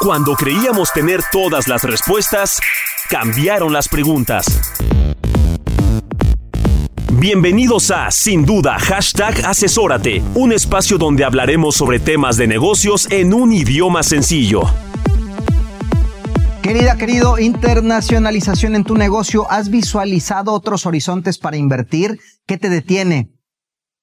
Cuando 0.00 0.34
creíamos 0.34 0.94
tener 0.94 1.20
todas 1.30 1.68
las 1.68 1.84
respuestas, 1.84 2.58
cambiaron 3.10 3.74
las 3.74 3.86
preguntas. 3.86 4.46
Bienvenidos 7.12 7.90
a 7.90 8.10
Sin 8.10 8.46
Duda 8.46 8.78
Hashtag 8.78 9.44
Asesórate, 9.44 10.22
un 10.34 10.54
espacio 10.54 10.96
donde 10.96 11.22
hablaremos 11.22 11.76
sobre 11.76 12.00
temas 12.00 12.38
de 12.38 12.46
negocios 12.46 13.08
en 13.10 13.34
un 13.34 13.52
idioma 13.52 14.02
sencillo. 14.02 14.62
Querida, 16.62 16.96
querido, 16.96 17.38
internacionalización 17.38 18.76
en 18.76 18.84
tu 18.84 18.94
negocio, 18.94 19.50
¿has 19.50 19.68
visualizado 19.68 20.54
otros 20.54 20.86
horizontes 20.86 21.36
para 21.36 21.58
invertir? 21.58 22.18
¿Qué 22.46 22.56
te 22.56 22.70
detiene? 22.70 23.34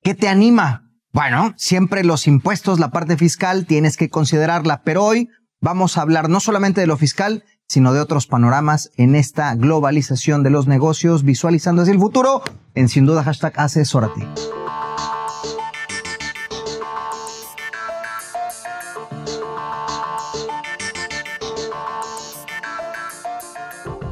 ¿Qué 0.03 0.13
te 0.13 0.27
anima? 0.27 0.91
Bueno, 1.11 1.55
siempre 1.57 2.03
los 2.03 2.27
impuestos, 2.27 2.79
la 2.79 2.91
parte 2.91 3.17
fiscal, 3.17 3.65
tienes 3.65 3.97
que 3.97 4.09
considerarla, 4.09 4.83
pero 4.83 5.03
hoy 5.03 5.29
vamos 5.61 5.97
a 5.97 6.01
hablar 6.01 6.29
no 6.29 6.39
solamente 6.39 6.81
de 6.81 6.87
lo 6.87 6.97
fiscal, 6.97 7.43
sino 7.67 7.93
de 7.93 7.99
otros 7.99 8.27
panoramas 8.27 8.91
en 8.97 9.15
esta 9.15 9.53
globalización 9.55 10.43
de 10.43 10.49
los 10.49 10.67
negocios, 10.67 11.23
visualizando 11.23 11.81
hacia 11.81 11.93
el 11.93 11.99
futuro 11.99 12.43
en 12.75 12.89
sin 12.89 13.05
duda 13.05 13.23
hashtag 13.23 13.53
asesórate. 13.57 14.27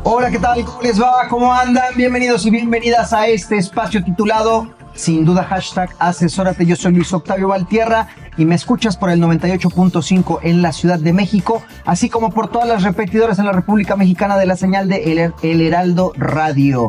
Hola, 0.08 0.30
¿qué 0.30 0.38
tal? 0.38 0.64
¿Cómo 0.64 0.82
les 0.84 1.02
va? 1.02 1.28
¿Cómo 1.30 1.52
andan? 1.54 1.96
Bienvenidos 1.96 2.46
y 2.46 2.52
bienvenidas 2.52 3.12
a 3.12 3.28
este 3.28 3.58
espacio 3.58 4.04
titulado 4.04 4.76
Sin 4.96 5.26
duda 5.26 5.44
hashtag 5.44 5.90
asesórate. 6.00 6.66
Yo 6.66 6.76
soy 6.78 6.94
Luis 6.94 7.14
Octavio 7.14 7.50
Valtierra 7.50 8.08
y 8.38 8.46
me 8.46 8.56
escuchas 8.56 8.96
por 8.96 9.10
el 9.10 9.22
98.5 9.22 10.40
en 10.42 10.62
la 10.62 10.72
Ciudad 10.72 11.00
de 11.00 11.12
México, 11.12 11.62
así 11.86 12.10
como 12.10 12.32
por 12.32 12.48
todas 12.48 12.68
las 12.68 12.84
repetidoras 12.84 13.38
en 13.38 13.46
la 13.46 13.52
República 13.52 13.98
Mexicana 13.98 14.38
de 14.38 14.46
la 14.46 14.56
señal 14.56 14.88
de 14.88 15.34
El, 15.42 15.62
Heraldo 15.62 16.14
Radio. 16.16 16.88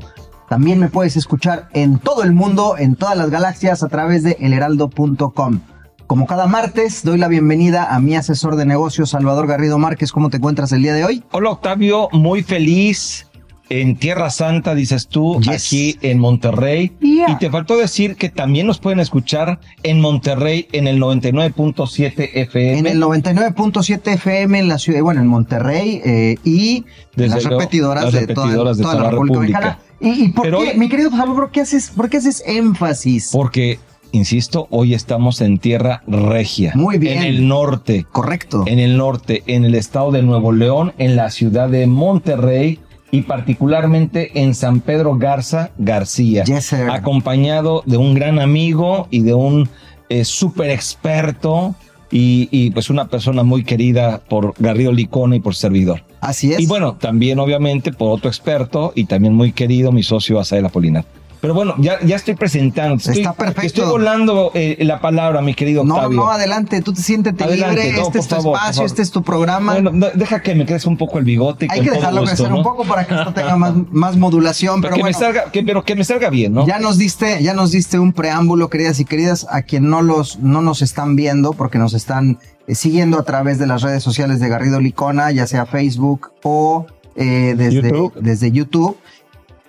También 0.48 0.78
me 0.78 0.88
puedes 0.88 1.16
escuchar 1.16 1.68
en 1.72 1.98
todo 1.98 2.22
el 2.22 2.32
mundo, 2.32 2.76
en 2.78 2.94
todas 2.94 3.16
las 3.16 3.30
galaxias, 3.30 3.82
a 3.82 3.88
través 3.88 4.22
de 4.22 4.36
elheraldo.com. 4.38 5.60
Como 6.06 6.26
cada 6.26 6.46
martes, 6.46 7.02
doy 7.02 7.18
la 7.18 7.26
bienvenida 7.26 7.92
a 7.92 7.98
mi 7.98 8.14
asesor 8.14 8.54
de 8.54 8.64
negocios, 8.64 9.10
Salvador 9.10 9.48
Garrido 9.48 9.78
Márquez. 9.78 10.12
¿Cómo 10.12 10.30
te 10.30 10.36
encuentras 10.36 10.70
el 10.70 10.82
día 10.82 10.94
de 10.94 11.04
hoy? 11.04 11.24
Hola 11.32 11.50
Octavio, 11.50 12.08
muy 12.12 12.44
feliz 12.44 13.25
en 13.68 13.96
Tierra 13.96 14.30
Santa, 14.30 14.74
dices 14.74 15.08
tú, 15.08 15.40
Yes. 15.40 15.66
aquí 15.66 15.96
en 16.02 16.18
Monterrey. 16.18 16.92
Yeah. 17.00 17.30
Y 17.32 17.36
te 17.38 17.50
faltó 17.50 17.76
decir 17.76 18.16
que 18.16 18.28
también 18.28 18.66
nos 18.66 18.78
pueden 18.78 19.00
escuchar 19.00 19.58
en 19.82 20.00
Monterrey 20.00 20.68
en 20.72 20.86
el 20.86 20.98
99.7 21.00 22.30
FM. 22.34 22.78
En 22.78 22.86
el 22.86 23.00
99.7 23.00 24.12
FM 24.14 24.58
en 24.58 24.68
la 24.68 24.78
ciudad, 24.78 25.00
bueno, 25.02 25.20
en 25.20 25.26
Monterrey 25.26 26.00
eh, 26.04 26.36
y 26.44 26.84
Desde 27.14 27.34
las 27.34 27.44
luego, 27.44 27.60
repetidoras, 27.60 28.04
las 28.04 28.12
de, 28.12 28.20
repetidoras 28.20 28.76
de 28.76 28.82
toda, 28.82 28.94
toda 28.94 29.04
la 29.04 29.10
República. 29.10 29.78
¿Y, 30.00 30.24
y 30.24 30.28
por 30.28 30.44
Pero 30.44 30.60
qué, 30.60 30.70
hoy- 30.72 30.78
mi 30.78 30.88
querido 30.88 31.10
Salvador, 31.10 31.34
¿por 31.36 31.50
qué 31.50 31.60
haces, 31.62 31.90
por 31.90 32.08
qué 32.10 32.18
haces 32.18 32.42
énfasis? 32.46 33.30
Porque, 33.32 33.78
insisto, 34.12 34.68
hoy 34.70 34.94
estamos 34.94 35.40
en 35.40 35.58
Tierra 35.58 36.02
Regia. 36.06 36.72
Muy 36.74 36.98
bien. 36.98 37.18
En 37.18 37.24
el 37.24 37.48
norte. 37.48 38.06
Correcto. 38.12 38.64
En 38.66 38.78
el 38.78 38.96
norte, 38.96 39.42
en 39.46 39.64
el 39.64 39.74
estado 39.74 40.12
de 40.12 40.22
Nuevo 40.22 40.52
León, 40.52 40.92
en 40.98 41.16
la 41.16 41.30
ciudad 41.30 41.68
de 41.68 41.86
Monterrey 41.86 42.78
y 43.16 43.22
particularmente 43.22 44.42
en 44.42 44.54
San 44.54 44.80
Pedro 44.80 45.16
Garza 45.16 45.70
García. 45.78 46.44
Yes, 46.44 46.66
sir. 46.66 46.90
acompañado 46.90 47.82
de 47.86 47.96
un 47.96 48.12
gran 48.12 48.38
amigo 48.38 49.08
y 49.10 49.22
de 49.22 49.32
un 49.32 49.70
eh, 50.10 50.26
súper 50.26 50.68
experto 50.68 51.74
y, 52.10 52.46
y, 52.50 52.72
pues 52.72 52.90
una 52.90 53.08
persona 53.08 53.42
muy 53.42 53.64
querida 53.64 54.20
por 54.28 54.52
Garrido 54.58 54.92
Licona 54.92 55.36
y 55.36 55.40
por 55.40 55.54
servidor. 55.54 56.02
Así 56.20 56.52
es. 56.52 56.60
Y 56.60 56.66
bueno, 56.66 56.96
también 56.96 57.38
obviamente 57.38 57.90
por 57.90 58.10
otro 58.10 58.28
experto 58.28 58.92
y 58.94 59.06
también 59.06 59.32
muy 59.32 59.52
querido 59.52 59.92
mi 59.92 60.02
socio 60.02 60.38
Asael 60.38 60.66
Apolinar. 60.66 61.06
Pero 61.46 61.54
bueno, 61.54 61.74
ya, 61.78 62.00
ya 62.04 62.16
estoy 62.16 62.34
presentando. 62.34 62.96
Estoy, 62.96 63.18
Está 63.18 63.32
perfecto. 63.34 63.62
Estoy 63.66 63.84
volando 63.86 64.50
eh, 64.52 64.78
la 64.80 65.00
palabra, 65.00 65.40
mi 65.42 65.54
querido 65.54 65.84
no, 65.84 65.94
Octavio. 65.94 66.16
no, 66.16 66.28
adelante, 66.28 66.82
tú 66.82 66.92
te 66.92 67.00
siéntete 67.00 67.44
Adelante, 67.44 67.84
libre, 67.84 68.00
no, 68.00 68.02
este 68.08 68.18
es 68.18 68.26
tu 68.26 68.34
favor, 68.34 68.56
espacio, 68.56 68.84
este 68.84 69.02
es 69.02 69.12
tu 69.12 69.22
programa. 69.22 69.74
Bueno, 69.74 69.92
no, 69.92 70.06
deja 70.12 70.42
que 70.42 70.56
me 70.56 70.66
crezca 70.66 70.90
un 70.90 70.96
poco 70.96 71.18
el 71.18 71.24
bigote. 71.24 71.68
Hay 71.70 71.82
que 71.82 71.90
dejarlo 71.92 72.22
gusto, 72.22 72.34
crecer 72.34 72.50
¿no? 72.50 72.56
un 72.56 72.62
poco 72.64 72.82
para 72.84 73.06
que 73.06 73.14
esto 73.14 73.32
tenga 73.32 73.54
más, 73.56 73.74
más 73.92 74.16
modulación, 74.16 74.80
Pero, 74.80 74.94
pero 74.94 74.96
que 74.96 75.02
bueno. 75.02 75.18
me 75.18 75.24
salga, 75.24 75.52
que- 75.52 75.62
pero 75.62 75.84
que 75.84 75.94
me 75.94 76.02
salga 76.02 76.30
bien, 76.30 76.52
¿no? 76.52 76.66
Ya 76.66 76.80
nos 76.80 76.98
diste, 76.98 77.40
ya 77.44 77.54
nos 77.54 77.70
diste 77.70 78.00
un 78.00 78.12
preámbulo, 78.12 78.68
queridas 78.68 78.98
y 78.98 79.04
queridas, 79.04 79.46
a 79.48 79.62
quien 79.62 79.88
no 79.88 80.02
los, 80.02 80.40
no 80.40 80.62
nos 80.62 80.82
están 80.82 81.14
viendo, 81.14 81.52
porque 81.52 81.78
nos 81.78 81.94
están 81.94 82.40
eh, 82.66 82.74
siguiendo 82.74 83.20
a 83.20 83.22
través 83.22 83.60
de 83.60 83.68
las 83.68 83.82
redes 83.82 84.02
sociales 84.02 84.40
de 84.40 84.48
Garrido 84.48 84.80
Licona, 84.80 85.30
ya 85.30 85.46
sea 85.46 85.64
Facebook 85.64 86.32
o 86.42 86.86
eh, 87.14 87.54
desde 87.56 87.82
YouTube. 87.82 88.12
Desde 88.20 88.50
YouTube. 88.50 88.96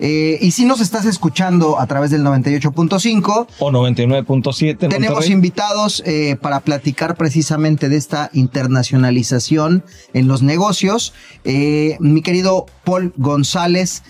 Eh, 0.00 0.38
y 0.40 0.52
si 0.52 0.64
nos 0.64 0.80
estás 0.80 1.04
escuchando 1.04 1.78
a 1.80 1.86
través 1.86 2.10
del 2.10 2.22
98.5, 2.22 3.46
O 3.58 3.70
99.7. 3.70 4.70
en 4.70 4.76
tenemos 4.78 5.10
Monterrey. 5.10 5.32
invitados 5.32 6.02
eh, 6.06 6.36
para 6.40 6.60
platicar 6.60 7.16
precisamente 7.16 7.88
de 7.88 7.96
esta 7.96 8.30
internacionalización 8.32 9.84
en 10.14 10.28
los 10.28 10.42
negocios. 10.42 11.12
Eh, 11.44 11.96
mi 12.00 12.22
querido 12.22 12.66
Paul 12.84 13.12
González, 13.16 14.02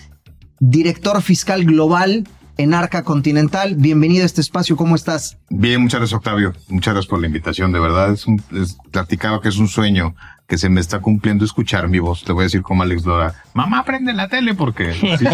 director 0.60 1.22
fiscal 1.22 1.64
global 1.64 2.28
en 2.58 2.74
Arca 2.74 3.04
Continental. 3.04 3.76
Bienvenido 3.76 4.24
a 4.24 4.26
este 4.26 4.40
espacio, 4.40 4.76
¿cómo 4.76 4.96
estás? 4.96 5.38
Bien, 5.48 5.80
muchas 5.80 6.00
gracias 6.00 6.18
Octavio, 6.18 6.52
muchas 6.68 6.92
gracias 6.92 7.08
por 7.08 7.20
la 7.20 7.26
invitación, 7.28 7.72
de 7.72 7.80
verdad 7.80 8.12
es 8.12 8.26
un, 8.26 8.42
es, 8.52 8.76
platicaba 8.90 9.40
que 9.40 9.48
es 9.48 9.56
un 9.56 9.68
sueño 9.68 10.14
que 10.48 10.58
se 10.58 10.68
me 10.68 10.80
está 10.80 11.00
cumpliendo 11.00 11.44
escuchar 11.44 11.88
mi 11.88 11.98
voz, 12.00 12.24
te 12.24 12.32
voy 12.32 12.42
a 12.42 12.44
decir 12.44 12.62
como 12.62 12.82
Alex 12.82 13.04
Lora, 13.06 13.34
mamá 13.54 13.84
prende 13.84 14.12
la 14.12 14.28
tele 14.28 14.54
porque 14.54 14.92
sí, 14.92 15.06
sí, 15.18 15.26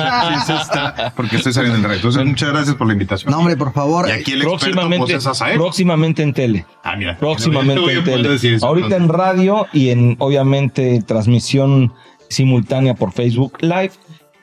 sí 0.46 0.52
está, 0.52 1.12
porque 1.16 1.36
estoy 1.36 1.52
saliendo 1.54 1.78
en 1.78 1.84
el 1.84 1.88
radio, 1.88 1.96
entonces 1.96 2.24
muchas 2.26 2.50
gracias 2.50 2.76
por 2.76 2.86
la 2.86 2.92
invitación. 2.92 3.32
No, 3.32 3.38
hombre, 3.38 3.56
por 3.56 3.72
favor. 3.72 4.06
y 4.08 4.12
aquí 4.12 4.32
el 4.32 4.42
experto 4.42 4.72
próximamente, 4.72 5.14
es 5.14 5.26
Asael. 5.26 5.56
próximamente 5.56 6.22
en 6.22 6.34
tele. 6.34 6.66
Ah, 6.82 6.94
mira, 6.96 7.16
Próximamente 7.16 7.80
no 7.82 7.90
en 7.90 8.04
tele. 8.04 8.34
eso 8.34 8.66
Ahorita 8.66 8.96
en 8.96 9.08
radio 9.08 9.66
y 9.72 9.88
en, 9.88 10.16
obviamente, 10.18 11.02
transmisión 11.06 11.92
simultánea 12.28 12.94
por 12.94 13.12
Facebook 13.12 13.58
Live 13.60 13.92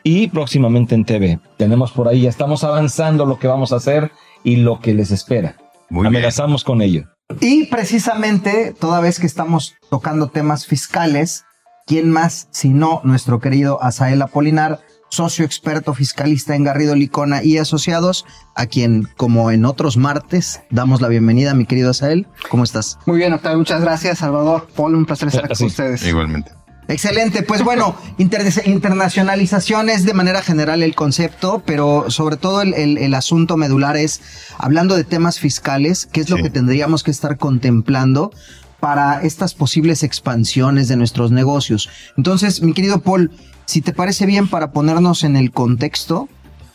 y 0.04 0.28
próximamente 0.28 0.96
en 0.96 1.06
TV. 1.06 1.40
Tenemos 1.58 1.92
por 1.92 2.08
ahí, 2.08 2.22
ya 2.22 2.30
estamos 2.30 2.64
avanzando 2.64 3.26
lo 3.26 3.40
que 3.40 3.48
vamos 3.48 3.72
a 3.74 3.78
hacer 3.78 4.12
y 4.44 4.58
lo 4.58 4.80
que 4.80 4.94
les 4.94 5.12
espera. 5.12 5.56
Muy 5.90 6.04
bien. 6.04 6.16
Amenazamos 6.16 6.64
con 6.64 6.82
ello. 6.82 7.06
Y 7.40 7.66
precisamente, 7.68 8.74
toda 8.80 9.00
vez 9.00 9.20
que 9.20 9.28
estamos 9.28 9.76
tocando 9.90 10.28
temas 10.28 10.66
fiscales, 10.66 11.46
¿quién 11.86 12.10
más 12.10 12.48
sino 12.52 13.02
nuestro 13.04 13.40
querido 13.40 13.82
Asael 13.82 14.22
Apolinar, 14.22 14.80
socio 15.10 15.44
experto 15.46 15.94
fiscalista 15.94 16.56
en 16.56 16.64
Garrido 16.64 16.96
Licona 16.96 17.44
y 17.44 17.58
Asociados, 17.58 18.26
a 18.56 18.66
quien, 18.66 19.08
como 19.18 19.52
en 19.52 19.66
otros 19.66 19.98
martes, 19.98 20.62
damos 20.70 21.02
la 21.02 21.10
bienvenida, 21.10 21.54
mi 21.54 21.66
querido 21.66 21.92
Asael. 21.92 22.28
¿Cómo 22.50 22.64
estás? 22.64 22.98
Muy 23.06 23.18
bien, 23.18 23.34
Octavio, 23.34 23.58
muchas 23.58 23.82
gracias, 23.82 24.20
Salvador. 24.20 24.68
Paul, 24.76 24.96
un 24.96 25.06
placer 25.06 25.28
estar 25.28 25.54
Sí. 25.56 25.64
con 25.64 25.68
ustedes. 25.68 26.06
Igualmente. 26.08 26.52
Excelente, 26.92 27.44
pues 27.44 27.64
bueno, 27.64 27.96
inter- 28.18 28.52
internacionalización 28.66 29.90
es 29.90 30.06
de 30.06 30.14
manera 30.14 30.42
general 30.42 30.84
el 30.84 30.94
concepto, 30.96 31.64
pero 31.66 32.10
sobre 32.10 32.36
todo 32.38 32.62
el, 32.62 32.74
el- 32.74 32.98
el 32.98 33.14
asunto 33.14 33.58
medular 33.58 33.98
es, 33.98 34.22
hablando 34.58 34.96
de 34.96 35.04
temas 35.04 35.40
fiscales, 35.40 36.06
qué 36.12 36.22
es 36.22 36.30
lo 36.30 36.38
Sí. 36.38 36.44
que 36.44 36.50
tendríamos 36.50 37.04
que 37.04 37.12
estar 37.12 37.38
contemplando 37.38 38.32
para 38.80 39.22
estas 39.22 39.54
posibles 39.54 40.04
expansiones 40.04 40.88
de 40.88 40.96
nuestros 40.98 41.32
negocios. 41.32 41.90
Entonces, 42.18 42.62
mi 42.62 42.74
querido 42.74 43.00
Paul, 43.00 43.32
si 43.66 43.82
te 43.82 43.94
parece 43.94 44.26
bien 44.26 44.48
para 44.48 44.72
ponernos 44.72 45.24
en 45.24 45.36
el 45.36 45.52
contexto, 45.52 46.28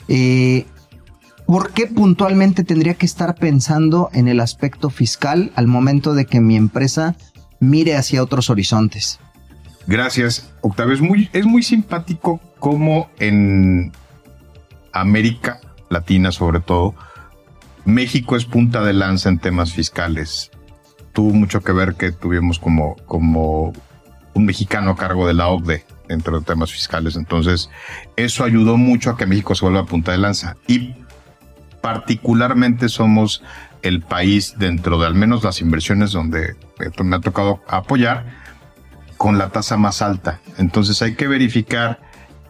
eh, 0.09 0.67
¿por 1.47 1.73
qué 1.73 1.87
puntualmente 1.89 2.65
tendría 2.65 2.95
que 2.95 3.07
estar 3.07 3.35
pensando 3.35 4.09
en 4.13 4.29
el 4.29 4.41
aspecto 4.41 4.89
fiscal 4.89 5.53
al 5.57 5.67
momento 5.67 6.15
de 6.15 6.27
que 6.27 6.41
mi 6.41 6.57
empresa 6.57 7.17
mire 7.61 7.97
hacia 7.97 8.23
otros 8.23 8.51
horizontes? 8.51 9.19
Gracias, 9.87 10.53
Octavio. 10.63 10.95
Es 10.95 11.01
muy, 11.01 11.31
es 11.33 11.47
muy 11.47 11.63
simpático 11.63 12.41
como 12.59 13.09
en 13.19 13.93
América 14.93 15.61
Latina, 15.91 16.33
sobre 16.33 16.61
todo, 16.61 16.95
México 17.85 18.37
es 18.37 18.45
punta 18.45 18.83
de 18.83 18.93
lanza 18.93 19.29
en 19.29 19.39
temas 19.39 19.73
fiscales. 19.73 20.51
tuvo 21.13 21.33
mucho 21.33 21.63
que 21.63 21.73
ver 21.73 21.95
que 21.95 22.13
tuvimos 22.13 22.59
como, 22.59 22.97
como 23.07 23.73
un 24.35 24.45
mexicano 24.45 24.91
a 24.91 24.97
cargo 24.97 25.27
de 25.27 25.33
la 25.33 25.49
OCDE 25.49 25.85
entre 26.09 26.33
los 26.33 26.45
temas 26.45 26.73
fiscales. 26.73 27.17
Entonces, 27.17 27.71
eso 28.17 28.45
ayudó 28.45 28.77
mucho 28.77 29.11
a 29.11 29.17
que 29.17 29.25
México 29.25 29.55
se 29.55 29.65
vuelva 29.65 29.87
punta 29.87 30.13
de 30.13 30.19
lanza. 30.19 30.57
Y 30.67 30.95
particularmente 31.81 32.89
somos 32.89 33.43
el 33.83 34.03
país 34.03 34.57
dentro 34.59 34.99
de 34.99 35.07
al 35.07 35.15
menos 35.15 35.45
las 35.45 35.61
inversiones 35.61 36.13
donde 36.13 36.57
me 36.99 37.17
ha 37.17 37.21
tocado 37.21 37.63
apoyar 37.69 38.46
con 39.17 39.39
la 39.39 39.51
tasa 39.51 39.77
más 39.77 40.03
alta. 40.03 40.41
Entonces 40.59 41.03
hay 41.03 41.15
que 41.15 41.27
verificar 41.27 42.01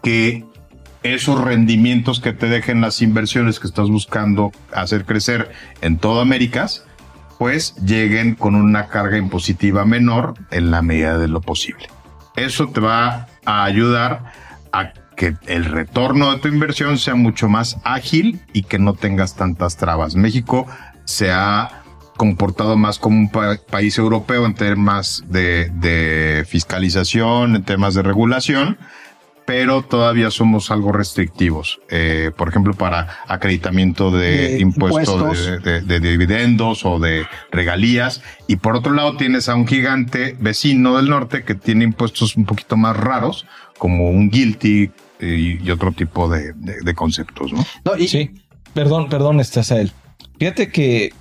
que 0.02 0.44
esos 1.02 1.40
rendimientos 1.40 2.20
que 2.20 2.32
te 2.32 2.46
dejen 2.46 2.80
las 2.80 3.02
inversiones 3.02 3.60
que 3.60 3.66
estás 3.66 3.88
buscando 3.88 4.52
hacer 4.72 5.04
crecer 5.04 5.52
en 5.80 5.98
toda 5.98 6.22
América, 6.22 6.66
pues 7.38 7.74
lleguen 7.76 8.34
con 8.34 8.54
una 8.54 8.88
carga 8.88 9.18
impositiva 9.18 9.84
menor 9.84 10.34
en 10.50 10.70
la 10.70 10.82
medida 10.82 11.18
de 11.18 11.28
lo 11.28 11.40
posible. 11.40 11.88
Eso 12.34 12.68
te 12.68 12.80
va 12.80 13.28
a 13.44 13.64
ayudar 13.64 14.32
a 14.72 14.92
que 15.16 15.36
el 15.46 15.64
retorno 15.64 16.32
de 16.32 16.38
tu 16.38 16.48
inversión 16.48 16.98
sea 16.98 17.14
mucho 17.14 17.48
más 17.48 17.78
ágil 17.84 18.40
y 18.52 18.64
que 18.64 18.78
no 18.78 18.94
tengas 18.94 19.34
tantas 19.34 19.76
trabas. 19.76 20.14
México 20.14 20.66
se 21.04 21.30
ha 21.32 21.82
comportado 22.16 22.76
más 22.76 22.98
como 22.98 23.18
un 23.18 23.30
país 23.30 23.98
europeo 23.98 24.46
en 24.46 24.54
temas 24.54 25.24
de, 25.28 26.44
fiscalización, 26.48 27.56
en 27.56 27.62
temas 27.62 27.94
de 27.94 28.02
regulación, 28.02 28.78
pero 29.44 29.82
todavía 29.82 30.30
somos 30.30 30.72
algo 30.72 30.90
restrictivos. 30.90 31.80
Eh, 31.88 32.32
por 32.36 32.48
ejemplo, 32.48 32.74
para 32.74 33.20
acreditamiento 33.28 34.10
de, 34.10 34.58
impuestos, 34.58 35.62
De, 35.62 36.00
dividendos 36.00 36.84
o 36.84 36.98
de 36.98 37.26
regalías. 37.52 38.22
Y 38.48 38.56
por 38.56 38.74
otro 38.74 38.92
lado, 38.92 39.16
tienes 39.16 39.48
a 39.48 39.54
un 39.54 39.66
gigante 39.66 40.36
vecino 40.40 40.96
del 40.96 41.08
norte 41.08 41.44
que 41.44 41.54
tiene 41.54 41.84
impuestos 41.84 42.36
un 42.36 42.44
poquito 42.44 42.76
más 42.76 42.96
raros, 42.96 43.46
como 43.78 44.10
un 44.10 44.30
guilty 44.30 44.90
eh, 45.20 45.58
y, 45.62 45.70
otro 45.70 45.92
tipo 45.92 46.28
de, 46.28 46.54
conceptos, 46.94 47.52
¿no? 47.52 47.64
Sí, 48.06 48.30
perdón, 48.74 49.08
perdón, 49.08 49.38
estás 49.38 49.70
a 49.70 49.80
él. 49.80 49.92
Fíjate 50.38 50.70
que 50.70 51.12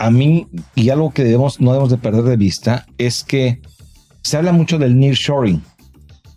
a 0.00 0.10
mí, 0.10 0.48
y 0.74 0.88
algo 0.88 1.12
que 1.12 1.24
debemos, 1.24 1.60
no 1.60 1.72
debemos 1.72 1.90
de 1.90 1.98
perder 1.98 2.24
de 2.24 2.38
vista, 2.38 2.86
es 2.96 3.22
que 3.22 3.60
se 4.22 4.38
habla 4.38 4.50
mucho 4.50 4.78
del 4.78 4.98
nearshoring 4.98 5.62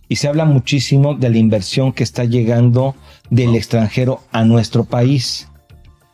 y 0.10 0.18
se 0.18 0.28
habla 0.28 0.44
muchísimo 0.44 1.16
de 1.16 1.30
la 1.30 1.38
inversión 1.38 1.94
que 1.94 2.04
está 2.04 2.26
llegando 2.26 2.94
del 3.30 3.56
extranjero 3.56 4.22
a 4.34 4.44
nuestro 4.44 4.84
país. 4.84 5.48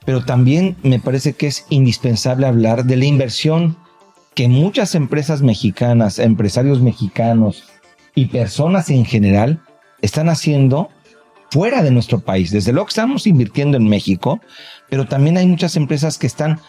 Pero 0.06 0.24
también 0.24 0.78
me 0.84 1.00
parece 1.00 1.34
que 1.34 1.48
es 1.48 1.66
indispensable 1.70 2.46
hablar 2.46 2.86
de 2.86 2.98
la 2.98 3.06
inversión 3.06 3.78
que 4.36 4.48
muchas 4.48 4.94
empresas 4.94 5.42
mexicanas, 5.42 6.20
empresarios 6.20 6.82
mexicanos 6.82 7.64
y 8.14 8.26
personas 8.26 8.92
en 8.92 9.06
general 9.06 9.60
están 10.04 10.30
haciendo 10.30 10.90
fuera 11.50 11.82
de 11.82 11.90
nuestro 11.90 12.20
país. 12.20 12.52
Desde 12.52 12.74
luego 12.74 12.86
que 12.86 12.92
estamos 12.92 13.26
invirtiendo 13.26 13.76
en 13.76 13.88
México, 13.88 14.40
pero 14.88 15.08
también 15.08 15.38
hay 15.38 15.48
muchas 15.48 15.76
empresas 15.76 16.20
que 16.20 16.28
están 16.28 16.60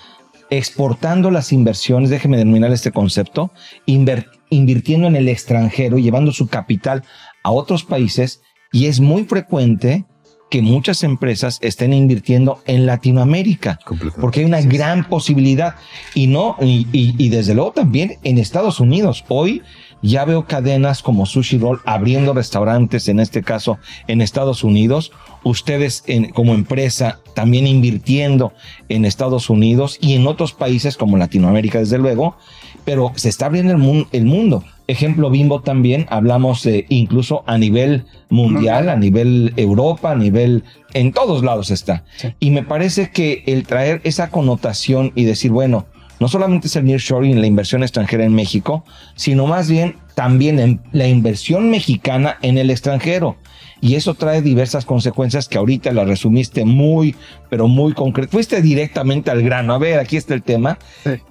exportando 0.50 1.30
las 1.30 1.52
inversiones, 1.52 2.10
déjeme 2.10 2.36
denominar 2.36 2.72
este 2.72 2.92
concepto, 2.92 3.52
invirtiendo 3.86 5.06
en 5.06 5.16
el 5.16 5.28
extranjero, 5.28 5.98
llevando 5.98 6.32
su 6.32 6.48
capital 6.48 7.04
a 7.42 7.50
otros 7.52 7.84
países 7.84 8.42
y 8.72 8.86
es 8.86 9.00
muy 9.00 9.24
frecuente 9.24 10.04
que 10.50 10.62
muchas 10.62 11.04
empresas 11.04 11.58
estén 11.62 11.92
invirtiendo 11.92 12.60
en 12.66 12.84
Latinoamérica, 12.84 13.78
porque 14.20 14.40
hay 14.40 14.46
una 14.46 14.60
gran 14.60 15.08
posibilidad. 15.08 15.76
Y 16.12 16.26
no 16.26 16.56
y, 16.60 16.86
y, 16.92 17.28
desde 17.28 17.54
luego 17.54 17.70
también 17.70 18.18
en 18.24 18.36
Estados 18.36 18.80
Unidos. 18.80 19.24
Hoy 19.28 19.62
ya 20.02 20.24
veo 20.24 20.46
cadenas 20.46 21.02
como 21.02 21.26
Sushi 21.26 21.58
Roll 21.58 21.80
abriendo 21.84 22.32
restaurantes, 22.32 23.08
en 23.08 23.20
este 23.20 23.42
caso 23.42 23.78
en 24.08 24.20
Estados 24.20 24.64
Unidos. 24.64 25.12
Ustedes 25.42 26.04
como 26.34 26.54
empresa 26.54 27.20
también 27.34 27.66
invirtiendo 27.66 28.52
en 28.88 29.04
Estados 29.04 29.50
Unidos 29.50 29.98
y 30.00 30.14
en 30.14 30.26
otros 30.26 30.52
países 30.52 30.96
como 30.96 31.16
Latinoamérica, 31.16 31.78
desde 31.78 31.98
luego. 31.98 32.36
Pero 32.84 33.12
se 33.16 33.28
está 33.28 33.46
abriendo 33.46 33.72
el, 33.72 34.06
el 34.12 34.24
mundo. 34.24 34.64
Ejemplo 34.90 35.30
Bimbo 35.30 35.60
también, 35.60 36.06
hablamos 36.10 36.64
de 36.64 36.84
incluso 36.88 37.44
a 37.46 37.58
nivel 37.58 38.06
mundial, 38.28 38.88
a 38.88 38.96
nivel 38.96 39.52
Europa, 39.56 40.10
a 40.10 40.16
nivel, 40.16 40.64
en 40.94 41.12
todos 41.12 41.44
lados 41.44 41.70
está. 41.70 42.04
Y 42.40 42.50
me 42.50 42.64
parece 42.64 43.10
que 43.10 43.44
el 43.46 43.64
traer 43.64 44.00
esa 44.02 44.30
connotación 44.30 45.12
y 45.14 45.24
decir, 45.24 45.52
bueno, 45.52 45.86
no 46.20 46.28
solamente 46.28 46.68
es 46.68 46.76
el 46.76 46.84
nearshoring, 46.84 47.40
la 47.40 47.46
inversión 47.46 47.82
extranjera 47.82 48.24
en 48.24 48.34
México, 48.34 48.84
sino 49.16 49.46
más 49.46 49.68
bien 49.68 49.96
también 50.14 50.58
en 50.58 50.80
la 50.92 51.08
inversión 51.08 51.70
mexicana 51.70 52.36
en 52.42 52.58
el 52.58 52.70
extranjero. 52.70 53.36
Y 53.80 53.94
eso 53.94 54.12
trae 54.12 54.42
diversas 54.42 54.84
consecuencias 54.84 55.48
que 55.48 55.56
ahorita 55.56 55.92
las 55.92 56.06
resumiste 56.06 56.66
muy, 56.66 57.16
pero 57.48 57.66
muy 57.66 57.94
concreto. 57.94 58.32
Fuiste 58.32 58.60
directamente 58.60 59.30
al 59.30 59.42
grano. 59.42 59.72
A 59.72 59.78
ver, 59.78 59.98
aquí 59.98 60.18
está 60.18 60.34
el 60.34 60.42
tema. 60.42 60.78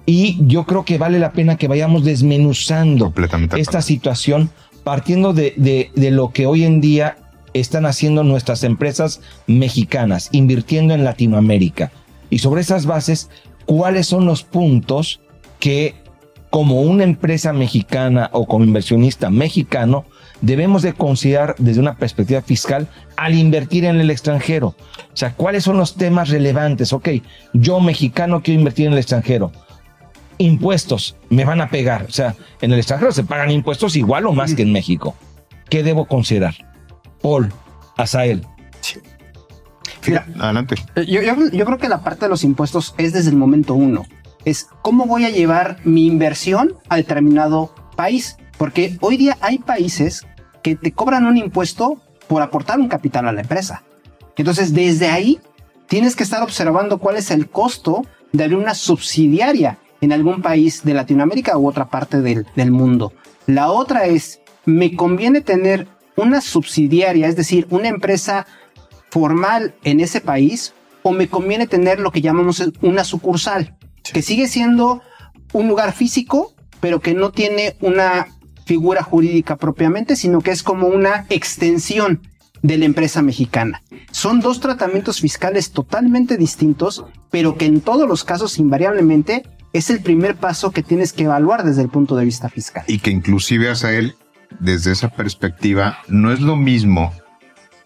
Y 0.04 0.36
yo 0.46 0.64
creo 0.64 0.84
que 0.84 0.98
vale 0.98 1.20
la 1.20 1.30
pena 1.30 1.56
que 1.56 1.68
vayamos 1.68 2.04
desmenuzando 2.04 3.14
esta 3.56 3.82
situación 3.82 4.50
partiendo 4.82 5.32
de, 5.32 5.92
de 5.94 6.10
lo 6.10 6.32
que 6.32 6.46
hoy 6.46 6.64
en 6.64 6.80
día 6.80 7.16
están 7.54 7.86
haciendo 7.86 8.24
nuestras 8.24 8.64
empresas 8.64 9.20
mexicanas, 9.46 10.28
invirtiendo 10.32 10.94
en 10.94 11.04
Latinoamérica. 11.04 11.92
Y 12.30 12.38
sobre 12.38 12.62
esas 12.62 12.86
bases, 12.86 13.28
cuáles 13.70 14.08
son 14.08 14.26
los 14.26 14.42
puntos 14.42 15.20
que 15.60 15.94
como 16.50 16.82
una 16.82 17.04
empresa 17.04 17.52
mexicana 17.52 18.28
o 18.32 18.44
como 18.44 18.64
inversionista 18.64 19.30
mexicano 19.30 20.06
debemos 20.40 20.82
de 20.82 20.92
considerar 20.92 21.54
desde 21.56 21.78
una 21.78 21.96
perspectiva 21.96 22.42
fiscal 22.42 22.88
al 23.16 23.36
invertir 23.36 23.84
en 23.84 24.00
el 24.00 24.10
extranjero. 24.10 24.74
O 25.12 25.16
sea, 25.16 25.34
¿cuáles 25.34 25.62
son 25.62 25.76
los 25.76 25.94
temas 25.94 26.30
relevantes? 26.30 26.92
Ok, 26.92 27.10
yo 27.52 27.78
mexicano 27.78 28.42
quiero 28.42 28.58
invertir 28.58 28.88
en 28.88 28.94
el 28.94 28.98
extranjero. 28.98 29.52
Impuestos 30.38 31.14
me 31.28 31.44
van 31.44 31.60
a 31.60 31.70
pegar. 31.70 32.06
O 32.08 32.10
sea, 32.10 32.34
en 32.60 32.72
el 32.72 32.78
extranjero 32.80 33.12
se 33.12 33.22
pagan 33.22 33.52
impuestos 33.52 33.94
igual 33.94 34.26
o 34.26 34.32
más 34.32 34.52
que 34.52 34.62
en 34.62 34.72
México. 34.72 35.14
¿Qué 35.68 35.84
debo 35.84 36.06
considerar? 36.06 36.56
Paul, 37.22 37.52
Asael, 37.96 38.44
adelante. 40.38 40.76
Eh, 40.96 41.06
yo, 41.06 41.64
creo 41.64 41.78
que 41.78 41.88
la 41.88 42.02
parte 42.02 42.26
de 42.26 42.28
los 42.28 42.44
impuestos 42.44 42.94
es 42.98 43.12
desde 43.12 43.30
el 43.30 43.36
momento 43.36 43.74
uno. 43.74 44.04
Es 44.44 44.68
cómo 44.82 45.06
voy 45.06 45.24
a 45.24 45.30
llevar 45.30 45.78
mi 45.84 46.06
inversión 46.06 46.74
a 46.88 46.96
determinado 46.96 47.74
país. 47.96 48.36
Porque 48.58 48.96
hoy 49.00 49.16
día 49.16 49.36
hay 49.40 49.58
países 49.58 50.26
que 50.62 50.76
te 50.76 50.92
cobran 50.92 51.26
un 51.26 51.36
impuesto 51.36 52.00
por 52.28 52.42
aportar 52.42 52.78
un 52.78 52.88
capital 52.88 53.26
a 53.28 53.32
la 53.32 53.40
empresa. 53.40 53.82
Entonces, 54.36 54.72
desde 54.72 55.08
ahí 55.08 55.40
tienes 55.88 56.16
que 56.16 56.22
estar 56.22 56.42
observando 56.42 56.98
cuál 56.98 57.16
es 57.16 57.30
el 57.30 57.48
costo 57.48 58.06
de 58.32 58.44
abrir 58.44 58.58
una 58.58 58.74
subsidiaria 58.74 59.78
en 60.00 60.12
algún 60.12 60.40
país 60.40 60.82
de 60.84 60.94
Latinoamérica 60.94 61.58
u 61.58 61.68
otra 61.68 61.88
parte 61.88 62.20
del, 62.22 62.46
del 62.56 62.70
mundo. 62.70 63.12
La 63.46 63.70
otra 63.70 64.06
es, 64.06 64.40
me 64.64 64.94
conviene 64.94 65.40
tener 65.40 65.88
una 66.16 66.40
subsidiaria, 66.40 67.26
es 67.26 67.36
decir, 67.36 67.66
una 67.70 67.88
empresa 67.88 68.46
formal 69.10 69.74
en 69.84 70.00
ese 70.00 70.20
país 70.20 70.74
o 71.02 71.12
me 71.12 71.28
conviene 71.28 71.66
tener 71.66 72.00
lo 72.00 72.10
que 72.10 72.20
llamamos 72.20 72.62
una 72.82 73.04
sucursal, 73.04 73.76
que 74.12 74.22
sigue 74.22 74.48
siendo 74.48 75.02
un 75.52 75.68
lugar 75.68 75.92
físico, 75.92 76.54
pero 76.80 77.00
que 77.00 77.14
no 77.14 77.30
tiene 77.32 77.76
una 77.80 78.28
figura 78.66 79.02
jurídica 79.02 79.56
propiamente, 79.56 80.16
sino 80.16 80.40
que 80.40 80.50
es 80.50 80.62
como 80.62 80.86
una 80.86 81.26
extensión 81.28 82.20
de 82.62 82.78
la 82.78 82.84
empresa 82.84 83.22
mexicana. 83.22 83.82
Son 84.10 84.40
dos 84.40 84.60
tratamientos 84.60 85.20
fiscales 85.20 85.72
totalmente 85.72 86.36
distintos, 86.36 87.04
pero 87.30 87.56
que 87.56 87.66
en 87.66 87.80
todos 87.80 88.08
los 88.08 88.24
casos 88.24 88.58
invariablemente 88.58 89.44
es 89.72 89.90
el 89.90 90.00
primer 90.00 90.36
paso 90.36 90.72
que 90.72 90.82
tienes 90.82 91.12
que 91.12 91.24
evaluar 91.24 91.64
desde 91.64 91.82
el 91.82 91.88
punto 91.88 92.16
de 92.16 92.24
vista 92.24 92.48
fiscal. 92.48 92.84
Y 92.86 92.98
que 92.98 93.10
inclusive 93.10 93.70
a 93.70 93.92
él, 93.92 94.14
desde 94.58 94.92
esa 94.92 95.08
perspectiva, 95.08 95.98
no 96.08 96.32
es 96.32 96.40
lo 96.40 96.56
mismo 96.56 97.12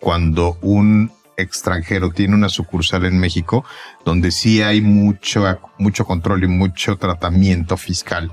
cuando 0.01 0.59
un 0.61 1.11
extranjero 1.37 2.11
tiene 2.11 2.35
una 2.35 2.49
sucursal 2.49 3.05
en 3.05 3.19
México, 3.19 3.65
donde 4.05 4.31
sí 4.31 4.63
hay 4.63 4.81
mucho, 4.81 5.59
mucho 5.79 6.05
control 6.05 6.45
y 6.45 6.49
mucho 6.49 6.97
tratamiento 6.97 7.77
fiscal 7.77 8.33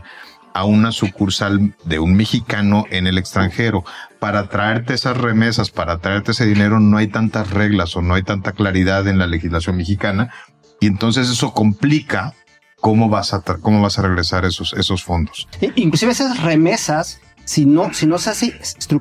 a 0.54 0.66
una 0.66 0.92
sucursal 0.92 1.76
de 1.86 2.00
un 2.00 2.16
mexicano 2.16 2.86
en 2.90 3.08
el 3.08 3.18
extranjero. 3.18 3.84
Para 4.20 4.50
traerte 4.50 4.94
esas 4.94 5.18
remesas, 5.18 5.72
para 5.72 6.00
traerte 6.00 6.32
ese 6.32 6.46
dinero, 6.46 6.80
no 6.80 6.98
hay 6.98 7.08
tantas 7.08 7.52
reglas 7.52 7.96
o 7.96 8.02
no 8.02 8.16
hay 8.16 8.24
tanta 8.24 8.52
claridad 8.52 9.08
en 9.08 9.18
la 9.18 9.28
legislación 9.28 9.78
mexicana. 9.78 10.34
Y 10.80 10.88
entonces 10.88 11.30
eso 11.30 11.54
complica 11.54 12.34
cómo 12.82 13.10
vas 13.10 13.34
a, 13.34 13.42
cómo 13.62 13.82
vas 13.82 14.00
a 14.00 14.02
regresar 14.02 14.46
esos, 14.46 14.74
esos 14.74 15.04
fondos. 15.04 15.48
Inclusive 15.76 16.12
esas 16.12 16.42
remesas 16.42 17.22
si 17.52 17.66
no, 17.66 17.94
si 17.94 18.08
no 18.08 18.18
se 18.18 18.30
hace 18.30 18.54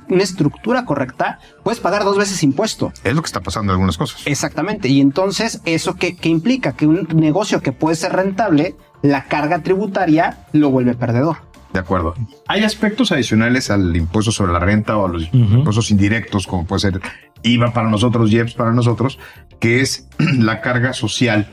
una 0.08 0.24
estructura 0.24 0.84
correcta, 0.84 1.38
puedes 1.62 1.78
pagar 1.78 2.02
dos 2.02 2.18
veces 2.18 2.42
impuesto. 2.42 2.92
Es 3.04 3.14
lo 3.14 3.22
que 3.22 3.26
está 3.26 3.40
pasando 3.40 3.70
en 3.70 3.74
algunas 3.74 3.96
cosas. 3.96 4.22
Exactamente. 4.26 4.88
Y 4.88 5.00
entonces, 5.00 5.60
¿eso 5.66 5.94
qué, 5.94 6.16
implica? 6.24 6.72
Que 6.72 6.88
un 6.88 7.06
negocio 7.14 7.62
que 7.62 7.70
puede 7.70 7.94
ser 7.94 8.12
rentable 8.12 8.74
la 9.02 9.26
carga 9.26 9.60
tributaria 9.60 10.46
lo 10.50 10.70
vuelve 10.70 10.94
perdedor. 10.94 11.36
De 11.72 11.78
acuerdo. 11.78 12.16
Hay 12.48 12.64
aspectos 12.64 13.12
adicionales 13.12 13.70
al 13.70 13.94
impuesto 13.94 14.32
sobre 14.32 14.52
la 14.52 14.58
renta 14.58 14.96
o 14.96 15.06
a 15.06 15.08
los 15.08 15.32
impuestos 15.32 15.92
indirectos, 15.92 16.48
como 16.48 16.66
puede 16.66 16.80
ser 16.80 17.00
IVA 17.44 17.72
para 17.72 17.88
nosotros, 17.88 18.32
IEPS 18.32 18.54
para 18.54 18.72
nosotros, 18.72 19.20
que 19.60 19.80
es 19.80 20.08
la 20.18 20.60
carga 20.60 20.92
social. 20.92 21.48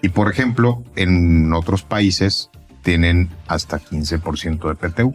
Y 0.00 0.08
por 0.08 0.30
ejemplo, 0.30 0.82
en 0.96 1.52
otros 1.52 1.82
países 1.82 2.48
tienen 2.80 3.28
hasta 3.48 3.78
15% 3.78 4.66
de 4.66 4.74
PTU. 4.76 5.14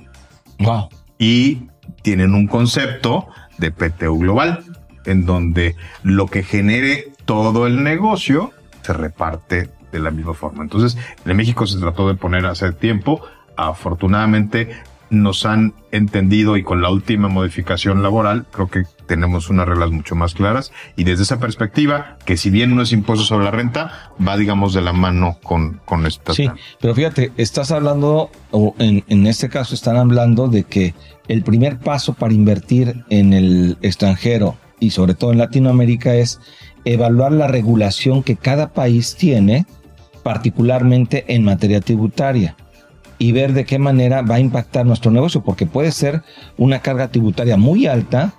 Wow. 0.59 0.89
Y 1.17 1.69
tienen 2.01 2.33
un 2.33 2.47
concepto 2.47 3.27
de 3.57 3.71
PTU 3.71 4.19
global, 4.19 4.63
en 5.05 5.25
donde 5.25 5.75
lo 6.03 6.27
que 6.27 6.43
genere 6.43 7.11
todo 7.25 7.65
el 7.65 7.83
negocio 7.83 8.51
se 8.81 8.93
reparte 8.93 9.69
de 9.91 9.99
la 9.99 10.11
misma 10.11 10.33
forma. 10.33 10.63
Entonces, 10.63 10.97
en 11.25 11.35
México 11.35 11.65
se 11.65 11.79
trató 11.79 12.07
de 12.07 12.15
poner 12.15 12.45
hace 12.45 12.71
tiempo 12.73 13.21
afortunadamente 13.55 14.77
nos 15.09 15.45
han 15.45 15.73
entendido 15.91 16.57
y 16.57 16.63
con 16.63 16.81
la 16.81 16.89
última 16.89 17.27
modificación 17.27 18.03
laboral 18.03 18.45
creo 18.51 18.67
que 18.69 18.83
tenemos 19.05 19.49
unas 19.49 19.67
reglas 19.67 19.91
mucho 19.91 20.15
más 20.15 20.33
claras 20.33 20.71
y 20.95 21.03
desde 21.03 21.23
esa 21.23 21.39
perspectiva 21.39 22.17
que 22.25 22.37
si 22.37 22.49
bien 22.49 22.75
no 22.75 22.81
es 22.81 22.91
impuesto 22.91 23.25
sobre 23.25 23.45
la 23.45 23.51
renta 23.51 24.11
va 24.25 24.37
digamos 24.37 24.73
de 24.73 24.81
la 24.81 24.93
mano 24.93 25.37
con, 25.43 25.79
con 25.85 26.05
esta. 26.05 26.33
Sí, 26.33 26.49
pero 26.79 26.93
fíjate, 26.93 27.31
estás 27.37 27.71
hablando 27.71 28.29
o 28.51 28.75
en, 28.79 29.03
en 29.07 29.27
este 29.27 29.49
caso 29.49 29.75
están 29.75 29.95
hablando 29.95 30.47
de 30.47 30.63
que 30.63 30.93
el 31.27 31.43
primer 31.43 31.79
paso 31.79 32.13
para 32.13 32.33
invertir 32.33 33.03
en 33.09 33.33
el 33.33 33.77
extranjero 33.81 34.57
y 34.79 34.91
sobre 34.91 35.15
todo 35.15 35.31
en 35.31 35.39
Latinoamérica 35.39 36.15
es 36.15 36.39
evaluar 36.85 37.31
la 37.31 37.47
regulación 37.47 38.23
que 38.23 38.35
cada 38.35 38.73
país 38.73 39.15
tiene 39.15 39.65
particularmente 40.23 41.25
en 41.33 41.43
materia 41.43 41.81
tributaria 41.81 42.55
y 43.19 43.31
ver 43.31 43.53
de 43.53 43.65
qué 43.65 43.79
manera 43.79 44.21
va 44.21 44.35
a 44.35 44.39
impactar 44.39 44.85
nuestro 44.85 45.11
negocio, 45.11 45.43
porque 45.43 45.65
puede 45.65 45.91
ser 45.91 46.23
una 46.57 46.79
carga 46.79 47.09
tributaria 47.09 47.57
muy 47.57 47.87
alta 47.87 48.33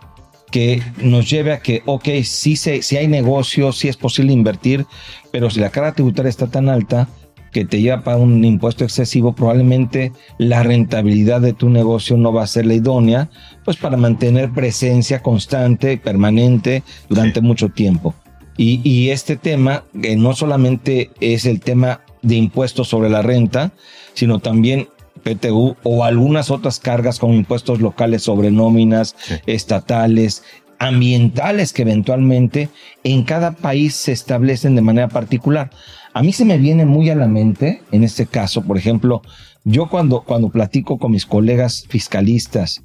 que 0.50 0.82
nos 1.02 1.28
lleve 1.28 1.52
a 1.52 1.60
que, 1.60 1.82
ok, 1.84 2.08
sí, 2.24 2.56
se, 2.56 2.82
sí 2.82 2.96
hay 2.96 3.08
negocio, 3.08 3.72
sí 3.72 3.88
es 3.88 3.96
posible 3.96 4.32
invertir, 4.32 4.86
pero 5.30 5.50
si 5.50 5.60
la 5.60 5.70
carga 5.70 5.92
tributaria 5.92 6.30
está 6.30 6.46
tan 6.46 6.68
alta 6.68 7.08
que 7.52 7.64
te 7.64 7.80
lleva 7.80 8.02
para 8.02 8.18
un 8.18 8.44
impuesto 8.44 8.84
excesivo, 8.84 9.34
probablemente 9.34 10.12
la 10.38 10.62
rentabilidad 10.62 11.40
de 11.40 11.54
tu 11.54 11.70
negocio 11.70 12.16
no 12.16 12.32
va 12.32 12.42
a 12.42 12.46
ser 12.46 12.66
la 12.66 12.74
idónea, 12.74 13.30
pues 13.64 13.76
para 13.76 13.96
mantener 13.96 14.50
presencia 14.52 15.22
constante, 15.22 15.98
permanente 15.98 16.82
durante 17.08 17.40
mucho 17.40 17.70
tiempo. 17.70 18.14
Y, 18.56 18.80
y 18.88 19.10
este 19.10 19.36
tema, 19.36 19.84
que 20.00 20.16
no 20.16 20.34
solamente 20.34 21.10
es 21.20 21.46
el 21.46 21.60
tema 21.60 22.00
de 22.22 22.36
impuestos 22.36 22.88
sobre 22.88 23.10
la 23.10 23.22
renta, 23.22 23.72
sino 24.14 24.38
también 24.38 24.88
PTU 25.22 25.76
o 25.82 26.04
algunas 26.04 26.50
otras 26.50 26.78
cargas 26.78 27.18
como 27.18 27.34
impuestos 27.34 27.80
locales 27.80 28.22
sobre 28.22 28.50
nóminas, 28.50 29.16
estatales, 29.46 30.42
ambientales 30.78 31.72
que 31.72 31.82
eventualmente 31.82 32.68
en 33.04 33.24
cada 33.24 33.52
país 33.52 33.94
se 33.94 34.12
establecen 34.12 34.74
de 34.74 34.82
manera 34.82 35.08
particular. 35.08 35.70
A 36.14 36.22
mí 36.22 36.32
se 36.32 36.44
me 36.44 36.58
viene 36.58 36.84
muy 36.84 37.10
a 37.10 37.14
la 37.14 37.28
mente, 37.28 37.82
en 37.92 38.04
este 38.04 38.26
caso, 38.26 38.62
por 38.62 38.78
ejemplo, 38.78 39.22
yo 39.64 39.88
cuando, 39.88 40.22
cuando 40.22 40.50
platico 40.50 40.98
con 40.98 41.12
mis 41.12 41.26
colegas 41.26 41.84
fiscalistas 41.88 42.82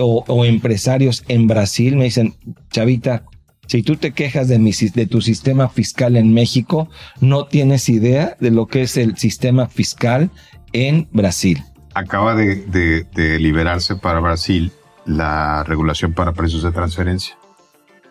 o, 0.00 0.24
o 0.26 0.44
empresarios 0.44 1.24
en 1.28 1.46
Brasil, 1.46 1.96
me 1.96 2.04
dicen, 2.04 2.34
Chavita, 2.70 3.24
si 3.66 3.82
tú 3.82 3.96
te 3.96 4.12
quejas 4.12 4.48
de, 4.48 4.58
mi, 4.58 4.72
de 4.72 5.06
tu 5.06 5.20
sistema 5.20 5.68
fiscal 5.68 6.16
en 6.16 6.32
México, 6.32 6.88
no 7.20 7.46
tienes 7.46 7.88
idea 7.88 8.36
de 8.40 8.50
lo 8.50 8.66
que 8.66 8.82
es 8.82 8.96
el 8.96 9.16
sistema 9.16 9.66
fiscal 9.66 10.30
en 10.72 11.08
Brasil. 11.12 11.62
Acaba 11.94 12.34
de, 12.34 13.06
liberarse 13.40 13.96
para 13.96 14.20
Brasil 14.20 14.72
la 15.04 15.64
regulación 15.64 16.12
para 16.12 16.32
precios 16.32 16.62
de 16.62 16.72
transferencia. 16.72 17.36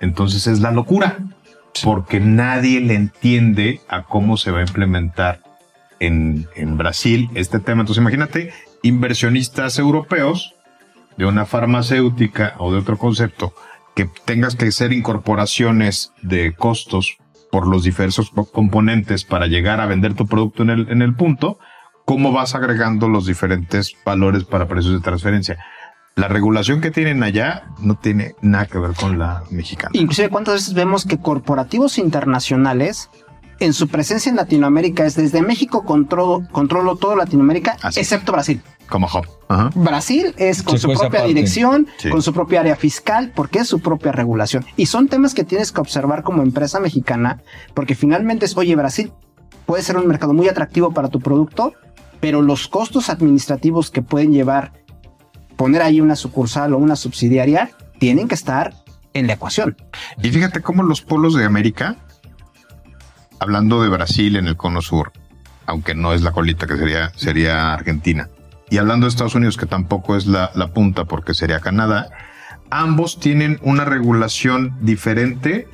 Entonces 0.02 0.48
es 0.48 0.60
la 0.60 0.72
locura, 0.72 1.18
porque 1.84 2.20
nadie 2.20 2.82
le 2.82 2.96
entiende 2.96 3.82
a 3.88 4.04
cómo 4.04 4.38
se 4.38 4.52
va 4.52 4.60
a 4.60 4.64
implementar 4.64 5.42
en, 6.00 6.48
en 6.56 6.78
Brasil 6.78 7.30
este 7.36 7.60
tema. 7.60 7.82
Entonces 7.82 8.02
imagínate, 8.02 8.52
inversionistas 8.82 9.78
europeos 9.80 10.54
de 11.18 11.26
una 11.26 11.46
farmacéutica 11.46 12.56
o 12.58 12.74
de 12.74 12.80
otro 12.80 12.98
concepto 12.98 13.54
que 13.96 14.10
tengas 14.26 14.56
que 14.56 14.68
hacer 14.68 14.94
incorporaciones 14.94 16.12
de 16.22 16.54
costos 16.54 17.18
por 17.52 17.68
los 17.68 17.84
diversos 17.84 18.32
componentes 18.52 19.24
para 19.24 19.48
llegar 19.48 19.80
a 19.80 19.86
vender 19.86 20.14
tu 20.14 20.28
producto 20.28 20.64
en 20.64 20.70
el, 20.70 20.90
en 20.90 21.02
el 21.02 21.16
punto, 21.16 21.58
cómo 22.04 22.32
vas 22.32 22.54
agregando 22.54 23.08
los 23.08 23.26
diferentes 23.26 23.94
valores 24.06 24.44
para 24.44 24.68
precios 24.68 24.94
de 24.94 25.00
transferencia. 25.00 25.58
La 26.16 26.28
regulación 26.28 26.82
que 26.82 26.92
tienen 26.92 27.24
allá 27.24 27.68
no 27.80 27.96
tiene 27.96 28.36
nada 28.42 28.68
que 28.68 28.78
ver 28.78 28.92
con 28.94 29.20
la 29.20 29.44
mexicana. 29.52 29.92
Inclusive, 29.94 30.30
¿cuántas 30.30 30.56
veces 30.56 30.74
vemos 30.74 31.06
que 31.06 31.18
corporativos 31.18 31.98
internacionales 31.98 33.10
en 33.60 33.74
su 33.74 33.88
presencia 33.88 34.30
en 34.30 34.36
Latinoamérica 34.36 35.06
es 35.06 35.16
desde 35.16 35.42
México 35.42 35.84
controlo, 35.84 36.48
controlo 36.52 36.96
todo 36.96 37.16
Latinoamérica, 37.16 37.78
excepto 37.96 38.32
Brasil? 38.32 38.62
Como 38.88 39.08
Hub. 39.08 39.26
Brasil 39.76 40.34
es 40.38 40.64
con 40.64 40.78
su 40.78 40.92
propia 40.94 41.24
dirección, 41.24 41.88
con 42.12 42.22
su 42.22 42.34
propia 42.34 42.62
área 42.62 42.76
fiscal, 42.76 43.32
porque 43.36 43.60
es 43.60 43.68
su 43.68 43.80
propia 43.80 44.12
regulación. 44.12 44.66
Y 44.76 44.88
son 44.88 45.08
temas 45.08 45.34
que 45.34 45.44
tienes 45.44 45.72
que 45.72 45.82
observar 45.82 46.24
como 46.24 46.42
empresa 46.42 46.80
mexicana, 46.80 47.42
porque 47.74 47.96
finalmente 47.96 48.46
es, 48.46 48.56
oye, 48.58 48.76
Brasil 48.76 49.12
puede 49.66 49.84
ser 49.84 49.98
un 49.98 50.08
mercado 50.08 50.34
muy 50.34 50.48
atractivo 50.48 50.92
para 50.92 51.10
tu 51.10 51.20
producto, 51.20 51.74
pero 52.20 52.42
los 52.42 52.68
costos 52.68 53.10
administrativos 53.10 53.92
que 53.92 54.02
pueden 54.02 54.32
llevar 54.32 54.72
poner 55.56 55.82
ahí 55.82 56.02
una 56.02 56.16
sucursal 56.16 56.74
o 56.74 56.78
una 56.78 56.96
subsidiaria 56.96 57.72
tienen 58.00 58.28
que 58.28 58.36
estar 58.36 58.74
en 59.14 59.28
la 59.28 59.34
ecuación. 59.34 59.78
Y 60.22 60.30
fíjate 60.30 60.62
cómo 60.62 60.84
los 60.84 61.02
polos 61.02 61.36
de 61.36 61.46
América, 61.46 61.96
hablando 63.40 63.82
de 63.82 63.90
Brasil 63.90 64.36
en 64.36 64.48
el 64.48 64.58
cono 64.58 64.82
sur, 64.82 65.12
aunque 65.66 65.96
no 65.96 66.14
es 66.14 66.22
la 66.22 66.32
colita 66.32 66.68
que 66.68 66.78
sería, 66.78 67.12
sería 67.16 67.74
Argentina, 67.74 68.30
y 68.70 68.78
hablando 68.78 69.06
de 69.06 69.10
Estados 69.10 69.36
Unidos, 69.36 69.58
que 69.58 69.66
tampoco 69.66 70.16
es 70.16 70.26
la, 70.26 70.52
la 70.56 70.68
punta 70.68 71.06
porque 71.06 71.34
sería 71.34 71.60
Canadá, 71.60 72.10
ambos 72.70 73.20
tienen 73.20 73.60
una 73.62 73.86
regulación 73.86 74.76
diferente 74.82 75.68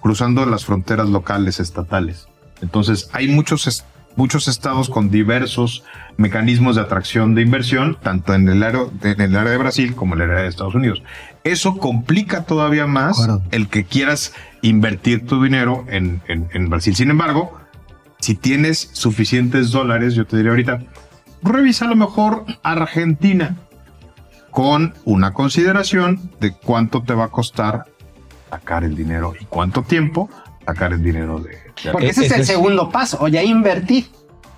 cruzando 0.00 0.44
las 0.46 0.64
fronteras 0.64 1.08
locales 1.08 1.60
estatales. 1.60 2.28
Entonces, 2.60 3.08
hay 3.12 3.28
muchos, 3.28 3.84
muchos 4.16 4.48
estados 4.48 4.88
con 4.88 5.10
diversos 5.10 5.84
mecanismos 6.16 6.76
de 6.76 6.82
atracción 6.82 7.34
de 7.34 7.42
inversión, 7.42 7.96
tanto 8.02 8.34
en 8.34 8.48
el, 8.48 8.62
área, 8.62 8.82
en 9.02 9.20
el 9.20 9.36
área 9.36 9.52
de 9.52 9.58
Brasil 9.58 9.94
como 9.94 10.14
en 10.14 10.22
el 10.22 10.30
área 10.30 10.42
de 10.42 10.48
Estados 10.48 10.74
Unidos. 10.74 11.02
Eso 11.44 11.78
complica 11.78 12.44
todavía 12.44 12.86
más 12.86 13.28
el 13.50 13.68
que 13.68 13.84
quieras 13.84 14.34
invertir 14.62 15.26
tu 15.26 15.42
dinero 15.42 15.84
en, 15.88 16.20
en, 16.26 16.48
en 16.52 16.68
Brasil. 16.68 16.94
Sin 16.94 17.10
embargo, 17.10 17.58
si 18.20 18.34
tienes 18.34 18.90
suficientes 18.92 19.70
dólares, 19.70 20.14
yo 20.14 20.26
te 20.26 20.36
diría 20.36 20.50
ahorita, 20.50 20.80
revisa 21.42 21.84
a 21.84 21.88
lo 21.88 21.96
mejor 21.96 22.44
Argentina 22.62 23.56
con 24.50 24.94
una 25.04 25.32
consideración 25.32 26.30
de 26.40 26.52
cuánto 26.52 27.02
te 27.02 27.14
va 27.14 27.24
a 27.24 27.28
costar 27.28 27.84
sacar 28.50 28.84
el 28.84 28.96
dinero 28.96 29.34
y 29.38 29.44
cuánto 29.44 29.82
tiempo 29.82 30.28
sacar 30.66 30.92
el 30.92 31.02
dinero 31.02 31.38
de... 31.38 31.58
Porque 31.92 32.08
ese 32.08 32.26
es 32.26 32.32
el 32.32 32.44
segundo 32.44 32.90
paso, 32.90 33.18
o 33.20 33.28
ya 33.28 33.42
invertí. 33.42 34.10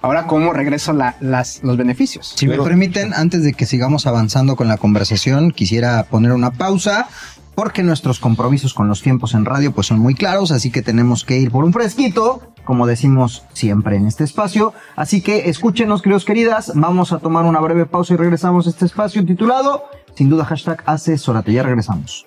Ahora, 0.02 0.26
¿cómo 0.26 0.54
regreso 0.54 0.94
las, 0.94 1.62
los 1.62 1.76
beneficios? 1.76 2.32
Si 2.34 2.46
me 2.46 2.56
permiten, 2.56 3.12
antes 3.12 3.42
de 3.42 3.52
que 3.52 3.66
sigamos 3.66 4.06
avanzando 4.06 4.56
con 4.56 4.66
la 4.66 4.78
conversación, 4.78 5.50
quisiera 5.50 6.04
poner 6.04 6.32
una 6.32 6.52
pausa 6.52 7.08
porque 7.54 7.82
nuestros 7.82 8.18
compromisos 8.18 8.74
con 8.74 8.88
los 8.88 9.02
tiempos 9.02 9.34
en 9.34 9.44
radio 9.44 9.72
pues 9.72 9.86
son 9.86 9.98
muy 9.98 10.14
claros, 10.14 10.50
así 10.50 10.70
que 10.70 10.82
tenemos 10.82 11.24
que 11.24 11.38
ir 11.38 11.50
por 11.50 11.64
un 11.64 11.72
fresquito, 11.72 12.40
como 12.64 12.86
decimos 12.86 13.44
siempre 13.52 13.96
en 13.96 14.06
este 14.06 14.24
espacio. 14.24 14.72
Así 14.96 15.20
que 15.20 15.48
escúchenos, 15.48 16.02
queridos 16.02 16.24
queridas, 16.24 16.72
vamos 16.74 17.12
a 17.12 17.18
tomar 17.18 17.44
una 17.44 17.60
breve 17.60 17.86
pausa 17.86 18.14
y 18.14 18.16
regresamos 18.16 18.66
a 18.66 18.70
este 18.70 18.86
espacio 18.86 19.24
titulado, 19.24 19.84
sin 20.14 20.28
duda, 20.28 20.44
hashtag 20.44 20.82
asesórate. 20.86 21.52
Ya 21.52 21.62
regresamos. 21.62 22.26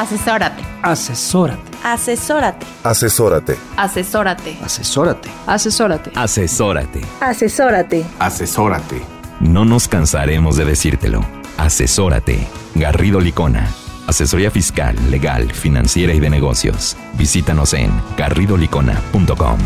Asesórate. 0.00 0.62
Asesórate. 0.82 1.66
Asesórate. 1.84 2.66
Asesórate. 2.84 3.56
Asesórate. 3.76 4.50
Asesórate. 4.64 5.30
Asesórate. 5.46 6.10
Asesórate. 6.14 7.00
Asesórate. 7.20 8.06
Asesórate. 8.18 9.02
No 9.40 9.66
nos 9.66 9.88
cansaremos 9.88 10.56
de 10.56 10.64
decírtelo. 10.64 11.39
Asesórate. 11.60 12.38
Garrido 12.74 13.20
Licona. 13.20 13.68
Asesoría 14.06 14.50
fiscal, 14.50 14.96
legal, 15.10 15.52
financiera 15.52 16.14
y 16.14 16.18
de 16.18 16.30
negocios. 16.30 16.96
Visítanos 17.18 17.74
en 17.74 17.92
garridolicona.com. 18.16 19.58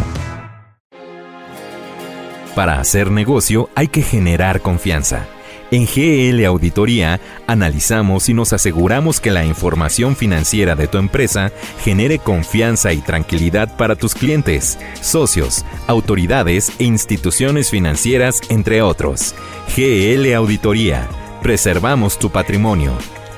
Para 2.56 2.80
hacer 2.80 3.12
negocio 3.12 3.70
hay 3.76 3.86
que 3.86 4.02
generar 4.02 4.60
confianza. 4.60 5.28
En 5.70 5.86
GL 5.86 6.44
Auditoría 6.46 7.20
analizamos 7.46 8.28
y 8.28 8.34
nos 8.34 8.52
aseguramos 8.52 9.20
que 9.20 9.30
la 9.30 9.44
información 9.44 10.16
financiera 10.16 10.74
de 10.74 10.88
tu 10.88 10.98
empresa 10.98 11.52
genere 11.84 12.18
confianza 12.18 12.92
y 12.92 13.02
tranquilidad 13.02 13.76
para 13.76 13.94
tus 13.94 14.14
clientes, 14.16 14.80
socios, 15.00 15.64
autoridades 15.86 16.72
e 16.80 16.84
instituciones 16.84 17.70
financieras, 17.70 18.40
entre 18.50 18.82
otros. 18.82 19.34
GL 19.76 20.34
Auditoría. 20.34 21.08
Preservamos 21.44 22.18
tu 22.18 22.30
patrimonio. 22.30 22.96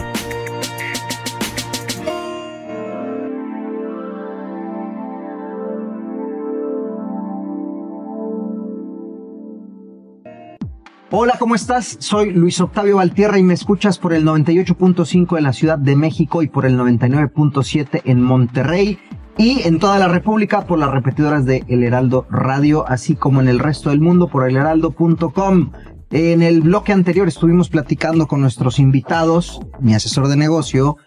Hola, 11.11 11.37
¿cómo 11.39 11.55
estás? 11.55 11.99
Soy 12.01 12.33
Luis 12.33 12.59
Octavio 12.63 12.97
Valtierra 12.97 13.39
y 13.39 13.43
me 13.43 13.53
escuchas 13.53 13.99
por 13.99 14.15
el 14.15 14.25
98.5 14.25 15.37
en 15.37 15.45
la 15.45 15.53
Ciudad 15.53 15.77
de 15.77 15.95
México 15.95 16.43
y 16.43 16.49
por 16.49 16.65
el 16.65 16.79
99.7 16.79 18.01
en 18.07 18.23
Monterrey 18.23 18.99
y 19.41 19.63
en 19.67 19.79
toda 19.79 19.99
la 19.99 20.07
República 20.07 20.67
por 20.67 20.79
las 20.79 20.91
repetidoras 20.91 21.47
de 21.47 21.65
El 21.67 21.83
Heraldo 21.83 22.27
Radio, 22.29 22.87
así 22.87 23.17
como 23.17 23.41
en 23.41 23.49
el 23.49 23.59
resto 23.59 23.89
del 23.89 23.99
mundo 23.99 24.29
por 24.29 24.47
elheraldo.com. 24.47 25.73
En 26.11 26.43
el 26.43 26.61
bloque 26.61 26.93
anterior 26.93 27.27
estuvimos 27.27 27.71
platicando 27.71 28.29
con 28.29 28.43
nuestros 28.43 28.79
invitados, 28.79 29.63
mi 29.81 29.95
asesor 29.95 30.29
de 30.29 30.37
negocio, 30.37 30.99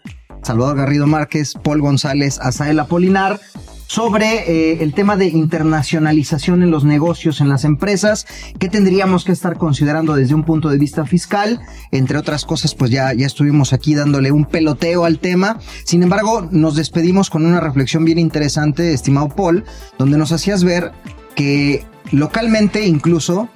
Salvador 0.44 0.76
Garrido 0.76 1.06
Márquez, 1.06 1.54
Paul 1.62 1.80
González, 1.80 2.38
Asael 2.40 2.78
Apolinar, 2.78 3.40
sobre 3.86 4.50
eh, 4.50 4.82
el 4.82 4.94
tema 4.94 5.16
de 5.16 5.26
internacionalización 5.26 6.62
en 6.62 6.70
los 6.70 6.84
negocios, 6.84 7.40
en 7.40 7.48
las 7.48 7.64
empresas, 7.64 8.26
que 8.58 8.68
tendríamos 8.68 9.24
que 9.24 9.32
estar 9.32 9.56
considerando 9.56 10.14
desde 10.14 10.34
un 10.34 10.44
punto 10.44 10.68
de 10.68 10.78
vista 10.78 11.06
fiscal. 11.06 11.60
Entre 11.90 12.18
otras 12.18 12.44
cosas, 12.44 12.74
pues 12.74 12.90
ya, 12.90 13.12
ya 13.12 13.26
estuvimos 13.26 13.72
aquí 13.72 13.94
dándole 13.94 14.32
un 14.32 14.46
peloteo 14.46 15.04
al 15.04 15.18
tema. 15.18 15.58
Sin 15.84 16.02
embargo, 16.02 16.48
nos 16.50 16.76
despedimos 16.76 17.30
con 17.30 17.46
una 17.46 17.60
reflexión 17.60 18.04
bien 18.04 18.18
interesante, 18.18 18.92
estimado 18.92 19.28
Paul, 19.28 19.64
donde 19.98 20.18
nos 20.18 20.32
hacías 20.32 20.64
ver 20.64 20.92
que 21.34 21.84
localmente 22.10 22.86
incluso 22.86 23.48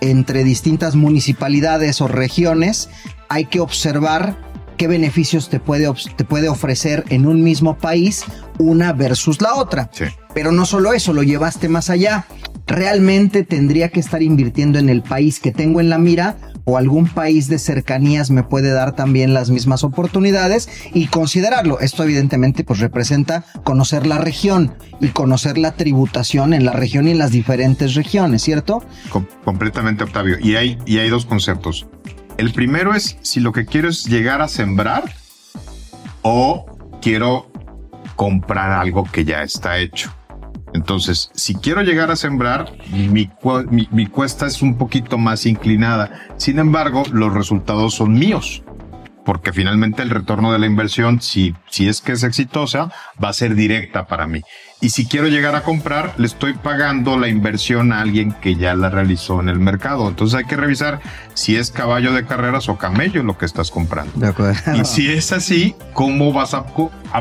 entre 0.00 0.44
distintas 0.44 0.96
municipalidades 0.96 2.00
o 2.00 2.08
regiones 2.08 2.90
hay 3.28 3.46
que 3.46 3.60
observar 3.60 4.53
qué 4.76 4.88
beneficios 4.88 5.48
te 5.48 5.60
puede, 5.60 5.88
te 6.16 6.24
puede 6.24 6.48
ofrecer 6.48 7.04
en 7.08 7.26
un 7.26 7.42
mismo 7.42 7.76
país 7.78 8.24
una 8.58 8.92
versus 8.92 9.40
la 9.40 9.54
otra. 9.54 9.90
Sí. 9.92 10.04
Pero 10.34 10.52
no 10.52 10.66
solo 10.66 10.92
eso, 10.92 11.12
lo 11.12 11.22
llevaste 11.22 11.68
más 11.68 11.90
allá. 11.90 12.26
¿Realmente 12.66 13.44
tendría 13.44 13.90
que 13.90 14.00
estar 14.00 14.22
invirtiendo 14.22 14.78
en 14.78 14.88
el 14.88 15.02
país 15.02 15.38
que 15.38 15.52
tengo 15.52 15.80
en 15.80 15.90
la 15.90 15.98
mira 15.98 16.36
o 16.64 16.78
algún 16.78 17.06
país 17.06 17.46
de 17.48 17.58
cercanías 17.58 18.30
me 18.30 18.42
puede 18.42 18.70
dar 18.70 18.96
también 18.96 19.34
las 19.34 19.50
mismas 19.50 19.84
oportunidades 19.84 20.68
y 20.94 21.08
considerarlo? 21.08 21.78
Esto 21.80 22.02
evidentemente 22.04 22.64
pues 22.64 22.80
representa 22.80 23.44
conocer 23.64 24.06
la 24.06 24.16
región 24.16 24.74
y 24.98 25.08
conocer 25.08 25.58
la 25.58 25.72
tributación 25.72 26.54
en 26.54 26.64
la 26.64 26.72
región 26.72 27.06
y 27.06 27.10
en 27.10 27.18
las 27.18 27.32
diferentes 27.32 27.94
regiones, 27.94 28.42
¿cierto? 28.42 28.82
Com- 29.10 29.26
completamente, 29.44 30.04
Octavio. 30.04 30.38
Y 30.40 30.56
hay, 30.56 30.78
y 30.86 30.98
hay 30.98 31.10
dos 31.10 31.26
conceptos. 31.26 31.86
El 32.36 32.52
primero 32.52 32.94
es 32.94 33.16
si 33.22 33.40
lo 33.40 33.52
que 33.52 33.64
quiero 33.64 33.88
es 33.88 34.04
llegar 34.04 34.42
a 34.42 34.48
sembrar 34.48 35.04
o 36.22 36.66
quiero 37.00 37.50
comprar 38.16 38.72
algo 38.72 39.04
que 39.04 39.24
ya 39.24 39.42
está 39.42 39.78
hecho. 39.78 40.12
Entonces, 40.72 41.30
si 41.34 41.54
quiero 41.54 41.82
llegar 41.82 42.10
a 42.10 42.16
sembrar, 42.16 42.72
mi, 42.90 43.30
mi 43.90 44.06
cuesta 44.06 44.46
es 44.46 44.60
un 44.60 44.76
poquito 44.76 45.18
más 45.18 45.46
inclinada. 45.46 46.26
Sin 46.36 46.58
embargo, 46.58 47.04
los 47.12 47.32
resultados 47.32 47.94
son 47.94 48.14
míos. 48.14 48.64
Porque 49.24 49.52
finalmente 49.52 50.02
el 50.02 50.10
retorno 50.10 50.52
de 50.52 50.58
la 50.58 50.66
inversión, 50.66 51.22
si, 51.22 51.54
si 51.70 51.88
es 51.88 52.00
que 52.00 52.12
es 52.12 52.24
exitosa, 52.24 52.92
va 53.22 53.30
a 53.30 53.32
ser 53.32 53.54
directa 53.54 54.06
para 54.06 54.26
mí. 54.26 54.42
Y 54.84 54.90
si 54.90 55.06
quiero 55.06 55.28
llegar 55.28 55.56
a 55.56 55.62
comprar, 55.62 56.12
le 56.18 56.26
estoy 56.26 56.52
pagando 56.52 57.16
la 57.16 57.28
inversión 57.28 57.90
a 57.90 58.02
alguien 58.02 58.32
que 58.32 58.56
ya 58.56 58.74
la 58.74 58.90
realizó 58.90 59.40
en 59.40 59.48
el 59.48 59.58
mercado. 59.58 60.06
Entonces 60.06 60.36
hay 60.36 60.44
que 60.44 60.56
revisar 60.56 61.00
si 61.32 61.56
es 61.56 61.70
caballo 61.70 62.12
de 62.12 62.26
carreras 62.26 62.68
o 62.68 62.76
camello 62.76 63.22
lo 63.22 63.38
que 63.38 63.46
estás 63.46 63.70
comprando. 63.70 64.12
De 64.16 64.26
acuerdo. 64.26 64.76
Y 64.78 64.84
si 64.84 65.10
es 65.10 65.32
así, 65.32 65.74
¿cómo 65.94 66.34
vas 66.34 66.52
a 66.52 66.66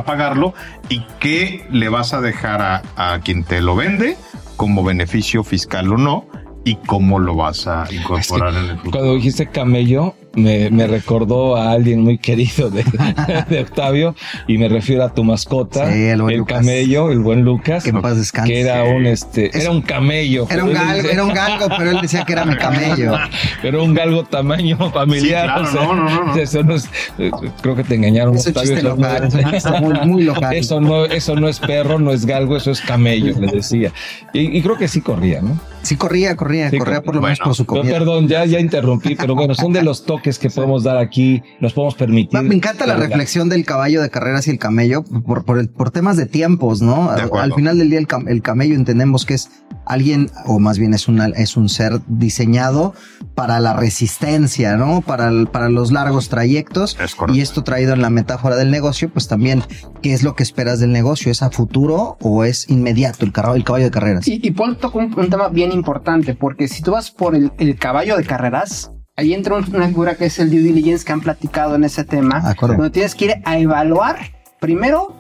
pagarlo? 0.04 0.54
¿Y 0.90 1.06
qué 1.22 1.66
le 1.72 1.88
vas 1.88 2.14
a 2.14 2.20
dejar 2.20 2.62
a, 2.62 2.82
a 2.98 3.22
quien 3.22 3.46
te 3.46 3.62
lo 3.62 3.78
vende 3.78 4.18
como 4.58 4.84
beneficio 4.84 5.46
fiscal 5.46 5.94
o 5.94 5.98
no? 5.98 6.26
¿Y 6.66 6.76
cómo 6.76 7.18
lo 7.18 7.34
vas 7.38 7.66
a 7.68 7.86
incorporar 7.94 8.56
en 8.56 8.72
el 8.72 8.76
futuro? 8.76 8.92
Cuando 8.92 9.16
dijiste 9.16 9.48
camello, 9.48 10.16
me, 10.36 10.70
me 10.72 10.88
recordó 10.88 11.56
a 11.56 11.72
alguien 11.72 12.02
muy 12.02 12.18
querido 12.18 12.70
de, 12.72 12.84
de 13.50 13.60
Octavio 13.62 14.16
y 14.48 14.58
me 14.58 14.68
refiero 14.68 15.04
a 15.04 15.14
tu 15.14 15.24
mascota, 15.24 15.92
Sí, 15.92 16.06
el 16.08 16.46
camello, 16.46 17.12
el 17.12 17.20
buen 17.20 17.42
Lucas, 17.44 17.84
Que 17.84 17.92
en 17.92 18.02
paz 18.02 18.18
descanse. 18.18 18.52
que 18.52 18.62
era 18.62 18.84
un 18.84 19.06
este, 19.06 19.56
Es- 19.56 19.64
era 19.64 19.72
un 19.72 19.82
camello. 19.82 20.48
Era 20.50 20.64
un 20.64 20.74
galgo, 20.74 21.10
era 21.10 21.24
un 21.24 21.34
galgo, 21.34 21.68
pero 21.78 21.92
él 21.92 22.00
decía 22.02 22.24
que 22.26 22.34
era 22.34 22.46
mi 22.46 22.56
camello. 22.56 23.14
Pero 23.62 23.84
un 23.84 23.94
galgo 23.94 24.24
tamaño 24.24 24.78
familiar. 24.92 25.46
claro, 25.46 25.64
o 25.64 25.72
sea, 25.72 25.82
no, 25.84 25.94
no, 25.96 26.26
no. 26.26 26.36
Eso 26.36 26.64
no 26.64 26.76
es, 26.76 26.90
eh, 27.18 27.32
creo 27.62 27.76
que 27.76 27.84
te 27.84 27.96
engañaron. 27.96 28.36
Es 28.36 28.48
Octavio, 28.48 28.74
eso 28.78 28.90
local, 28.96 29.30
es 29.54 29.82
muy, 29.82 29.94
muy 30.08 30.24
local. 30.24 30.56
Eso 30.56 30.82
no, 30.82 31.06
eso 31.06 31.36
no 31.36 31.48
es 31.48 31.60
perro, 31.60 32.00
no 32.00 32.12
es 32.12 32.26
galgo, 32.26 32.58
eso 32.58 32.72
es 32.72 32.82
camello, 32.82 33.40
le 33.40 33.48
decía. 33.52 33.92
Y, 34.34 34.58
y 34.58 34.62
creo 34.62 34.78
que 34.78 34.88
sí 34.88 35.02
corría, 35.02 35.42
¿no? 35.42 35.58
Sí, 35.84 35.96
corría, 35.98 36.36
corría, 36.36 36.70
Sí, 36.70 36.78
corría 36.80 37.02
por 37.04 37.14
lo 37.16 37.22
menos 37.22 37.40
por 37.40 37.54
su 37.54 37.66
comida. 37.66 37.92
perdón, 37.94 38.28
ya, 38.28 38.46
ya 38.46 38.60
interrumpí, 38.60 39.16
pero 39.16 39.36
bueno, 39.36 39.54
son 39.54 39.74
de 39.74 39.84
los 39.84 40.06
toques 40.06 40.40
que 40.40 40.50
podemos 40.50 40.84
dar 40.84 40.98
aquí, 40.98 41.44
nos 41.60 41.74
podemos 41.74 41.96
permitir. 41.96 42.42
Me 42.42 42.56
encanta 42.56 42.86
la 42.88 42.96
reflexión 42.96 43.50
del 43.50 43.66
caballo 43.66 44.02
de 44.02 44.10
carreras 44.10 44.48
y 44.48 44.52
el 44.52 44.60
camello 44.60 45.04
por, 45.04 45.44
por, 45.46 45.60
el- 45.60 45.70
por 45.70 45.92
temas 45.92 46.16
de 46.18 46.26
tiempos, 46.26 46.82
¿no? 46.82 47.12
De. 47.14 47.30
Al 47.38 47.54
final 47.54 47.78
del 47.78 47.90
día 47.90 48.00
el, 48.00 48.08
cam- 48.08 48.30
el 48.30 48.42
camello 48.42 48.76
entendemos 48.76 49.26
que 49.26 49.34
es 49.34 49.50
alguien, 49.86 50.30
o 50.46 50.60
más 50.60 50.78
bien 50.80 50.94
es, 50.94 51.08
una, 51.08 51.28
es 51.28 51.58
un 51.58 51.70
ser 51.70 52.02
diseñado 52.08 52.94
para 53.36 53.60
la 53.60 53.74
resistencia, 53.74 54.76
¿no? 54.78 55.02
Para, 55.02 55.30
el- 55.30 55.48
para 55.48 55.70
los 55.70 55.92
largos 55.92 56.30
trayectos. 56.30 56.98
Es. 57.00 57.16
Y 57.34 57.42
esto 57.42 57.64
traído 57.64 57.94
en 57.94 58.02
la 58.02 58.10
metáfora 58.10 58.56
del 58.56 58.72
negocio, 58.72 59.10
pues 59.10 59.28
también, 59.28 59.64
¿qué 60.02 60.14
es 60.14 60.24
lo 60.24 60.36
que 60.36 60.44
esperas 60.44 60.80
del 60.80 60.92
negocio? 60.92 61.32
¿Es 61.32 61.42
a 61.42 61.50
futuro 61.50 62.18
o 62.22 62.44
es 62.44 62.70
inmediato 62.70 63.26
el, 63.26 63.32
carro, 63.32 63.56
el 63.56 63.64
caballo 63.64 63.86
de 63.86 63.92
carreras? 63.92 64.28
Y, 64.28 64.40
y 64.42 64.52
Paul 64.52 64.78
tocó 64.78 65.00
un, 65.00 65.18
un 65.18 65.30
tema 65.30 65.50
bien 65.50 65.72
importante, 65.72 66.34
porque 66.36 66.68
si 66.68 66.82
tú 66.82 66.92
vas 66.92 67.12
por 67.12 67.36
el, 67.36 67.52
el 67.58 67.78
caballo 67.78 68.18
de 68.18 68.24
carreras, 68.24 68.92
ahí 69.16 69.34
entra 69.34 69.56
un- 69.56 69.76
una 69.76 69.88
figura 69.88 70.16
que 70.16 70.26
es 70.26 70.40
el 70.40 70.50
due 70.50 70.60
diligence 70.60 71.06
que 71.06 71.12
han 71.14 71.22
platicado 71.22 71.76
en 71.76 71.84
ese 71.84 72.04
tema, 72.04 72.38
acuerdo. 72.50 72.76
donde 72.78 72.90
tienes 72.92 73.16
que 73.16 73.26
ir 73.26 73.34
a 73.46 73.58
evaluar 73.58 74.18
primero 74.60 75.18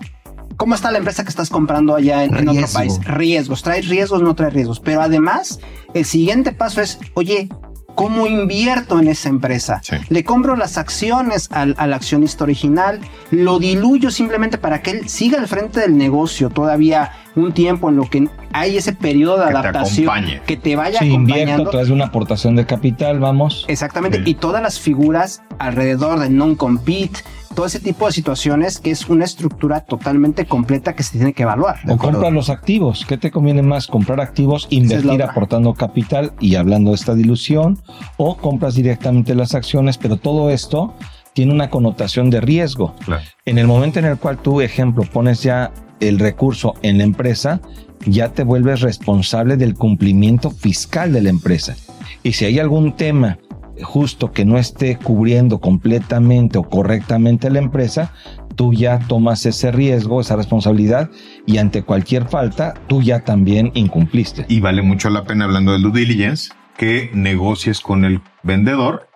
cómo 0.58 0.76
está 0.76 0.92
la 0.92 0.98
empresa 1.00 1.24
que 1.24 1.30
estás 1.30 1.50
comprando 1.50 1.96
allá 1.96 2.24
en, 2.24 2.36
en 2.36 2.50
otro 2.50 2.68
país. 2.74 3.00
Riesgos, 3.06 3.63
trae 3.63 3.82
riesgos, 3.82 4.22
no 4.22 4.36
trae 4.36 4.50
riesgos. 4.50 4.80
Pero 4.80 5.02
además, 5.02 5.60
el 5.94 6.06
siguiente 6.06 6.52
paso 6.52 6.82
es, 6.82 7.00
oye, 7.13 7.50
¿cómo 7.96 8.26
invierto 8.28 9.00
en 9.00 9.08
esa 9.08 9.30
empresa? 9.30 9.80
Sí. 9.84 9.96
Le 10.10 10.24
compro 10.24 10.56
las 10.56 10.78
acciones 10.78 11.48
al, 11.52 11.76
al 11.78 11.94
accionista 11.94 12.44
original, 12.44 13.00
lo 13.32 13.60
diluyo 13.60 14.10
simplemente 14.12 14.58
para 14.58 14.82
que 14.82 14.92
él 14.92 15.10
siga 15.10 15.39
al 15.39 15.48
frente 15.48 15.80
del 15.82 15.98
negocio 15.98 16.50
todavía 16.50 17.12
un 17.36 17.52
tiempo 17.52 17.89
en 17.89 17.96
lo 17.96 18.08
que 18.10 18.28
hay 18.52 18.78
ese 18.78 18.94
periodo 18.94 19.39
de 19.39 19.46
Que 19.48 19.52
te 19.54 19.58
adaptación 19.58 20.10
acompañe. 20.10 20.42
que 20.46 20.58
te 20.58 20.76
vaya 20.76 21.00
Si 21.00 21.06
invierto 21.08 21.34
acompañando. 21.42 21.68
a 21.70 21.72
través 21.72 21.88
de 21.88 21.94
una 21.96 22.06
aportación 22.06 22.56
de 22.56 22.66
capital, 22.68 23.20
vamos. 23.20 23.66
Exactamente, 23.68 24.18
Sí. 24.24 24.32
y 24.32 24.34
todas 24.36 24.62
las 24.62 24.80
figuras 24.80 25.42
alrededor 25.58 26.20
de 26.20 26.30
non-compete, 26.30 27.22
todo 27.54 27.66
ese 27.66 27.80
tipo 27.80 28.06
de 28.06 28.12
situaciones 28.12 28.80
que 28.80 28.92
es 28.92 29.08
una 29.10 29.26
estructura 29.26 29.82
totalmente 29.82 30.46
completa 30.46 30.94
que 30.96 31.04
se 31.04 31.18
tiene 31.18 31.34
que 31.34 31.44
evaluar. 31.44 31.80
O 31.88 31.98
compra 31.98 32.30
los 32.30 32.50
activos. 32.50 33.06
¿Qué 33.08 33.18
te 33.18 33.32
conviene 33.32 33.62
más? 33.62 33.88
¿Comprar 33.88 34.20
activos, 34.20 34.66
es 34.66 34.74
invertir 34.74 35.24
aportando 35.24 35.74
capital 35.74 36.34
y 36.39 36.56
hablando 36.56 36.92
de 36.92 36.96
esta 36.96 37.16
dilución? 37.16 37.80
¿O 38.18 38.38
compras 38.38 38.76
directamente 38.76 39.36
las 39.36 39.56
acciones? 39.56 39.98
Pero 39.98 40.18
todo 40.18 40.50
esto 40.50 40.94
tiene 41.34 41.54
una 41.54 41.70
connotación 41.70 42.30
de 42.30 42.42
riesgo. 42.42 42.96
Claro. 43.06 43.24
En 43.46 43.58
el 43.58 43.68
momento 43.68 44.00
en 44.00 44.06
el 44.06 44.18
cual 44.18 44.38
tú, 44.38 44.62
ejemplo, 44.62 45.04
pones 45.04 45.42
ya 45.44 45.72
el 46.00 46.20
recurso 46.20 46.76
en 46.82 46.98
la 46.98 47.04
empresa, 47.04 47.62
ya 48.06 48.30
te 48.30 48.44
vuelves 48.44 48.82
responsable 48.82 49.58
del 49.58 49.76
cumplimiento 49.76 50.52
fiscal 50.52 51.13
de 51.13 51.22
la 51.22 51.30
empresa. 51.30 51.76
Y 52.24 52.34
si 52.34 52.46
hay 52.46 52.60
algún 52.60 52.96
tema 52.96 53.38
justo 53.82 54.32
que 54.32 54.46
no 54.46 54.58
esté 54.58 54.98
cubriendo 54.98 55.60
completamente 55.60 56.58
o 56.58 56.64
correctamente 56.64 57.50
la 57.50 57.60
empresa, 57.60 58.14
tú 58.56 58.74
ya 58.74 59.00
tomas 59.00 59.46
ese 59.46 59.72
riesgo, 59.72 60.22
esa 60.22 60.36
responsabilidad 60.36 61.10
y 61.48 61.58
ante 61.58 61.82
cualquier 61.84 62.26
falta, 62.28 62.76
tú 62.88 63.02
ya 63.02 63.24
también 63.24 63.72
incumpliste. 63.74 64.46
Y 64.48 64.60
vale 64.60 64.82
mucho 64.84 65.10
la 65.10 65.24
pena, 65.24 65.46
hablando 65.46 65.72
del 65.72 65.82
due 65.82 65.92
diligence, 66.02 66.52
que 66.78 67.10
negocies 67.14 67.80
con 67.82 68.06
el 68.06 68.22
vendedor 68.44 69.08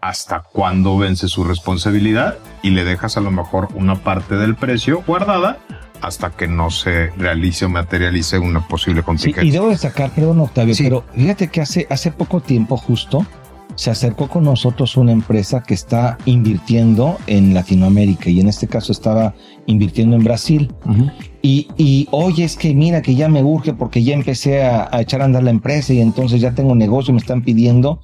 hasta 0.00 0.40
cuándo 0.42 0.98
vence 0.98 1.28
su 1.28 1.44
responsabilidad 1.44 2.38
y 2.62 2.70
le 2.70 2.84
dejas 2.84 3.16
a 3.16 3.20
lo 3.20 3.30
mejor 3.30 3.68
una 3.74 3.96
parte 3.96 4.36
del 4.36 4.56
precio 4.56 5.02
guardada 5.06 5.58
hasta 6.00 6.30
que 6.30 6.48
no 6.48 6.70
se 6.70 7.10
realice 7.10 7.66
o 7.66 7.68
materialice 7.68 8.38
una 8.38 8.66
posible 8.66 9.02
Sí, 9.02 9.04
contingencia. 9.06 9.48
y 9.48 9.52
debo 9.52 9.68
destacar, 9.68 10.10
perdón 10.10 10.40
Octavio, 10.40 10.74
Sí. 10.74 10.82
pero 10.84 11.04
fíjate 11.14 11.48
que 11.48 11.60
hace, 11.60 11.86
hace 11.88 12.10
poco 12.10 12.40
tiempo 12.40 12.76
justo 12.76 13.24
se 13.74 13.90
acercó 13.90 14.28
con 14.28 14.44
nosotros 14.44 14.96
una 14.96 15.12
empresa 15.12 15.62
que 15.62 15.74
está 15.74 16.18
invirtiendo 16.24 17.18
en 17.26 17.54
Latinoamérica 17.54 18.30
y 18.30 18.40
en 18.40 18.48
este 18.48 18.66
caso 18.66 18.92
estaba 18.92 19.34
invirtiendo 19.66 20.16
en 20.16 20.24
Brasil. 20.24 20.72
Y, 21.40 21.68
y 21.76 22.08
oye, 22.10 22.44
es 22.44 22.56
que 22.56 22.74
mira 22.74 23.02
que 23.02 23.14
ya 23.14 23.28
me 23.28 23.42
urge 23.42 23.72
porque 23.72 24.02
ya 24.02 24.14
empecé 24.14 24.62
a, 24.62 24.88
a 24.92 25.00
echar 25.00 25.22
a 25.22 25.24
andar 25.24 25.42
la 25.42 25.50
empresa 25.50 25.92
y 25.92 26.00
entonces 26.00 26.40
ya 26.40 26.52
tengo 26.54 26.74
negocio, 26.74 27.12
me 27.12 27.20
están 27.20 27.42
pidiendo, 27.42 28.00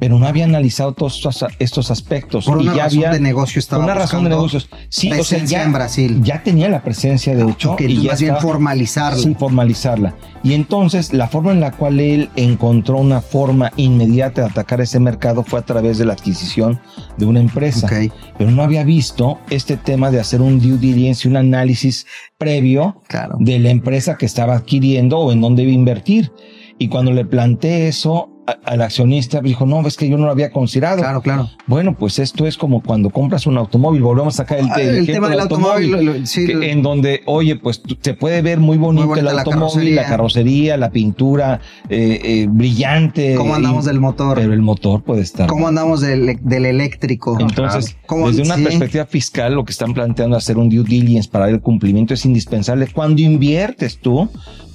pero 0.00 0.18
no 0.18 0.26
había 0.26 0.46
analizado 0.46 0.92
todos 0.94 1.16
estos, 1.16 1.44
estos 1.58 1.90
aspectos. 1.90 2.46
Por 2.46 2.60
y 2.60 2.62
una 2.62 2.74
ya 2.74 2.84
razón 2.84 2.98
había 2.98 3.10
de 3.10 3.20
negocio 3.20 3.58
estaba 3.58 3.84
por 3.84 3.92
una 3.92 4.00
razón 4.00 4.24
de 4.24 4.30
negocios. 4.30 4.68
Sí, 4.88 5.12
o 5.12 5.22
sea, 5.22 5.44
ya, 5.44 5.62
en 5.62 5.74
Brasil. 5.74 6.20
ya 6.24 6.42
tenía 6.42 6.70
la 6.70 6.82
presencia 6.82 7.36
de 7.36 7.48
hecho 7.48 7.72
Ok, 7.72 7.82
y 7.82 7.84
entonces 7.84 8.02
ya 8.02 8.10
más 8.10 8.20
bien 8.20 8.36
formalizarla. 8.38 9.22
Sí, 9.22 9.36
formalizarla. 9.38 10.14
Y 10.42 10.54
entonces 10.54 11.12
la 11.12 11.28
forma 11.28 11.52
en 11.52 11.60
la 11.60 11.72
cual 11.72 12.00
él 12.00 12.30
encontró 12.34 12.96
una 12.96 13.20
forma 13.20 13.72
inmediata 13.76 14.40
de 14.40 14.48
atacar 14.48 14.80
ese 14.80 14.98
mercado 14.98 15.44
fue 15.44 15.58
a 15.58 15.62
través 15.66 15.98
de 15.98 16.06
la 16.06 16.14
adquisición 16.14 16.80
de 17.18 17.26
una 17.26 17.40
empresa. 17.40 17.86
Ok, 17.86 18.10
Pero 18.38 18.50
no 18.50 18.62
había 18.62 18.84
visto 18.84 19.38
este 19.50 19.76
tema 19.76 20.10
de 20.10 20.18
hacer 20.18 20.40
un 20.40 20.60
due 20.60 20.78
diligence, 20.78 21.28
un 21.28 21.36
análisis 21.36 22.06
previo 22.38 23.02
claro. 23.06 23.36
de 23.38 23.58
la 23.58 23.68
empresa 23.68 24.16
que 24.16 24.24
estaba 24.24 24.54
adquiriendo 24.54 25.18
o 25.18 25.30
en 25.30 25.42
dónde 25.42 25.64
iba 25.64 25.72
a 25.72 25.74
invertir. 25.74 26.32
Y 26.78 26.88
cuando 26.88 27.12
le 27.12 27.26
planteé 27.26 27.88
eso 27.88 28.29
a- 28.50 28.58
al 28.72 28.82
accionista, 28.82 29.40
dijo, 29.40 29.66
no, 29.66 29.86
es 29.86 29.96
que 29.96 30.08
yo 30.08 30.16
no 30.18 30.26
lo 30.26 30.30
había 30.32 30.50
considerado. 30.50 30.98
Claro, 30.98 31.20
claro. 31.22 31.48
Bueno, 31.66 31.94
pues 31.96 32.18
esto 32.18 32.46
es 32.46 32.56
como 32.56 32.82
cuando 32.82 33.10
compras 33.10 33.46
un 33.46 33.56
automóvil, 33.58 34.02
volvemos 34.02 34.34
a 34.34 34.36
sacar 34.38 34.58
el, 34.58 34.66
Ah, 34.70 34.74
el 34.80 34.88
el 34.88 34.94
ejemplo 34.96 35.14
tema 35.14 35.28
del 35.30 35.40
automóvil, 35.40 35.90
lo- 35.90 36.26
sí, 36.26 36.46
que- 36.46 36.54
lo- 36.54 36.62
en 36.62 36.82
donde, 36.82 37.22
oye, 37.26 37.56
pues 37.56 37.82
se 38.00 38.14
puede 38.14 38.42
ver 38.42 38.58
muy 38.60 38.76
bonito 38.78 39.06
Muy 39.06 39.18
el 39.18 39.28
automóvil, 39.28 39.94
la 39.94 40.02
carrocería. 40.02 40.06
carrocería, 40.06 40.76
la 40.76 40.90
pintura, 40.90 41.60
eh, 41.88 42.20
eh, 42.22 42.46
brillante. 42.50 43.34
¿Cómo 43.36 43.54
andamos 43.54 43.84
y- 43.84 43.88
del 43.88 44.00
motor? 44.00 44.36
Pero 44.38 44.52
el 44.52 44.62
motor 44.62 45.02
puede 45.02 45.22
estar. 45.22 45.46
¿Cómo 45.48 45.68
andamos 45.68 46.00
del, 46.00 46.38
del 46.42 46.66
eléctrico? 46.66 47.36
Entonces, 47.40 47.96
¿Cómo- 48.06 48.28
desde 48.28 48.42
una 48.42 48.56
sí. 48.56 48.62
perspectiva 48.64 49.06
fiscal, 49.06 49.54
lo 49.54 49.64
que 49.64 49.72
están 49.72 49.94
planteando 49.94 50.36
hacer 50.36 50.56
un 50.58 50.68
due 50.68 50.84
diligence 50.84 51.28
para 51.28 51.46
ver 51.46 51.54
el 51.56 51.60
cumplimiento 51.60 52.14
es 52.14 52.24
indispensable 52.24 52.86
cuando 52.92 53.20
inviertes 53.22 53.98
tú 53.98 54.28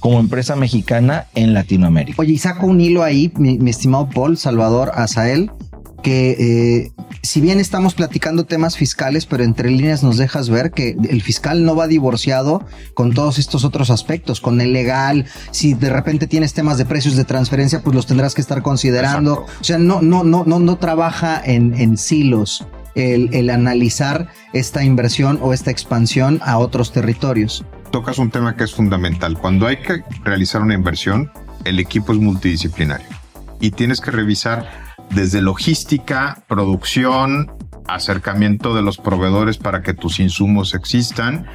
como 0.06 0.20
empresa 0.20 0.54
mexicana 0.54 1.26
en 1.34 1.52
Latinoamérica. 1.52 2.22
Oye, 2.22 2.34
y 2.34 2.38
saco 2.38 2.68
un 2.68 2.80
hilo 2.80 3.02
ahí, 3.02 3.32
mi, 3.34 3.58
mi 3.58 3.70
estimado 3.70 4.08
Paul, 4.08 4.36
Salvador, 4.38 4.92
Azael, 4.94 5.50
que 6.00 6.36
eh, 6.38 6.92
si 7.22 7.40
bien 7.40 7.58
estamos 7.58 7.94
platicando 7.94 8.44
temas 8.44 8.76
fiscales, 8.76 9.26
pero 9.26 9.42
entre 9.42 9.68
líneas 9.68 10.04
nos 10.04 10.16
dejas 10.16 10.48
ver 10.48 10.70
que 10.70 10.96
el 11.10 11.22
fiscal 11.22 11.64
no 11.64 11.74
va 11.74 11.88
divorciado 11.88 12.64
con 12.94 13.14
todos 13.14 13.40
estos 13.40 13.64
otros 13.64 13.90
aspectos, 13.90 14.40
con 14.40 14.60
el 14.60 14.72
legal, 14.72 15.24
si 15.50 15.74
de 15.74 15.90
repente 15.90 16.28
tienes 16.28 16.54
temas 16.54 16.78
de 16.78 16.84
precios 16.84 17.16
de 17.16 17.24
transferencia, 17.24 17.82
pues 17.82 17.96
los 17.96 18.06
tendrás 18.06 18.36
que 18.36 18.42
estar 18.42 18.62
considerando. 18.62 19.40
Exacto. 19.40 19.60
O 19.60 19.64
sea, 19.64 19.78
no, 19.78 20.02
no, 20.02 20.22
no, 20.22 20.44
no, 20.46 20.60
no 20.60 20.78
trabaja 20.78 21.42
en, 21.44 21.74
en 21.74 21.96
silos 21.96 22.64
el, 22.94 23.28
el 23.34 23.50
analizar 23.50 24.28
esta 24.52 24.84
inversión 24.84 25.40
o 25.42 25.52
esta 25.52 25.72
expansión 25.72 26.38
a 26.44 26.58
otros 26.58 26.92
territorios. 26.92 27.64
Tocas 27.96 28.18
un 28.18 28.30
tema 28.30 28.56
que 28.56 28.64
es 28.64 28.74
fundamental. 28.74 29.38
Cuando 29.38 29.66
hay 29.66 29.78
que 29.78 30.04
realizar 30.22 30.60
una 30.60 30.74
inversión, 30.74 31.32
el 31.64 31.78
equipo 31.78 32.12
es 32.12 32.18
multidisciplinario 32.18 33.06
y 33.58 33.70
tienes 33.70 34.02
que 34.02 34.10
revisar 34.10 34.68
desde 35.08 35.40
logística, 35.40 36.42
producción, 36.46 37.50
acercamiento 37.88 38.74
de 38.74 38.82
los 38.82 38.98
proveedores 38.98 39.56
para 39.56 39.80
que 39.80 39.94
tus 39.94 40.20
insumos 40.20 40.74
existan. 40.74 41.46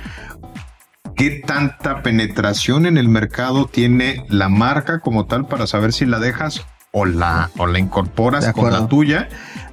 ¿Qué 1.16 1.44
tanta 1.46 2.02
penetración 2.02 2.88
en 2.88 2.98
el 2.98 3.08
mercado 3.08 3.68
tiene 3.68 4.26
la 4.28 4.50
marca 4.50 4.98
como 4.98 5.28
tal 5.28 5.46
para 5.46 5.68
saber 5.68 5.94
si 5.94 6.08
la 6.08 6.18
dejas 6.18 6.66
o 6.92 7.06
la, 7.06 7.52
o 7.60 7.68
la 7.68 7.78
incorporas 7.78 8.52
con 8.54 8.72
la 8.72 8.88
tuya? 8.88 9.30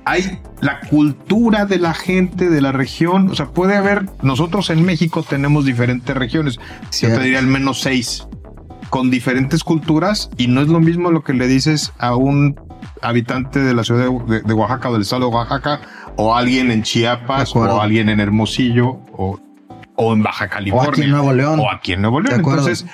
Hay 0.09 0.41
la 0.63 0.81
cultura 0.81 1.67
de 1.67 1.79
la 1.79 1.93
gente 1.93 2.49
de 2.49 2.63
la 2.63 2.73
región. 2.73 3.29
O 3.29 3.35
sea, 3.35 3.47
puede 3.47 3.77
haber, 3.77 4.07
nosotros 4.23 4.71
en 4.71 4.83
México 4.85 5.23
tenemos 5.23 5.67
diferentes 5.67 6.17
regiones. 6.17 6.59
Yo 6.99 7.09
te 7.09 7.21
diría 7.21 7.39
al 7.39 7.47
menos 7.47 7.81
seis 7.81 8.27
con 8.89 9.11
diferentes 9.11 9.63
culturas 9.65 10.31
y 10.39 10.47
no 10.47 10.63
es 10.63 10.69
lo 10.69 10.81
mismo 10.81 11.11
lo 11.11 11.23
que 11.23 11.35
le 11.35 11.47
dices 11.47 11.93
a 11.99 12.17
un 12.17 12.59
habitante 13.03 13.59
de 13.59 13.75
la 13.75 13.85
ciudad 13.85 14.07
de, 14.07 14.53
Oaxaca 14.55 14.89
o 14.89 14.93
del 14.95 15.03
estado 15.03 15.29
de 15.29 15.35
Oaxaca 15.35 15.81
o 16.17 16.35
alguien 16.35 16.71
en 16.71 16.83
Chiapas 16.83 17.55
o 17.55 17.81
alguien 17.81 18.09
en 18.09 18.21
Hermosillo 18.21 19.01
o, 19.13 19.39
o 19.97 20.13
en 20.15 20.23
Baja 20.23 20.47
O 20.47 20.49
California 20.49 20.91
aquí 20.91 21.03
en 21.03 21.11
Nuevo 21.11 21.33
León. 21.35 21.61
o 21.61 21.71
aquí 21.71 21.93
en 21.93 22.01
Nuevo 22.01 22.21
León. 22.21 22.37
Entonces, 22.37 22.87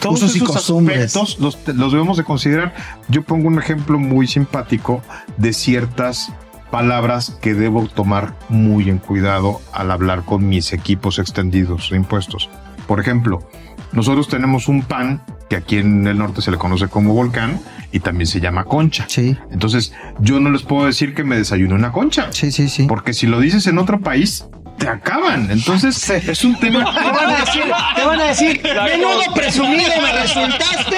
todos 0.00 0.22
Usos 0.22 0.34
y 0.34 0.38
esos 0.38 0.50
costumbres. 0.50 1.16
aspectos 1.16 1.38
los, 1.40 1.76
los 1.76 1.92
debemos 1.92 2.16
de 2.16 2.24
considerar. 2.24 2.74
Yo 3.08 3.22
pongo 3.22 3.48
un 3.48 3.58
ejemplo 3.58 3.98
muy 3.98 4.26
simpático 4.26 5.02
de 5.36 5.52
ciertas 5.52 6.32
palabras 6.70 7.38
que 7.40 7.54
debo 7.54 7.86
tomar 7.86 8.34
muy 8.48 8.90
en 8.90 8.98
cuidado 8.98 9.60
al 9.72 9.90
hablar 9.90 10.24
con 10.24 10.48
mis 10.48 10.72
equipos 10.72 11.18
extendidos 11.18 11.90
de 11.90 11.96
impuestos. 11.96 12.50
Por 12.88 13.00
ejemplo, 13.00 13.48
nosotros 13.92 14.28
tenemos 14.28 14.66
un 14.68 14.82
pan 14.82 15.22
que 15.48 15.56
aquí 15.56 15.78
en 15.78 16.06
el 16.06 16.18
norte 16.18 16.42
se 16.42 16.50
le 16.50 16.56
conoce 16.58 16.88
como 16.88 17.14
volcán 17.14 17.60
y 17.92 18.00
también 18.00 18.26
se 18.26 18.40
llama 18.40 18.64
concha. 18.64 19.06
Sí, 19.08 19.36
Entonces, 19.52 19.92
yo 20.18 20.40
no 20.40 20.50
les 20.50 20.62
puedo 20.62 20.84
decir 20.86 21.14
que 21.14 21.22
me 21.22 21.36
desayuno 21.36 21.76
una 21.76 21.92
concha, 21.92 22.32
sí, 22.32 22.50
sí, 22.50 22.68
sí. 22.68 22.86
porque 22.88 23.12
si 23.12 23.26
lo 23.28 23.38
dices 23.38 23.68
en 23.68 23.78
otro 23.78 24.00
país, 24.00 24.46
te 24.78 24.88
acaban. 24.88 25.50
Entonces, 25.50 26.08
es 26.10 26.44
un 26.44 26.58
tema... 26.58 26.84
Te 26.92 27.10
van 27.10 27.30
a 27.30 27.36
decir, 27.40 27.62
te 27.96 28.04
van 28.04 28.20
a 28.20 28.24
decir, 28.24 28.60
menudo 28.62 29.20
presumido 29.34 29.90
me 30.02 30.12
resultaste. 30.20 30.96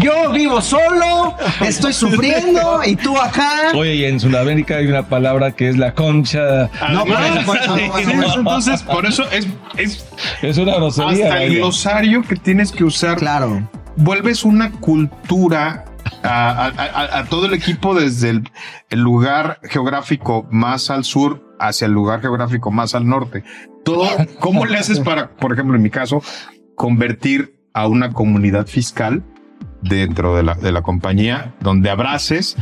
Yo 0.00 0.30
vivo 0.32 0.60
solo, 0.60 1.36
estoy 1.60 1.92
sufriendo 1.92 2.80
y 2.84 2.96
tú 2.96 3.16
acá. 3.18 3.72
Oye, 3.74 3.94
y 3.96 4.04
en 4.04 4.18
Sudamérica 4.20 4.76
hay 4.76 4.86
una 4.86 5.02
palabra 5.06 5.52
que 5.52 5.68
es 5.68 5.76
la 5.76 5.92
concha. 5.94 6.70
No, 6.92 7.04
bueno, 7.04 7.42
bueno, 7.44 7.76
Sí, 7.76 7.82
bueno, 7.88 7.98
sí, 7.98 8.04
bueno. 8.16 8.34
entonces, 8.36 8.82
por 8.82 9.06
eso 9.06 9.24
es, 9.30 9.46
es 9.76 10.04
Es 10.42 10.56
una 10.58 10.74
grosería. 10.76 11.26
hasta 11.26 11.42
el 11.42 11.56
glosario 11.56 12.22
que 12.22 12.36
tienes 12.36 12.72
que 12.72 12.84
usar. 12.84 13.16
Claro. 13.18 13.68
Vuelves 13.96 14.44
una 14.44 14.70
cultura 14.70 15.84
a, 16.22 17.24
todo 17.28 17.46
el 17.46 17.54
equipo 17.54 17.94
desde 17.94 18.30
el, 18.30 18.50
el 18.90 19.00
lugar 19.00 19.60
geográfico 19.62 20.46
más 20.50 20.90
al 20.90 21.04
sur 21.04 21.56
hacia 21.58 21.86
el 21.86 21.92
lugar 21.92 22.20
geográfico 22.20 22.70
más 22.70 22.94
al 22.94 23.06
norte. 23.06 23.44
Todo, 23.84 24.06
¿cómo 24.38 24.66
le 24.66 24.78
haces 24.78 25.00
para, 25.00 25.30
por 25.30 25.52
ejemplo, 25.52 25.76
en 25.76 25.82
mi 25.82 25.90
caso, 25.90 26.22
convertir 26.74 27.54
a 27.72 27.86
una 27.86 28.12
comunidad 28.12 28.66
fiscal 28.66 29.22
dentro 29.82 30.36
de 30.36 30.42
la, 30.42 30.54
de 30.54 30.72
la 30.72 30.82
compañía 30.82 31.54
donde 31.60 31.90
abraces 31.90 32.56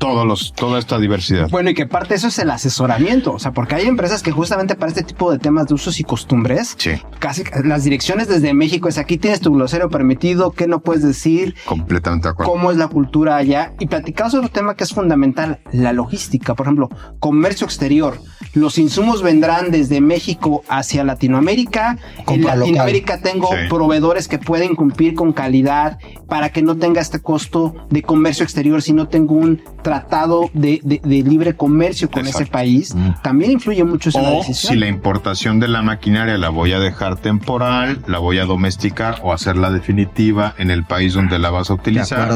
todos 0.00 0.26
los, 0.26 0.52
toda 0.54 0.78
esta 0.80 0.98
diversidad? 0.98 1.48
Bueno, 1.50 1.70
y 1.70 1.74
que 1.74 1.86
parte 1.86 2.08
de 2.10 2.14
eso 2.16 2.28
es 2.28 2.38
el 2.40 2.50
asesoramiento, 2.50 3.32
o 3.34 3.38
sea, 3.38 3.52
porque 3.52 3.74
hay 3.76 3.86
empresas 3.86 4.22
que 4.22 4.32
justamente 4.32 4.74
para 4.74 4.88
este 4.88 5.04
tipo 5.04 5.30
de 5.30 5.38
temas 5.38 5.66
de 5.68 5.74
usos 5.74 6.00
y 6.00 6.04
costumbres, 6.04 6.74
Sí, 6.78 6.92
casi 7.20 7.44
las 7.64 7.84
direcciones 7.84 8.26
desde 8.26 8.52
México 8.54 8.88
es 8.88 8.98
aquí 8.98 9.18
tienes 9.18 9.40
tu 9.40 9.52
glosario 9.52 9.88
permitido, 9.90 10.50
qué 10.52 10.66
no 10.66 10.80
puedes 10.80 11.02
decir, 11.04 11.54
completamente 11.66 12.26
de 12.28 12.32
acuerdo. 12.32 12.50
cómo 12.50 12.70
es 12.70 12.78
la 12.78 12.88
cultura 12.88 13.36
allá 13.36 13.74
y 13.78 13.86
platicamos 13.86 14.32
sobre 14.32 14.46
un 14.46 14.52
tema 14.52 14.74
que 14.74 14.84
es 14.84 14.92
fundamental, 14.92 15.60
la 15.70 15.92
logística, 15.92 16.54
por 16.54 16.66
ejemplo, 16.66 16.88
comercio 17.20 17.66
exterior. 17.66 18.18
Los 18.54 18.78
insumos 18.78 19.22
vendrán 19.22 19.70
desde 19.70 20.00
México 20.00 20.64
hacia 20.68 21.04
Latinoamérica. 21.04 21.98
En 22.26 22.40
local. 22.42 22.60
Latinoamérica 22.60 23.20
tengo 23.20 23.48
Sí. 23.48 23.68
proveedores 23.68 24.26
que 24.28 24.38
pueden 24.38 24.74
cumplir 24.74 25.14
con 25.14 25.32
calidad 25.32 25.98
para 26.26 26.48
que 26.50 26.62
no 26.62 26.76
tenga 26.76 27.00
este 27.00 27.20
costo 27.20 27.74
de 27.90 28.02
comercio 28.02 28.42
exterior 28.44 28.82
si 28.82 28.92
no 28.92 29.06
tengo 29.08 29.34
un 29.34 29.60
tratado 29.90 30.48
de, 30.52 30.80
de- 30.84 31.00
de 31.02 31.22
libre 31.28 31.56
comercio 31.56 32.08
con 32.08 32.20
Exacto. 32.26 32.42
ese 32.44 32.52
país. 32.52 32.94
También 33.22 33.50
influye 33.50 33.82
mucho 33.82 34.10
eso 34.10 34.18
en 34.20 34.24
la 34.24 34.30
O 34.30 34.36
decisión. 34.38 34.72
si 34.74 34.78
la 34.78 34.86
importación 34.86 35.58
de 35.58 35.66
la 35.66 35.82
maquinaria 35.82 36.38
la 36.38 36.48
voy 36.48 36.72
a 36.72 36.78
dejar 36.78 37.16
temporal, 37.16 37.98
la 38.06 38.18
voy 38.18 38.38
a 38.38 38.44
domesticar 38.44 39.18
o 39.24 39.32
hacerla 39.32 39.70
definitiva 39.72 40.54
en 40.58 40.70
el 40.70 40.84
país 40.84 41.14
donde 41.14 41.40
la 41.40 41.50
vas 41.50 41.70
a 41.70 41.74
De 41.74 41.80
utilizar. 41.80 42.28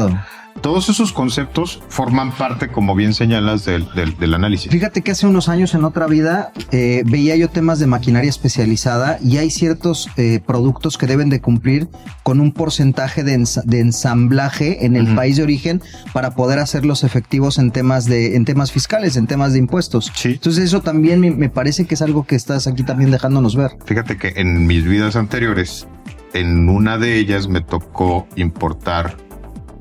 Todos 0.61 0.89
esos 0.89 1.13
conceptos 1.13 1.83
forman 1.89 2.31
parte, 2.31 2.69
como 2.69 2.95
bien 2.95 3.13
señalas, 3.13 3.65
del, 3.65 3.87
del- 3.93 4.17
del 4.17 4.33
análisis. 4.33 4.71
Fíjate 4.71 5.01
que 5.03 5.11
hace 5.11 5.27
unos 5.27 5.47
años 5.47 5.75
en 5.75 5.83
otra 5.83 6.07
vida 6.07 6.51
eh, 6.71 7.03
veía 7.05 7.35
yo 7.35 7.49
temas 7.49 7.77
de 7.77 7.85
maquinaria 7.87 8.29
especializada 8.29 9.19
y 9.23 9.37
hay 9.37 9.51
ciertos 9.51 10.09
eh, 10.17 10.39
productos 10.45 10.97
que 10.97 11.05
deben 11.05 11.29
de 11.29 11.39
cumplir 11.39 11.87
con 12.23 12.39
un 12.39 12.51
porcentaje 12.51 13.23
de, 13.23 13.45
de 13.65 13.79
ensamblaje 13.79 14.85
en 14.85 14.95
el 14.95 15.13
país 15.13 15.37
de 15.37 15.43
origen 15.43 15.81
para 16.13 16.31
poder 16.31 16.57
hacerlos 16.59 17.03
efectivos 17.03 17.59
en 17.59 17.69
temas 17.71 18.05
de 18.05 18.35
en 18.35 18.45
temas 18.45 18.71
fiscales, 18.71 19.17
en 19.17 19.27
temas 19.27 19.53
de 19.53 19.59
impuestos. 19.59 20.11
Sí. 20.15 20.29
Entonces 20.33 20.63
eso 20.63 20.81
también 20.81 21.19
me, 21.19 21.29
me 21.31 21.49
parece 21.49 21.85
que 21.85 21.93
es 21.93 22.01
algo 22.01 22.25
que 22.25 22.35
estás 22.35 22.65
aquí 22.65 22.81
también 22.83 23.11
dejándonos 23.11 23.55
ver. 23.55 23.71
Fíjate 23.85 24.17
que 24.17 24.33
en 24.37 24.65
mis 24.65 24.83
vidas 24.85 25.15
anteriores, 25.15 25.87
en 26.33 26.69
una 26.69 26.97
de 26.97 27.17
ellas 27.17 27.47
me 27.47 27.61
tocó 27.61 28.27
importar 28.35 29.17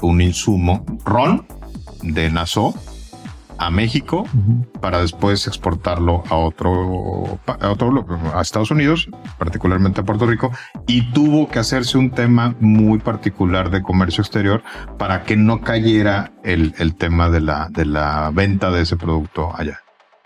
un 0.00 0.20
insumo, 0.20 0.85
ron 1.04 1.46
de 2.02 2.30
Nassau, 2.30 2.74
a 3.59 3.70
México 3.70 4.26
para 4.80 5.00
después 5.00 5.46
exportarlo 5.46 6.24
a 6.28 6.35
otro, 6.35 7.38
a 7.46 7.70
otro, 7.70 8.07
a 8.35 8.42
Estados 8.42 8.70
Unidos, 8.70 9.09
particularmente 9.38 10.00
a 10.00 10.04
Puerto 10.04 10.26
Rico, 10.26 10.50
y 10.87 11.12
tuvo 11.12 11.48
que 11.48 11.59
hacerse 11.59 11.98
un 11.98 12.11
tema 12.11 12.54
muy 12.61 12.98
particular 12.98 13.70
de 13.70 13.83
comercio 13.83 14.22
exterior 14.22 14.62
para 14.98 15.22
que 15.22 15.37
no 15.37 15.61
cayera 15.61 16.33
el, 16.42 16.74
el 16.78 16.94
tema 16.96 17.30
de 17.30 17.40
la, 17.40 17.68
de 17.70 17.85
la 17.87 18.30
venta 18.35 18.70
de 18.70 18.83
ese 18.83 18.96
producto 18.96 19.52
allá. 19.57 19.80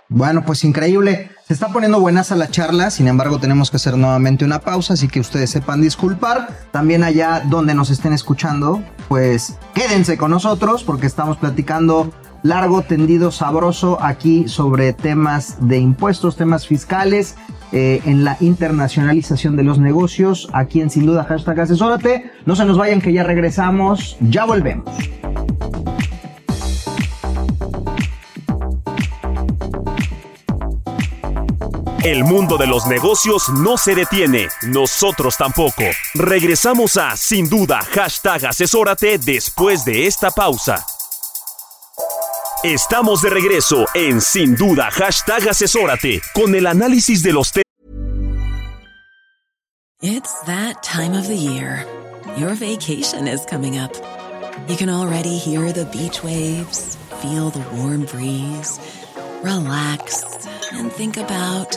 Bueno, 0.09 0.43
pues 0.45 0.65
increíble. 0.65 1.31
Se 1.49 1.55
está 1.55 1.69
poniendo 1.69 1.99
buenas 1.99 2.31
a 2.31 2.37
la 2.37 2.51
charla, 2.51 2.91
sin 2.91 3.09
embargo 3.09 3.41
tenemos 3.41 3.71
que 3.71 3.79
hacer 3.79 3.97
nuevamente 3.97 4.45
una 4.45 4.59
pausa, 4.59 4.93
así 4.93 5.09
que 5.09 5.19
ustedes 5.19 5.49
sepan 5.49 5.81
disculpar. 5.81 6.49
También 6.73 7.03
allá 7.03 7.41
donde 7.47 7.75
nos 7.75 7.89
estén 7.89 8.13
escuchando, 8.13 8.83
pues 9.09 9.57
quédense 9.73 10.19
con 10.19 10.31
nosotros 10.31 10.85
porque 10.85 11.07
estamos 11.07 11.39
platicando 11.39 12.13
largo, 12.43 12.83
tendido, 12.83 13.31
sabroso 13.31 13.97
aquí 14.03 14.47
sobre 14.47 14.93
temas 14.93 15.57
de 15.67 15.79
impuestos, 15.79 16.37
temas 16.37 16.67
fiscales, 16.67 17.37
eh, 17.73 18.03
en 18.05 18.25
la 18.25 18.37
internacionalización 18.41 19.57
de 19.57 19.63
los 19.63 19.79
negocios, 19.79 20.51
aquí 20.53 20.83
en 20.83 20.91
Sin 20.91 21.07
Duda 21.07 21.25
Hashtag 21.25 21.61
Asesórate. 21.61 22.31
No 22.45 22.57
se 22.57 22.67
nos 22.67 22.77
vayan 22.77 23.01
que 23.01 23.15
ya 23.15 23.23
regresamos, 23.23 24.19
ya 24.21 24.45
volvemos. 24.45 24.85
El 32.05 32.23
mundo 32.23 32.57
de 32.59 32.69
los 32.69 32.87
negocios 32.87 33.49
no 33.49 33.77
se 33.77 33.97
detiene, 33.97 34.47
nosotros 34.63 35.37
tampoco. 35.37 35.83
Regresamos 36.15 36.97
a 36.97 37.17
Sin 37.17 37.49
Duda, 37.49 37.81
hashtag 37.93 38.47
asesórate 38.47 39.19
después 39.19 39.85
de 39.85 40.07
esta 40.07 40.31
pausa. 40.31 40.87
Estamos 42.63 43.21
de 43.21 43.31
regreso 43.31 43.85
en 43.95 44.21
Sin 44.21 44.55
Duda, 44.55 44.93
hashtag 44.93 45.49
asesórate, 45.49 46.23
con 46.35 46.55
el 46.55 46.69
análisis 46.69 47.21
de 47.21 47.33
los 47.33 47.51
temas. 47.51 47.65
It's 50.01 50.41
that 50.47 50.85
time 50.85 51.19
of 51.19 51.27
the 51.27 51.35
year. 51.35 51.85
Your 52.37 52.55
vacation 52.55 53.27
is 53.27 53.45
coming 53.45 53.77
up. 53.77 53.91
You 54.69 54.77
can 54.77 54.89
already 54.89 55.37
hear 55.37 55.73
the 55.73 55.87
beach 55.87 56.23
waves, 56.23 56.97
feel 57.21 57.51
the 57.51 57.65
warm 57.77 58.05
breeze, 58.05 58.79
relax, 59.43 60.23
and 60.73 60.93
think 60.93 61.17
about 61.17 61.77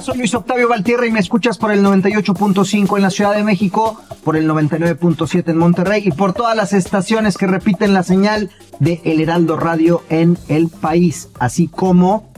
Soy 0.00 0.16
Luis 0.16 0.34
Octavio 0.34 0.68
Valtierra 0.68 1.06
y 1.06 1.10
me 1.10 1.20
escuchas 1.20 1.58
por 1.58 1.70
el 1.72 1.84
98.5 1.84 2.96
en 2.96 3.02
la 3.02 3.10
Ciudad 3.10 3.34
de 3.34 3.44
México, 3.44 4.00
por 4.24 4.34
el 4.36 4.48
99.7 4.48 5.50
en 5.50 5.58
Monterrey 5.58 6.02
y 6.06 6.10
por 6.10 6.32
todas 6.32 6.56
las 6.56 6.72
estaciones 6.72 7.36
que 7.36 7.46
repiten 7.46 7.92
la 7.92 8.02
señal 8.02 8.50
de 8.78 9.02
El 9.04 9.20
Heraldo 9.20 9.58
Radio 9.58 10.02
en 10.08 10.38
el 10.48 10.68
país, 10.68 11.28
así 11.38 11.68
como 11.68 12.29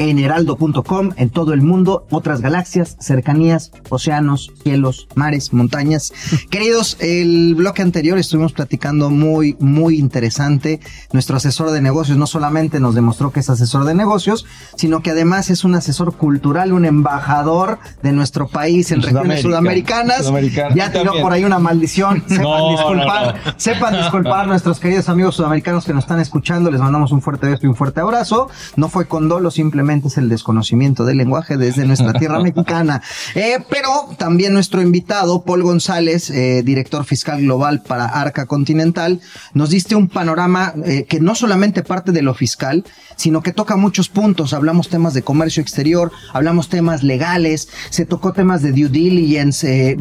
en 0.00 0.18
heraldo.com 0.18 1.10
en 1.16 1.28
todo 1.28 1.52
el 1.52 1.60
mundo, 1.60 2.06
otras 2.10 2.40
galaxias, 2.40 2.96
cercanías, 3.00 3.70
océanos, 3.90 4.50
cielos, 4.62 5.06
mares, 5.14 5.52
montañas. 5.52 6.12
Queridos, 6.50 6.96
el 7.00 7.54
bloque 7.54 7.82
anterior 7.82 8.16
estuvimos 8.16 8.54
platicando 8.54 9.10
muy, 9.10 9.56
muy 9.60 9.98
interesante. 9.98 10.80
Nuestro 11.12 11.36
asesor 11.36 11.70
de 11.70 11.82
negocios 11.82 12.16
no 12.16 12.26
solamente 12.26 12.80
nos 12.80 12.94
demostró 12.94 13.30
que 13.30 13.40
es 13.40 13.50
asesor 13.50 13.84
de 13.84 13.94
negocios, 13.94 14.46
sino 14.74 15.02
que 15.02 15.10
además 15.10 15.50
es 15.50 15.64
un 15.64 15.74
asesor 15.74 16.16
cultural, 16.16 16.72
un 16.72 16.86
embajador 16.86 17.78
de 18.02 18.12
nuestro 18.12 18.48
país 18.48 18.92
en 18.92 19.02
regiones 19.02 19.42
sudamericanas. 19.42 20.20
Sudamericana. 20.24 20.74
Ya 20.74 20.90
tiró 20.90 21.12
por 21.20 21.34
ahí 21.34 21.44
una 21.44 21.58
maldición. 21.58 22.24
Sepan 22.28 22.42
No, 22.42 22.70
disculpar, 22.70 23.26
no, 23.26 23.52
no. 23.52 23.54
sepan 23.58 23.96
disculpar 23.98 24.46
nuestros 24.48 24.80
queridos 24.80 25.10
amigos 25.10 25.36
sudamericanos 25.36 25.84
que 25.84 25.92
nos 25.92 26.04
están 26.04 26.20
escuchando. 26.20 26.70
Les 26.70 26.80
mandamos 26.80 27.12
un 27.12 27.20
fuerte 27.20 27.48
beso 27.48 27.60
y 27.64 27.66
un 27.66 27.76
fuerte 27.76 28.00
abrazo. 28.00 28.48
No 28.76 28.88
fue 28.88 29.06
con 29.06 29.28
dolo, 29.28 29.50
es 29.90 30.16
el 30.18 30.28
desconocimiento 30.28 31.04
del 31.04 31.18
lenguaje 31.18 31.56
desde 31.56 31.84
nuestra 31.84 32.12
tierra 32.12 32.40
mexicana. 32.42 33.02
Eh, 33.34 33.58
pero 33.68 34.08
también 34.16 34.52
nuestro 34.52 34.80
invitado, 34.80 35.42
Paul 35.42 35.62
González, 35.62 36.30
eh, 36.30 36.62
director 36.64 37.04
fiscal 37.04 37.42
global 37.42 37.82
para 37.82 38.06
Arca 38.06 38.46
Continental, 38.46 39.20
nos 39.54 39.70
diste 39.70 39.94
un 39.94 40.08
panorama 40.08 40.74
eh, 40.84 41.04
que 41.08 41.20
no 41.20 41.34
solamente 41.34 41.82
parte 41.82 42.12
de 42.12 42.22
lo 42.22 42.34
fiscal, 42.34 42.84
sino 43.16 43.42
que 43.42 43.52
toca 43.52 43.76
muchos 43.76 44.08
puntos. 44.08 44.52
Hablamos 44.52 44.88
temas 44.88 45.14
de 45.14 45.22
comercio 45.22 45.62
exterior, 45.62 46.12
hablamos 46.32 46.68
temas 46.68 47.02
legales, 47.02 47.68
se 47.90 48.06
tocó 48.06 48.32
temas 48.32 48.62
de 48.62 48.72
due 48.72 48.88
diligence, 48.88 49.90
eh, 49.90 49.96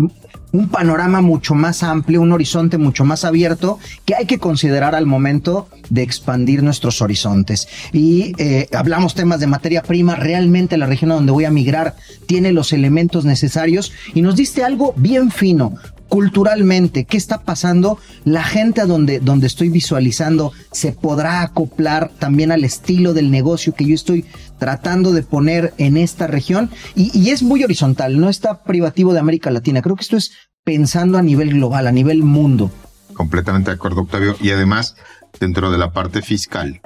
un 0.51 0.69
panorama 0.69 1.21
mucho 1.21 1.55
más 1.55 1.83
amplio, 1.83 2.21
un 2.21 2.31
horizonte 2.31 2.77
mucho 2.77 3.05
más 3.05 3.25
abierto 3.25 3.79
que 4.05 4.15
hay 4.15 4.25
que 4.25 4.39
considerar 4.39 4.95
al 4.95 5.05
momento 5.05 5.67
de 5.89 6.03
expandir 6.03 6.63
nuestros 6.63 7.01
horizontes. 7.01 7.67
Y 7.93 8.33
eh, 8.37 8.67
hablamos 8.73 9.15
temas 9.15 9.39
de 9.39 9.47
materia 9.47 9.83
prima, 9.83 10.15
realmente 10.15 10.77
la 10.77 10.85
región 10.85 11.11
a 11.11 11.15
donde 11.15 11.31
voy 11.31 11.45
a 11.45 11.51
migrar 11.51 11.95
tiene 12.25 12.51
los 12.51 12.73
elementos 12.73 13.25
necesarios 13.25 13.91
y 14.13 14.21
nos 14.21 14.35
diste 14.35 14.63
algo 14.63 14.93
bien 14.97 15.31
fino. 15.31 15.73
Culturalmente, 16.09 17.05
¿qué 17.05 17.17
está 17.17 17.41
pasando? 17.41 17.99
La 18.25 18.43
gente 18.43 18.81
a 18.81 18.85
donde, 18.85 19.19
donde 19.19 19.47
estoy 19.47 19.69
visualizando 19.69 20.51
se 20.71 20.91
podrá 20.91 21.43
acoplar 21.43 22.11
también 22.19 22.51
al 22.51 22.63
estilo 22.63 23.13
del 23.13 23.31
negocio 23.31 23.73
que 23.73 23.85
yo 23.85 23.93
estoy 23.93 24.25
tratando 24.57 25.13
de 25.13 25.23
poner 25.23 25.73
en 25.77 25.97
esta 25.97 26.27
región. 26.27 26.71
Y, 26.95 27.17
y 27.17 27.29
es 27.29 27.43
muy 27.43 27.63
horizontal, 27.63 28.19
no 28.19 28.27
está 28.27 28.63
privativo 28.63 29.13
de 29.13 29.19
América 29.19 29.51
Latina. 29.51 29.81
Creo 29.81 29.95
que 29.95 30.03
esto 30.03 30.17
es 30.17 30.31
pensando 30.63 31.17
a 31.17 31.21
nivel 31.21 31.51
global, 31.51 31.87
a 31.87 31.91
nivel 31.91 32.23
mundo. 32.23 32.71
Completamente 33.13 33.69
de 33.69 33.75
acuerdo, 33.75 34.01
Octavio. 34.01 34.35
Y 34.41 34.51
además, 34.51 34.95
dentro 35.39 35.71
de 35.71 35.77
la 35.77 35.93
parte 35.93 36.21
fiscal, 36.21 36.81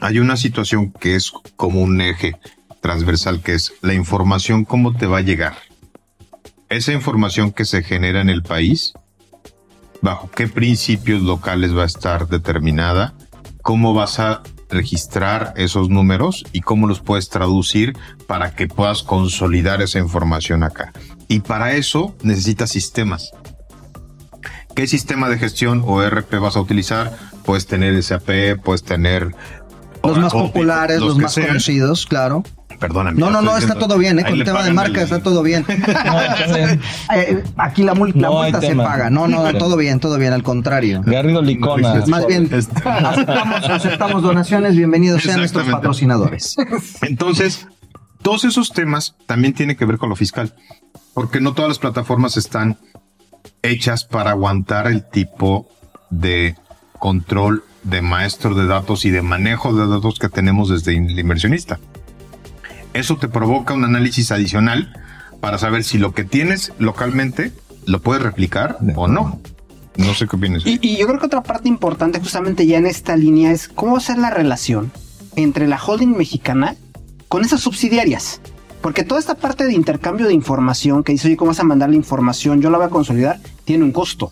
hay 0.00 0.18
una 0.18 0.36
situación 0.36 0.92
que 0.92 1.14
es 1.14 1.32
como 1.56 1.82
un 1.82 2.00
eje 2.00 2.36
transversal, 2.80 3.42
que 3.42 3.54
es 3.54 3.72
la 3.82 3.94
información, 3.94 4.64
cómo 4.64 4.96
te 4.96 5.06
va 5.06 5.18
a 5.18 5.22
llegar. 5.22 5.54
Esa 6.70 6.92
información 6.92 7.50
que 7.50 7.64
se 7.64 7.82
genera 7.82 8.20
en 8.20 8.30
el 8.30 8.44
país, 8.44 8.92
bajo 10.02 10.30
qué 10.30 10.46
principios 10.46 11.20
locales 11.20 11.76
va 11.76 11.82
a 11.82 11.86
estar 11.86 12.28
determinada, 12.28 13.12
cómo 13.60 13.92
vas 13.92 14.20
a 14.20 14.42
registrar 14.68 15.52
esos 15.56 15.88
números 15.88 16.44
y 16.52 16.60
cómo 16.60 16.86
los 16.86 17.00
puedes 17.00 17.28
traducir 17.28 17.98
para 18.28 18.54
que 18.54 18.68
puedas 18.68 19.02
consolidar 19.02 19.82
esa 19.82 19.98
información 19.98 20.62
acá. 20.62 20.92
Y 21.26 21.40
para 21.40 21.72
eso 21.72 22.14
necesitas 22.22 22.70
sistemas. 22.70 23.32
¿Qué 24.76 24.86
sistema 24.86 25.28
de 25.28 25.38
gestión 25.38 25.82
o 25.84 26.04
ERP 26.04 26.38
vas 26.38 26.54
a 26.54 26.60
utilizar? 26.60 27.18
Puedes 27.44 27.66
tener 27.66 28.00
SAP, 28.00 28.60
puedes 28.62 28.84
tener... 28.84 29.34
Los 30.04 30.18
más 30.18 30.32
populares, 30.32 31.00
los, 31.00 31.18
más 31.18 31.34
sean. 31.34 31.48
conocidos, 31.48 32.06
claro. 32.06 32.44
Perdóname. 32.80 33.20
No, 33.20 33.26
no, 33.30 33.42
no, 33.42 33.50
está 33.58 33.74
diciendo- 33.74 33.86
todo 33.86 33.98
bien, 33.98 34.18
¿eh? 34.18 34.24
Con 34.24 34.32
el 34.34 34.44
tema 34.44 34.62
de 34.64 34.72
marca 34.72 34.98
el- 34.98 35.04
está 35.04 35.22
todo 35.22 35.42
bien. 35.42 35.64
No, 35.68 36.20
está 36.20 36.56
bien. 36.56 36.80
Eh, 37.14 37.44
aquí 37.56 37.82
la, 37.84 37.94
mul- 37.94 38.14
la 38.14 38.28
No 38.28 38.32
multa 38.42 38.60
se 38.60 38.68
tema. 38.68 38.84
paga. 38.84 39.10
No, 39.10 39.28
no, 39.28 39.52
todo 39.54 39.76
bien, 39.76 40.00
todo 40.00 40.16
bien, 40.18 40.32
al 40.32 40.42
contrario. 40.42 41.02
Garrido 41.04 41.42
Licona. 41.42 42.02
Más 42.08 42.26
bien, 42.26 42.48
aceptamos, 42.52 43.68
aceptamos 43.68 44.22
donaciones, 44.22 44.74
bienvenidos 44.76 45.22
sean 45.22 45.38
nuestros 45.38 45.68
patrocinadores. 45.68 46.56
Entonces, 47.02 47.66
todos 48.22 48.44
esos 48.44 48.72
temas 48.72 49.14
también 49.26 49.52
tienen 49.54 49.76
que 49.76 49.84
ver 49.84 49.98
con 49.98 50.08
lo 50.08 50.16
fiscal, 50.16 50.54
porque 51.14 51.40
no 51.40 51.52
todas 51.52 51.68
las 51.68 51.78
plataformas 51.78 52.36
están 52.36 52.78
hechas 53.62 54.04
para 54.04 54.30
aguantar 54.30 54.86
el 54.86 55.04
tipo 55.08 55.68
de 56.10 56.56
control 56.98 57.62
de 57.82 58.02
maestro 58.02 58.54
de 58.54 58.66
datos 58.66 59.04
y 59.04 59.10
de 59.10 59.22
manejo 59.22 59.72
de 59.74 59.86
datos 59.86 60.18
que 60.18 60.28
tenemos 60.28 60.68
desde 60.68 60.96
el 60.96 61.18
inversionista. 61.18 61.78
Eso 62.94 63.16
te 63.16 63.28
provoca 63.28 63.74
un 63.74 63.84
análisis 63.84 64.32
adicional 64.32 64.92
para 65.40 65.58
saber 65.58 65.84
si 65.84 65.98
lo 65.98 66.12
que 66.12 66.24
tienes 66.24 66.72
localmente 66.78 67.52
lo 67.86 68.00
puedes 68.02 68.22
replicar 68.22 68.78
o 68.96 69.08
no. 69.08 69.40
No 69.96 70.14
sé 70.14 70.26
qué 70.26 70.36
opinas. 70.36 70.64
Y, 70.66 70.78
y 70.82 70.96
yo 70.96 71.06
creo 71.06 71.18
que 71.18 71.26
otra 71.26 71.42
parte 71.42 71.68
importante 71.68 72.20
justamente 72.20 72.66
ya 72.66 72.78
en 72.78 72.86
esta 72.86 73.16
línea 73.16 73.50
es 73.52 73.68
cómo 73.68 73.96
hacer 73.96 74.18
la 74.18 74.30
relación 74.30 74.90
entre 75.36 75.66
la 75.66 75.80
holding 75.82 76.16
mexicana 76.16 76.76
con 77.28 77.44
esas 77.44 77.60
subsidiarias. 77.60 78.40
Porque 78.80 79.04
toda 79.04 79.20
esta 79.20 79.34
parte 79.34 79.64
de 79.64 79.74
intercambio 79.74 80.26
de 80.26 80.32
información 80.34 81.04
que 81.04 81.12
dice, 81.12 81.28
oye, 81.28 81.36
¿cómo 81.36 81.50
vas 81.50 81.60
a 81.60 81.64
mandar 81.64 81.90
la 81.90 81.96
información? 81.96 82.62
Yo 82.62 82.70
la 82.70 82.78
voy 82.78 82.86
a 82.86 82.90
consolidar, 82.90 83.38
tiene 83.64 83.84
un 83.84 83.92
costo. 83.92 84.30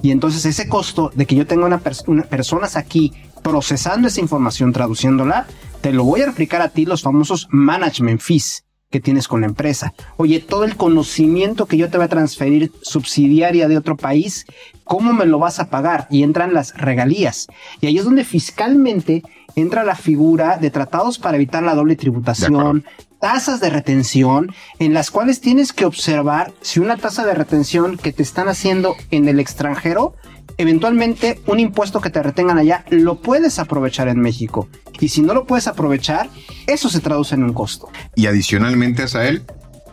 Y 0.00 0.10
entonces 0.10 0.44
ese 0.46 0.68
costo 0.68 1.12
de 1.14 1.26
que 1.26 1.34
yo 1.34 1.46
tenga 1.46 1.66
una, 1.66 1.82
pers- 1.82 2.04
una- 2.06 2.22
personas 2.22 2.76
aquí 2.76 3.12
procesando 3.42 4.08
esa 4.08 4.20
información, 4.20 4.72
traduciéndola, 4.72 5.46
te 5.84 5.92
lo 5.92 6.04
voy 6.04 6.22
a 6.22 6.26
replicar 6.26 6.62
a 6.62 6.70
ti 6.70 6.86
los 6.86 7.02
famosos 7.02 7.46
management 7.50 8.22
fees 8.22 8.64
que 8.88 9.00
tienes 9.00 9.28
con 9.28 9.42
la 9.42 9.48
empresa. 9.48 9.92
Oye, 10.16 10.40
todo 10.40 10.64
el 10.64 10.76
conocimiento 10.76 11.66
que 11.66 11.76
yo 11.76 11.90
te 11.90 11.98
voy 11.98 12.06
a 12.06 12.08
transferir 12.08 12.72
subsidiaria 12.80 13.68
de 13.68 13.76
otro 13.76 13.94
país, 13.94 14.46
¿cómo 14.84 15.12
me 15.12 15.26
lo 15.26 15.38
vas 15.38 15.60
a 15.60 15.68
pagar? 15.68 16.06
Y 16.08 16.22
entran 16.22 16.54
las 16.54 16.74
regalías. 16.74 17.48
Y 17.82 17.86
ahí 17.86 17.98
es 17.98 18.06
donde 18.06 18.24
fiscalmente 18.24 19.22
entra 19.56 19.84
la 19.84 19.94
figura 19.94 20.56
de 20.56 20.70
tratados 20.70 21.18
para 21.18 21.36
evitar 21.36 21.62
la 21.62 21.74
doble 21.74 21.96
tributación, 21.96 22.86
tasas 23.20 23.60
de 23.60 23.68
retención, 23.68 24.54
en 24.78 24.94
las 24.94 25.10
cuales 25.10 25.42
tienes 25.42 25.74
que 25.74 25.84
observar 25.84 26.54
si 26.62 26.80
una 26.80 26.96
tasa 26.96 27.26
de 27.26 27.34
retención 27.34 27.98
que 27.98 28.12
te 28.12 28.22
están 28.22 28.48
haciendo 28.48 28.96
en 29.10 29.28
el 29.28 29.38
extranjero, 29.38 30.14
eventualmente 30.58 31.40
un 31.46 31.60
impuesto 31.60 32.00
que 32.00 32.10
te 32.10 32.22
retengan 32.22 32.58
allá, 32.58 32.84
lo 32.90 33.16
puedes 33.16 33.58
aprovechar 33.58 34.08
en 34.08 34.20
México. 34.20 34.68
Y 35.00 35.08
si 35.08 35.22
no 35.22 35.34
lo 35.34 35.44
puedes 35.44 35.66
aprovechar, 35.66 36.28
eso 36.66 36.88
se 36.88 37.00
traduce 37.00 37.34
en 37.34 37.44
un 37.44 37.52
costo. 37.52 37.88
Y 38.14 38.26
adicionalmente 38.26 39.04
a 39.14 39.28
él, 39.28 39.42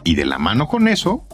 y 0.04 0.16
de 0.16 0.26
la 0.26 0.38
mano 0.38 0.68
con 0.68 0.88
eso, 0.88 1.26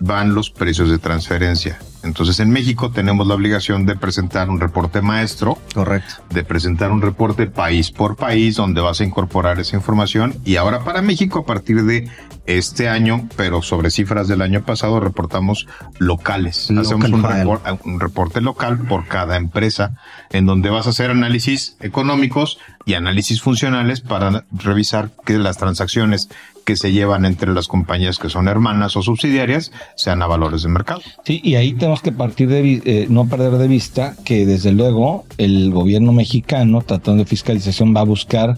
van 0.00 0.34
los 0.34 0.50
precios 0.50 0.90
de 0.90 0.98
transferencia. 0.98 1.78
Entonces 2.06 2.40
en 2.40 2.50
México 2.50 2.90
tenemos 2.90 3.26
la 3.26 3.34
obligación 3.34 3.84
de 3.84 3.96
presentar 3.96 4.48
un 4.48 4.58
reporte 4.60 5.02
maestro, 5.02 5.58
Correcto. 5.74 6.14
de 6.30 6.44
presentar 6.44 6.90
un 6.90 7.02
reporte 7.02 7.46
país 7.46 7.90
por 7.90 8.16
país 8.16 8.56
donde 8.56 8.80
vas 8.80 9.00
a 9.00 9.04
incorporar 9.04 9.58
esa 9.60 9.76
información. 9.76 10.34
Y 10.44 10.56
ahora 10.56 10.82
para 10.84 11.02
México, 11.02 11.40
a 11.40 11.44
partir 11.46 11.82
de 11.84 12.08
este 12.46 12.88
año, 12.88 13.28
pero 13.36 13.60
sobre 13.60 13.90
cifras 13.90 14.28
del 14.28 14.40
año 14.40 14.62
pasado, 14.64 15.00
reportamos 15.00 15.66
locales. 15.98 16.70
Local 16.70 16.86
Hacemos 16.86 17.10
un, 17.10 17.22
file. 17.22 17.44
repor- 17.44 17.80
un 17.84 18.00
reporte 18.00 18.40
local 18.40 18.78
por 18.88 19.06
cada 19.08 19.36
empresa, 19.36 19.96
en 20.30 20.46
donde 20.46 20.70
vas 20.70 20.86
a 20.86 20.90
hacer 20.90 21.10
análisis 21.10 21.76
económicos 21.80 22.58
y 22.84 22.94
análisis 22.94 23.42
funcionales 23.42 24.00
para 24.00 24.44
revisar 24.52 25.10
que 25.24 25.38
las 25.38 25.56
transacciones 25.58 26.28
que 26.66 26.76
se 26.76 26.92
llevan 26.92 27.24
entre 27.24 27.54
las 27.54 27.68
compañías 27.68 28.18
que 28.18 28.28
son 28.28 28.48
hermanas 28.48 28.96
o 28.96 29.02
subsidiarias 29.02 29.70
sean 29.94 30.20
a 30.20 30.26
valores 30.26 30.62
de 30.62 30.68
mercado. 30.68 31.00
Sí, 31.24 31.40
y 31.42 31.54
ahí 31.54 31.72
tenemos 31.72 32.02
que 32.02 32.10
partir 32.10 32.48
de, 32.48 32.82
eh, 32.84 33.06
no 33.08 33.28
perder 33.28 33.52
de 33.52 33.68
vista 33.68 34.16
que 34.24 34.44
desde 34.44 34.72
luego 34.72 35.24
el 35.38 35.70
gobierno 35.70 36.12
mexicano, 36.12 36.82
tratando 36.82 37.22
de 37.22 37.28
fiscalización, 37.30 37.94
va 37.94 38.00
a 38.00 38.04
buscar 38.04 38.56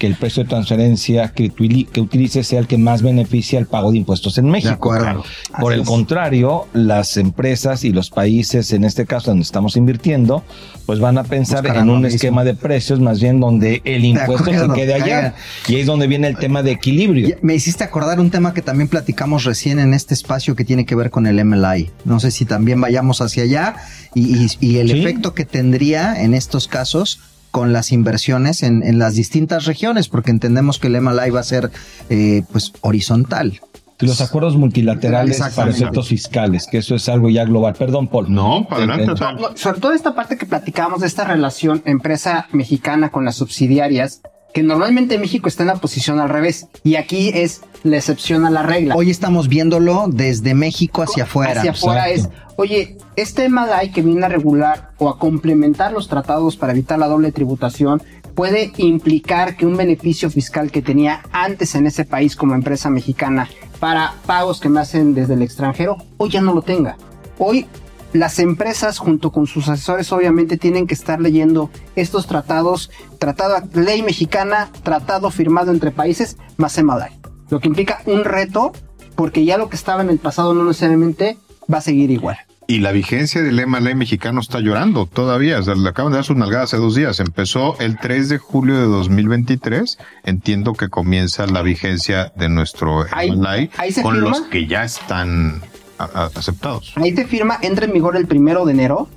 que 0.00 0.06
el 0.06 0.14
precio 0.16 0.42
de 0.44 0.48
transferencia 0.48 1.28
que, 1.28 1.50
que 1.92 2.00
utilice 2.00 2.42
sea 2.42 2.58
el 2.58 2.66
que 2.66 2.78
más 2.78 3.02
beneficia 3.02 3.58
el 3.58 3.66
pago 3.66 3.92
de 3.92 3.98
impuestos 3.98 4.38
en 4.38 4.48
México. 4.48 4.92
Por 5.60 5.74
el 5.74 5.82
es. 5.82 5.86
contrario, 5.86 6.66
las 6.72 7.18
empresas 7.18 7.84
y 7.84 7.90
los 7.92 8.08
países, 8.08 8.72
en 8.72 8.84
este 8.84 9.04
caso 9.04 9.30
donde 9.30 9.42
estamos 9.42 9.76
invirtiendo, 9.76 10.42
pues 10.86 11.00
van 11.00 11.18
a 11.18 11.24
pensar 11.24 11.58
Buscarán 11.62 11.88
en 11.90 11.94
un 11.94 12.06
esquema 12.06 12.44
de 12.44 12.54
precios 12.54 12.98
más 12.98 13.20
bien 13.20 13.40
donde 13.40 13.82
el 13.84 14.06
impuesto 14.06 14.46
se 14.46 14.68
quede 14.74 14.94
allá. 14.94 15.04
caiga. 15.04 15.34
Y 15.68 15.74
ahí 15.74 15.80
es 15.82 15.86
donde 15.86 16.06
viene 16.06 16.28
el 16.28 16.36
tema 16.38 16.62
de 16.62 16.70
equilibrio. 16.72 17.36
Me 17.42 17.54
hiciste 17.54 17.84
acordar 17.84 18.20
un 18.20 18.30
tema 18.30 18.54
que 18.54 18.62
también 18.62 18.88
platicamos 18.88 19.44
recién 19.44 19.78
en 19.78 19.92
este 19.92 20.14
espacio 20.14 20.56
que 20.56 20.64
tiene 20.64 20.86
que 20.86 20.94
ver 20.94 21.10
con 21.10 21.26
el 21.26 21.44
MLI. 21.44 21.90
No 22.06 22.20
sé 22.20 22.30
si 22.30 22.46
también 22.46 22.80
vayamos 22.80 23.20
hacia 23.20 23.42
allá 23.42 23.76
y, 24.14 24.34
y- 24.44 24.48
y 24.60 24.76
el 24.78 24.88
Sí. 24.90 24.98
efecto 25.00 25.34
que 25.34 25.44
tendría 25.44 26.22
en 26.22 26.32
estos 26.32 26.66
casos 26.68 27.20
con 27.50 27.72
las 27.72 27.92
inversiones 27.92 28.62
en, 28.62 28.82
en 28.82 28.98
las 28.98 29.14
distintas 29.14 29.64
regiones, 29.64 30.08
porque 30.08 30.30
entendemos 30.30 30.78
que 30.78 30.88
el 30.88 31.00
MLI 31.00 31.30
va 31.30 31.40
a 31.40 31.44
ser 31.44 31.70
eh, 32.08 32.42
pues 32.52 32.72
horizontal. 32.80 33.60
Y 34.00 34.06
los 34.06 34.20
acuerdos 34.22 34.56
multilaterales 34.56 35.42
para 35.54 35.70
efectos 35.70 36.08
fiscales, 36.08 36.66
que 36.66 36.78
eso 36.78 36.94
es 36.94 37.06
algo 37.08 37.28
ya 37.28 37.44
global. 37.44 37.74
Perdón, 37.74 38.08
Paul. 38.08 38.32
No, 38.32 38.66
para 38.66 38.84
adelante. 38.84 39.22
Sobre 39.56 39.78
todo 39.78 39.92
esta 39.92 40.14
parte 40.14 40.38
que 40.38 40.46
platicábamos 40.46 41.00
de 41.00 41.06
esta 41.06 41.24
relación 41.24 41.82
empresa 41.84 42.48
mexicana 42.52 43.10
con 43.10 43.26
las 43.26 43.36
subsidiarias, 43.36 44.22
que 44.52 44.62
normalmente 44.62 45.14
en 45.14 45.20
México 45.20 45.48
está 45.48 45.62
en 45.62 45.68
la 45.68 45.76
posición 45.76 46.20
al 46.20 46.28
revés, 46.28 46.68
y 46.84 46.96
aquí 46.96 47.30
es 47.34 47.62
la 47.82 47.96
excepción 47.96 48.44
a 48.46 48.50
la 48.50 48.62
regla. 48.62 48.94
Hoy 48.94 49.10
estamos 49.10 49.48
viéndolo 49.48 50.06
desde 50.08 50.54
México 50.54 51.02
hacia 51.02 51.24
afuera. 51.24 51.60
Hacia 51.60 51.70
afuera 51.70 52.08
es, 52.08 52.28
oye, 52.56 52.98
este 53.16 53.48
MLI 53.48 53.90
que 53.92 54.02
viene 54.02 54.26
a 54.26 54.28
regular 54.28 54.90
o 54.98 55.08
a 55.08 55.18
complementar 55.18 55.92
los 55.92 56.08
tratados 56.08 56.56
para 56.56 56.72
evitar 56.72 56.98
la 56.98 57.06
doble 57.06 57.32
tributación 57.32 58.02
puede 58.34 58.72
implicar 58.76 59.56
que 59.56 59.66
un 59.66 59.76
beneficio 59.76 60.30
fiscal 60.30 60.70
que 60.70 60.82
tenía 60.82 61.22
antes 61.32 61.74
en 61.74 61.86
ese 61.86 62.04
país 62.04 62.36
como 62.36 62.54
empresa 62.54 62.88
mexicana 62.90 63.48
para 63.80 64.14
pagos 64.26 64.60
que 64.60 64.68
me 64.68 64.80
hacen 64.80 65.14
desde 65.14 65.34
el 65.34 65.42
extranjero, 65.42 65.96
hoy 66.16 66.30
ya 66.30 66.40
no 66.40 66.54
lo 66.54 66.62
tenga. 66.62 66.96
Hoy 67.38 67.66
las 68.12 68.38
empresas 68.38 68.98
junto 68.98 69.30
con 69.30 69.46
sus 69.46 69.68
asesores 69.68 70.12
obviamente 70.12 70.56
tienen 70.56 70.86
que 70.86 70.94
estar 70.94 71.20
leyendo 71.20 71.70
estos 71.96 72.26
tratados, 72.26 72.90
tratado 73.18 73.56
ley 73.74 74.02
mexicana, 74.02 74.70
tratado 74.82 75.30
firmado 75.30 75.70
entre 75.70 75.90
países, 75.90 76.36
más 76.56 76.76
MLI. 76.82 77.20
Lo 77.50 77.60
que 77.60 77.68
implica 77.68 78.02
un 78.06 78.24
reto 78.24 78.72
porque 79.14 79.44
ya 79.44 79.58
lo 79.58 79.68
que 79.68 79.76
estaba 79.76 80.02
en 80.02 80.10
el 80.10 80.18
pasado 80.18 80.54
no 80.54 80.64
necesariamente 80.64 81.36
va 81.72 81.78
a 81.78 81.82
seguir 81.82 82.10
igual. 82.10 82.38
Y 82.66 82.78
la 82.78 82.92
vigencia 82.92 83.42
del 83.42 83.66
MLA 83.66 83.96
mexicano 83.96 84.40
está 84.40 84.60
llorando 84.60 85.06
todavía. 85.06 85.58
O 85.58 85.62
sea, 85.64 85.74
le 85.74 85.88
acaban 85.88 86.12
de 86.12 86.18
dar 86.18 86.24
su 86.24 86.36
nalgada 86.36 86.64
hace 86.64 86.76
dos 86.76 86.94
días. 86.94 87.18
Empezó 87.18 87.76
el 87.80 87.98
3 87.98 88.28
de 88.28 88.38
julio 88.38 88.76
de 88.76 88.86
2023. 88.86 89.98
Entiendo 90.22 90.74
que 90.74 90.88
comienza 90.88 91.46
la 91.46 91.62
vigencia 91.62 92.32
de 92.36 92.48
nuestro 92.48 93.06
MLA 93.06 93.70
con 94.02 94.14
firma. 94.14 94.30
los 94.30 94.42
que 94.42 94.68
ya 94.68 94.84
están 94.84 95.62
aceptados. 96.34 96.92
Ahí 96.96 97.12
te 97.12 97.26
firma, 97.26 97.58
entra 97.62 97.86
en 97.86 97.92
vigor 97.92 98.16
el 98.16 98.26
primero 98.26 98.64
de 98.64 98.72
enero, 98.72 99.08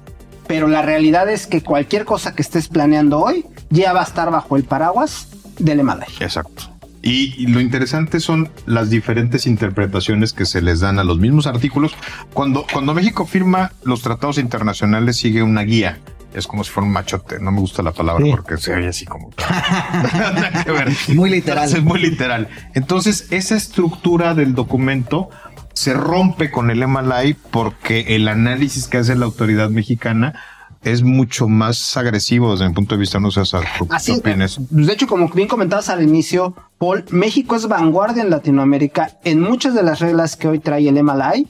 pero 0.47 0.67
la 0.67 0.81
realidad 0.81 1.29
es 1.29 1.47
que 1.47 1.61
cualquier 1.61 2.05
cosa 2.05 2.35
que 2.35 2.41
estés 2.41 2.67
planeando 2.67 3.19
hoy 3.19 3.45
ya 3.69 3.93
va 3.93 4.01
a 4.01 4.03
estar 4.03 4.29
bajo 4.31 4.55
el 4.57 4.63
paraguas 4.63 5.27
del 5.59 5.83
MLI. 5.83 6.05
Exacto. 6.19 6.69
Y, 7.01 7.33
y 7.37 7.47
lo 7.47 7.59
interesante 7.59 8.21
son 8.21 8.49
las 8.65 8.89
diferentes 8.89 9.45
interpretaciones 9.45 10.31
que 10.31 10.45
se 10.45 10.61
les 10.61 10.79
dan 10.79 10.99
a 10.99 11.03
los 11.03 11.19
mismos 11.19 11.47
artículos. 11.47 11.93
Cuando, 12.33 12.65
cuando 12.71 12.93
México 12.93 13.25
firma 13.25 13.73
los 13.83 14.01
tratados 14.01 14.37
internacionales, 14.37 15.17
sigue 15.17 15.43
una 15.43 15.63
guía. 15.63 15.99
Es 16.33 16.47
como 16.47 16.63
si 16.63 16.71
fuera 16.71 16.87
un 16.87 16.93
machote. 16.93 17.39
No 17.39 17.51
me 17.51 17.59
gusta 17.59 17.83
la 17.83 17.91
palabra 17.91 18.23
Sí. 18.25 18.31
porque 18.31 18.57
se 18.57 18.73
oye 18.73 18.87
así 18.87 19.05
como. 19.05 19.31
Muy 21.13 21.29
literal. 21.29 21.69
Es 21.73 21.83
muy 21.83 21.99
literal. 21.99 22.47
Entonces, 22.73 23.27
esa 23.31 23.55
estructura 23.55 24.33
del 24.33 24.55
documento 24.55 25.29
se 25.73 25.93
rompe 25.93 26.51
con 26.51 26.69
el 26.69 26.87
MLI 26.87 27.35
porque 27.51 28.15
el 28.15 28.27
análisis 28.27 28.87
que 28.87 28.97
hace 28.97 29.15
la 29.15 29.25
autoridad 29.25 29.69
mexicana 29.69 30.33
es 30.83 31.01
mucho 31.01 31.47
más 31.47 31.95
agresivo 31.95 32.51
desde 32.51 32.67
mi 32.67 32.73
punto 32.75 32.95
de 32.95 32.99
vista. 32.99 33.19
No 33.19 33.31
sé, 33.31 33.39
César, 33.41 33.63
¿tú 33.77 33.87
qué 33.87 33.95
Así, 33.95 34.11
opinas? 34.11 34.57
de 34.69 34.93
hecho, 34.93 35.07
como 35.07 35.29
bien 35.29 35.47
comentabas 35.47 35.89
al 35.89 36.03
inicio, 36.03 36.55
Paul, 36.77 37.05
México 37.11 37.55
es 37.55 37.67
vanguardia 37.67 38.21
en 38.23 38.29
Latinoamérica 38.29 39.11
en 39.23 39.39
muchas 39.39 39.73
de 39.75 39.83
las 39.83 39.99
reglas 39.99 40.35
que 40.35 40.47
hoy 40.47 40.59
trae 40.59 40.87
el 40.87 41.01
MLI. 41.01 41.47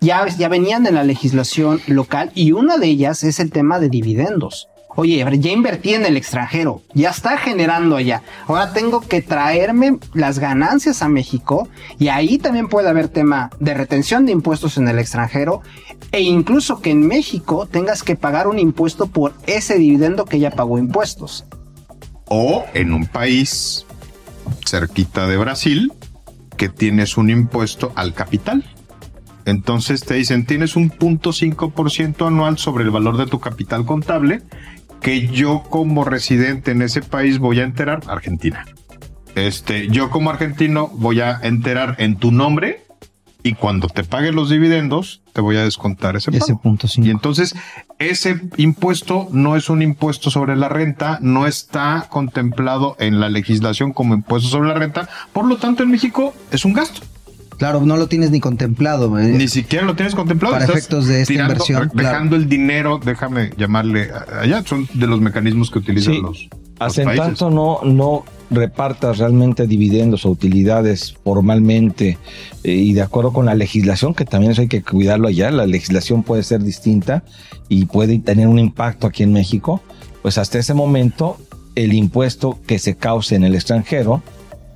Ya, 0.00 0.28
ya 0.28 0.48
venían 0.48 0.86
en 0.86 0.94
la 0.94 1.02
legislación 1.02 1.80
local 1.88 2.30
y 2.34 2.52
una 2.52 2.78
de 2.78 2.86
ellas 2.86 3.24
es 3.24 3.40
el 3.40 3.50
tema 3.50 3.80
de 3.80 3.88
dividendos. 3.88 4.68
Oye, 5.00 5.24
ya 5.38 5.52
invertí 5.52 5.94
en 5.94 6.04
el 6.04 6.16
extranjero, 6.16 6.82
ya 6.92 7.10
está 7.10 7.38
generando 7.38 7.94
allá. 7.94 8.24
Ahora 8.48 8.72
tengo 8.72 9.00
que 9.00 9.22
traerme 9.22 9.98
las 10.12 10.40
ganancias 10.40 11.02
a 11.02 11.08
México 11.08 11.68
y 12.00 12.08
ahí 12.08 12.36
también 12.36 12.66
puede 12.66 12.88
haber 12.88 13.06
tema 13.06 13.50
de 13.60 13.74
retención 13.74 14.26
de 14.26 14.32
impuestos 14.32 14.76
en 14.76 14.88
el 14.88 14.98
extranjero 14.98 15.62
e 16.10 16.22
incluso 16.22 16.80
que 16.80 16.90
en 16.90 17.06
México 17.06 17.68
tengas 17.70 18.02
que 18.02 18.16
pagar 18.16 18.48
un 18.48 18.58
impuesto 18.58 19.06
por 19.06 19.34
ese 19.46 19.78
dividendo 19.78 20.24
que 20.24 20.40
ya 20.40 20.50
pagó 20.50 20.78
impuestos. 20.78 21.44
o 22.26 22.64
en 22.74 22.92
un 22.92 23.06
país 23.06 23.86
cerquita 24.66 25.28
de 25.28 25.36
Brasil 25.36 25.92
que 26.56 26.68
tienes 26.68 27.16
un 27.16 27.30
impuesto 27.30 27.92
al 27.94 28.14
capital. 28.14 28.64
Entonces 29.44 30.02
te 30.02 30.14
dicen, 30.14 30.44
tienes 30.44 30.76
un 30.76 30.90
punto 30.90 31.30
5% 31.30 32.26
anual 32.26 32.58
sobre 32.58 32.84
el 32.84 32.90
valor 32.90 33.16
de 33.16 33.26
tu 33.26 33.38
capital 33.40 33.86
contable 33.86 34.42
que 35.00 35.28
yo 35.28 35.62
como 35.68 36.04
residente 36.04 36.72
en 36.72 36.82
ese 36.82 37.02
país 37.02 37.38
voy 37.38 37.60
a 37.60 37.64
enterar, 37.64 38.00
Argentina. 38.08 38.64
Este, 39.34 39.88
yo 39.88 40.10
como 40.10 40.30
argentino 40.30 40.88
voy 40.88 41.20
a 41.20 41.38
enterar 41.42 41.96
en 41.98 42.16
tu 42.16 42.32
nombre 42.32 42.84
y 43.42 43.54
cuando 43.54 43.88
te 43.88 44.02
pague 44.02 44.32
los 44.32 44.50
dividendos, 44.50 45.22
te 45.32 45.40
voy 45.40 45.56
a 45.56 45.64
descontar 45.64 46.16
ese, 46.16 46.36
Ese 46.36 46.56
punto 46.56 46.88
cinco. 46.88 47.06
Y 47.06 47.10
entonces, 47.10 47.54
ese 47.98 48.40
impuesto 48.56 49.28
no 49.30 49.56
es 49.56 49.70
un 49.70 49.80
impuesto 49.80 50.30
sobre 50.30 50.56
la 50.56 50.68
renta, 50.68 51.18
no 51.22 51.46
está 51.46 52.06
contemplado 52.10 52.96
en 52.98 53.20
la 53.20 53.28
legislación 53.28 53.92
como 53.92 54.14
impuesto 54.14 54.48
sobre 54.48 54.68
la 54.68 54.74
renta, 54.74 55.08
por 55.32 55.46
lo 55.46 55.56
tanto, 55.56 55.84
en 55.84 55.90
México 55.90 56.34
es 56.50 56.64
un 56.64 56.72
gasto. 56.72 57.00
Claro, 57.58 57.80
no 57.80 57.96
lo 57.96 58.06
tienes 58.06 58.30
ni 58.30 58.40
contemplado. 58.40 59.18
eh. 59.18 59.26
Ni 59.28 59.48
siquiera 59.48 59.84
lo 59.84 59.94
tienes 59.96 60.14
contemplado. 60.14 60.54
Para 60.54 60.64
estás 60.64 60.78
efectos 60.78 61.06
de 61.08 61.22
esta 61.22 61.32
tirando- 61.32 61.52
inversión, 61.54 61.90
Dejando 61.94 62.36
el 62.36 62.48
dinero, 62.48 63.00
déjame 63.04 63.50
llamarle 63.56 64.10
a- 64.12 64.42
allá, 64.42 64.62
son 64.64 64.88
de 64.94 65.06
los 65.06 65.20
mecanismos 65.20 65.70
que 65.70 65.78
utilizan 65.80 66.14
Sí, 66.14 66.20
los, 66.22 66.42
los 66.44 66.48
Hasta 66.78 67.02
en 67.02 67.06
países. 67.08 67.26
tanto 67.26 67.50
no, 67.50 67.80
no 67.82 68.24
repartas 68.50 69.18
realmente 69.18 69.66
dividendos 69.66 70.24
o 70.24 70.30
utilidades 70.30 71.16
formalmente 71.24 72.16
eh, 72.64 72.72
y 72.72 72.92
de 72.94 73.02
acuerdo 73.02 73.32
con 73.32 73.46
la 73.46 73.54
legislación, 73.56 74.14
que 74.14 74.24
también 74.24 74.52
eso 74.52 74.60
hay 74.62 74.68
que 74.68 74.82
cuidarlo 74.82 75.26
allá, 75.28 75.50
la 75.50 75.66
legislación 75.66 76.22
puede 76.22 76.44
ser 76.44 76.62
distinta 76.62 77.24
y 77.68 77.86
puede 77.86 78.18
tener 78.20 78.46
un 78.46 78.58
impacto 78.60 79.06
aquí 79.08 79.24
en 79.24 79.32
México, 79.32 79.82
pues 80.22 80.38
hasta 80.38 80.58
ese 80.58 80.72
momento 80.74 81.36
el 81.74 81.92
impuesto 81.92 82.58
que 82.66 82.78
se 82.78 82.96
cause 82.96 83.34
en 83.34 83.42
el 83.44 83.54
extranjero, 83.56 84.22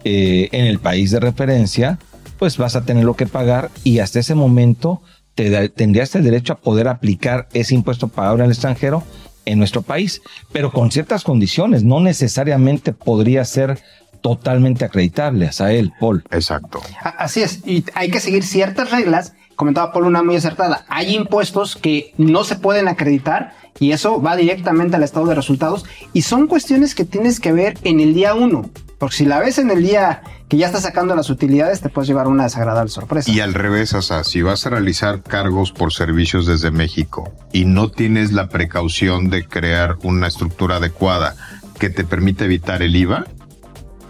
eh, 0.05 0.49
en 0.53 0.67
el 0.67 0.81
país 0.81 1.13
de 1.13 1.21
referencia, 1.21 1.99
pues 2.43 2.59
vas 2.59 2.75
a 2.75 2.85
tenerlo 2.85 3.15
que 3.15 3.29
pagar 3.29 3.71
y 3.85 4.01
hasta 4.01 4.19
ese 4.19 4.35
momento 4.35 5.01
te 5.37 5.49
da- 5.49 5.69
tendrías 5.69 6.13
el 6.17 6.25
derecho 6.25 6.55
a 6.55 6.57
poder 6.59 6.89
aplicar 6.89 7.47
ese 7.53 7.77
impuesto 7.77 8.09
pagado 8.09 8.35
en 8.35 8.41
el 8.47 8.51
extranjero 8.51 9.05
en 9.45 9.61
nuestro 9.61 9.83
país, 9.83 10.23
pero 10.51 10.73
con 10.73 10.91
ciertas 10.91 11.23
condiciones, 11.23 11.85
no 11.85 12.01
necesariamente 12.01 12.93
podría 12.93 13.45
ser 13.45 13.79
totalmente 14.23 14.85
acreditable 14.85 15.51
a 15.57 15.73
él, 15.73 15.93
Paul. 16.01 16.25
Exacto. 16.33 16.81
Así 17.17 17.43
es, 17.43 17.61
y 17.65 17.85
hay 17.95 18.11
que 18.11 18.19
seguir 18.19 18.43
ciertas 18.43 18.91
reglas. 18.91 19.35
Comentaba 19.55 19.93
Paul 19.93 20.07
una 20.07 20.25
muy 20.25 20.35
acertada. 20.35 20.85
Hay 20.89 21.15
impuestos 21.15 21.77
que 21.77 22.13
no 22.19 22.43
se 22.43 22.57
pueden 22.57 22.89
acreditar 22.89 23.53
y 23.83 23.91
eso 23.91 24.23
va 24.23 24.37
directamente 24.37 24.95
al 24.95 25.03
estado 25.03 25.27
de 25.27 25.35
resultados 25.35 25.85
y 26.13 26.23
son 26.23 26.47
cuestiones 26.47 26.95
que 26.95 27.05
tienes 27.05 27.41
que 27.41 27.53
ver 27.53 27.77
en 27.83 27.99
el 27.99 28.15
día 28.15 28.33
uno. 28.37 28.71
Porque 28.97 29.17
si 29.17 29.25
la 29.25 29.41
ves 29.41 29.59
en 29.59 29.73
el 29.73 29.83
día 29.83 30.23
que 30.47 30.57
ya 30.57 30.67
estás 30.67 30.83
sacando 30.83 31.17
las 31.17 31.31
utilidades, 31.31 31.81
te 31.81 31.89
puedes 31.89 32.07
llevar 32.07 32.29
una 32.29 32.45
desagradable 32.45 32.91
sorpresa. 32.91 33.29
Y 33.29 33.41
al 33.41 33.55
revés, 33.55 33.93
o 33.95 34.03
si 34.23 34.43
vas 34.43 34.65
a 34.67 34.71
realizar 34.71 35.25
cargos 35.25 35.73
por 35.73 35.93
servicios 35.93 36.47
desde 36.47 36.71
México 36.71 37.33
y 37.53 37.65
no 37.65 37.91
tienes 37.91 38.31
la 38.31 38.49
precaución 38.49 39.31
de 39.31 39.45
crear 39.49 39.97
una 40.05 40.29
estructura 40.29 40.77
adecuada 40.77 41.35
que 41.81 41.91
te 41.91 42.05
permite 42.05 42.45
evitar 42.45 42.83
el 42.83 42.95
IVA, 42.95 43.25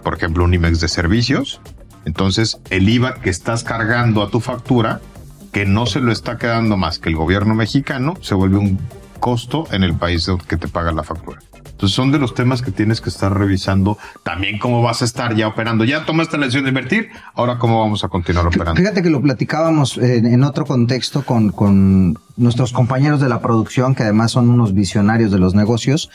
por 0.02 0.14
ejemplo, 0.14 0.44
un 0.44 0.52
IMEX 0.52 0.80
de 0.80 0.88
servicios, 0.88 1.62
entonces 2.04 2.58
el 2.68 2.90
IVA 2.90 3.14
que 3.14 3.30
estás 3.30 3.64
cargando 3.64 4.22
a 4.22 4.28
tu 4.28 4.40
factura, 4.40 5.00
que 5.50 5.64
no 5.64 5.86
se 5.86 6.00
lo 6.00 6.12
está 6.12 6.36
quedando 6.36 6.76
más 6.76 6.98
que 6.98 7.08
el 7.08 7.16
gobierno 7.16 7.54
mexicano, 7.54 8.18
se 8.20 8.34
vuelve 8.34 8.58
un 8.58 8.78
costo 9.22 9.68
en 9.70 9.84
el 9.84 9.94
país 9.94 10.28
que 10.48 10.56
te 10.56 10.66
paga 10.66 10.90
la 10.90 11.04
factura. 11.04 11.38
Entonces 11.70 11.94
son 11.94 12.10
de 12.10 12.18
los 12.18 12.34
temas 12.34 12.60
que 12.60 12.72
tienes 12.72 13.00
que 13.00 13.08
estar 13.08 13.32
revisando 13.32 13.96
también 14.24 14.58
cómo 14.58 14.82
vas 14.82 15.00
a 15.02 15.04
estar 15.04 15.34
ya 15.36 15.46
operando. 15.46 15.84
Ya 15.84 16.04
tomaste 16.04 16.36
la 16.38 16.46
decisión 16.46 16.64
de 16.64 16.70
invertir, 16.70 17.10
ahora 17.34 17.58
cómo 17.58 17.80
vamos 17.80 18.02
a 18.02 18.08
continuar 18.08 18.46
operando. 18.48 18.74
Fíjate 18.74 19.00
que 19.02 19.10
lo 19.10 19.22
platicábamos 19.22 19.96
en, 19.98 20.26
en 20.26 20.42
otro 20.42 20.64
contexto 20.66 21.22
con, 21.22 21.50
con 21.50 22.18
nuestros 22.36 22.72
compañeros 22.72 23.20
de 23.20 23.28
la 23.28 23.40
producción, 23.40 23.94
que 23.94 24.02
además 24.02 24.32
son 24.32 24.50
unos 24.50 24.74
visionarios 24.74 25.30
de 25.30 25.38
los 25.38 25.54
negocios. 25.54 26.10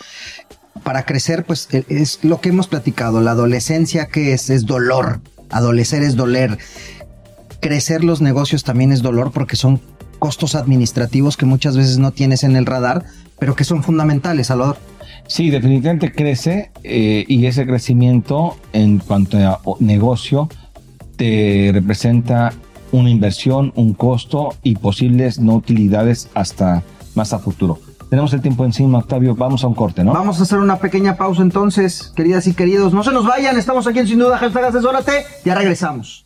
Para 0.83 1.03
crecer, 1.05 1.45
pues 1.45 1.69
e- 1.71 1.85
es 1.87 2.19
lo 2.23 2.41
que 2.41 2.49
hemos 2.49 2.67
platicado. 2.67 3.21
La 3.21 3.31
adolescencia 3.31 4.07
que 4.07 4.33
es, 4.33 4.49
es 4.49 4.65
dolor. 4.65 5.21
Adolecer 5.49 6.03
es 6.03 6.15
doler. 6.17 6.57
Crecer 7.61 8.03
los 8.03 8.21
negocios 8.21 8.63
también 8.63 8.91
es 8.91 9.01
dolor 9.01 9.31
porque 9.31 9.55
son 9.55 9.81
costos 10.19 10.55
administrativos 10.55 11.37
que 11.37 11.45
muchas 11.45 11.77
veces 11.77 11.97
no 11.97 12.11
tienes 12.11 12.43
en 12.43 12.55
el 12.55 12.65
radar, 12.65 13.05
pero 13.39 13.55
que 13.55 13.63
son 13.63 13.83
fundamentales, 13.83 14.47
Salvador. 14.47 14.77
Sí, 15.27 15.49
definitivamente 15.49 16.11
crece 16.11 16.71
eh, 16.83 17.25
y 17.27 17.45
ese 17.45 17.65
crecimiento 17.65 18.55
en 18.73 18.99
cuanto 18.99 19.37
a 19.37 19.59
negocio 19.79 20.49
te 21.17 21.71
representa 21.73 22.53
una 22.91 23.09
inversión, 23.09 23.73
un 23.75 23.93
costo 23.93 24.55
y 24.63 24.75
posibles 24.75 25.39
no 25.39 25.55
utilidades 25.55 26.29
hasta 26.33 26.83
más 27.15 27.33
a 27.33 27.39
futuro. 27.39 27.79
Tenemos 28.09 28.31
el 28.33 28.41
tiempo 28.41 28.63
encima, 28.63 28.99
Octavio, 28.99 29.35
vamos 29.35 29.65
a 29.65 29.67
un 29.67 29.73
corte, 29.73 30.03
¿no? 30.03 30.13
Vamos 30.13 30.39
a 30.39 30.43
hacer 30.43 30.59
una 30.59 30.77
pequeña 30.77 31.17
pausa 31.17 31.41
entonces, 31.41 32.13
queridas 32.15 32.47
y 32.47 32.53
queridos. 32.53 32.93
No 32.93 33.03
se 33.03 33.11
nos 33.11 33.25
vayan, 33.25 33.57
estamos 33.57 33.85
aquí 33.85 33.99
en 33.99 34.07
Sin 34.07 34.19
Duda, 34.19 34.37
hashtag 34.37 34.65
asesórate. 34.65 35.25
Ya 35.43 35.55
regresamos. 35.55 36.25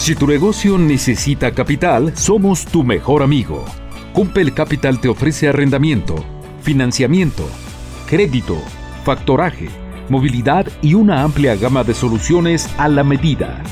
Si 0.00 0.14
tu 0.14 0.26
negocio 0.26 0.78
necesita 0.78 1.52
capital, 1.52 2.16
somos 2.16 2.64
tu 2.64 2.82
mejor 2.82 3.22
amigo. 3.22 3.66
Cumpel 4.14 4.54
Capital 4.54 4.98
te 4.98 5.10
ofrece 5.10 5.46
arrendamiento, 5.46 6.24
financiamiento, 6.62 7.46
crédito, 8.06 8.56
factoraje, 9.04 9.68
movilidad 10.08 10.66
y 10.80 10.94
una 10.94 11.22
amplia 11.22 11.54
gama 11.54 11.84
de 11.84 11.92
soluciones 11.92 12.66
a 12.78 12.88
la 12.88 13.04
medida. 13.04 13.62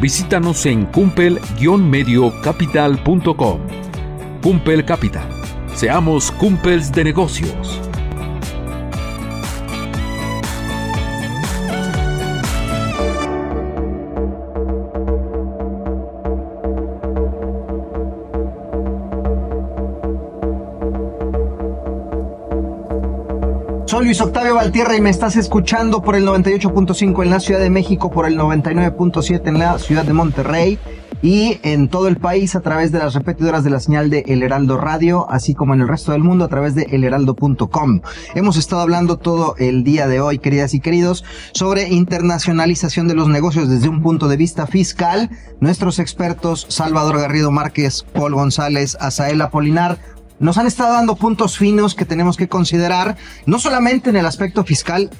Visítanos 0.00 0.66
en 0.66 0.84
cumpel-mediocapital.com. 0.86 3.60
Cumpel 4.42 4.84
Capital. 4.84 5.28
Seamos 5.76 6.32
cumpels 6.32 6.90
de 6.90 7.04
negocios. 7.04 7.87
Soy 23.98 24.04
Luis 24.04 24.20
Octavio 24.20 24.54
Valtierra 24.54 24.96
y 24.96 25.00
me 25.00 25.10
estás 25.10 25.34
escuchando 25.34 26.02
por 26.02 26.14
el 26.14 26.24
98.5 26.24 27.24
en 27.24 27.30
la 27.30 27.40
Ciudad 27.40 27.58
de 27.58 27.68
México, 27.68 28.12
por 28.12 28.26
el 28.26 28.38
99.7 28.38 29.48
en 29.48 29.58
la 29.58 29.76
Ciudad 29.80 30.04
de 30.04 30.12
Monterrey 30.12 30.78
y 31.20 31.58
en 31.64 31.88
todo 31.88 32.06
el 32.06 32.16
país 32.16 32.54
a 32.54 32.60
través 32.60 32.92
de 32.92 33.00
las 33.00 33.14
repetidoras 33.14 33.64
de 33.64 33.70
la 33.70 33.80
señal 33.80 34.08
de 34.08 34.20
El 34.28 34.44
Heraldo 34.44 34.78
Radio, 34.78 35.28
así 35.28 35.52
como 35.52 35.74
en 35.74 35.80
el 35.80 35.88
resto 35.88 36.12
del 36.12 36.22
mundo 36.22 36.44
a 36.44 36.48
través 36.48 36.76
de 36.76 36.84
elheraldo.com. 36.84 38.02
Hemos 38.36 38.56
estado 38.56 38.82
hablando 38.82 39.16
todo 39.16 39.56
el 39.58 39.82
día 39.82 40.06
de 40.06 40.20
hoy, 40.20 40.38
queridas 40.38 40.74
y 40.74 40.80
queridos, 40.80 41.24
sobre 41.52 41.88
internacionalización 41.88 43.08
de 43.08 43.16
los 43.16 43.26
negocios 43.26 43.68
desde 43.68 43.88
un 43.88 44.00
punto 44.00 44.28
de 44.28 44.36
vista 44.36 44.68
fiscal. 44.68 45.28
Nuestros 45.58 45.98
expertos 45.98 46.66
Salvador 46.68 47.18
Garrido 47.18 47.50
Márquez, 47.50 48.06
Paul 48.12 48.34
González, 48.36 48.96
Azael 49.00 49.42
Apolinar, 49.42 49.98
nos 50.40 50.58
han 50.58 50.66
estado 50.66 50.92
dando 50.92 51.16
puntos 51.16 51.58
finos 51.58 51.94
que 51.94 52.04
tenemos 52.04 52.36
que 52.36 52.48
considerar, 52.48 53.16
no 53.46 53.58
solamente 53.58 54.10
en 54.10 54.16
el 54.16 54.26
aspecto 54.26 54.64
fiscal, 54.64 55.10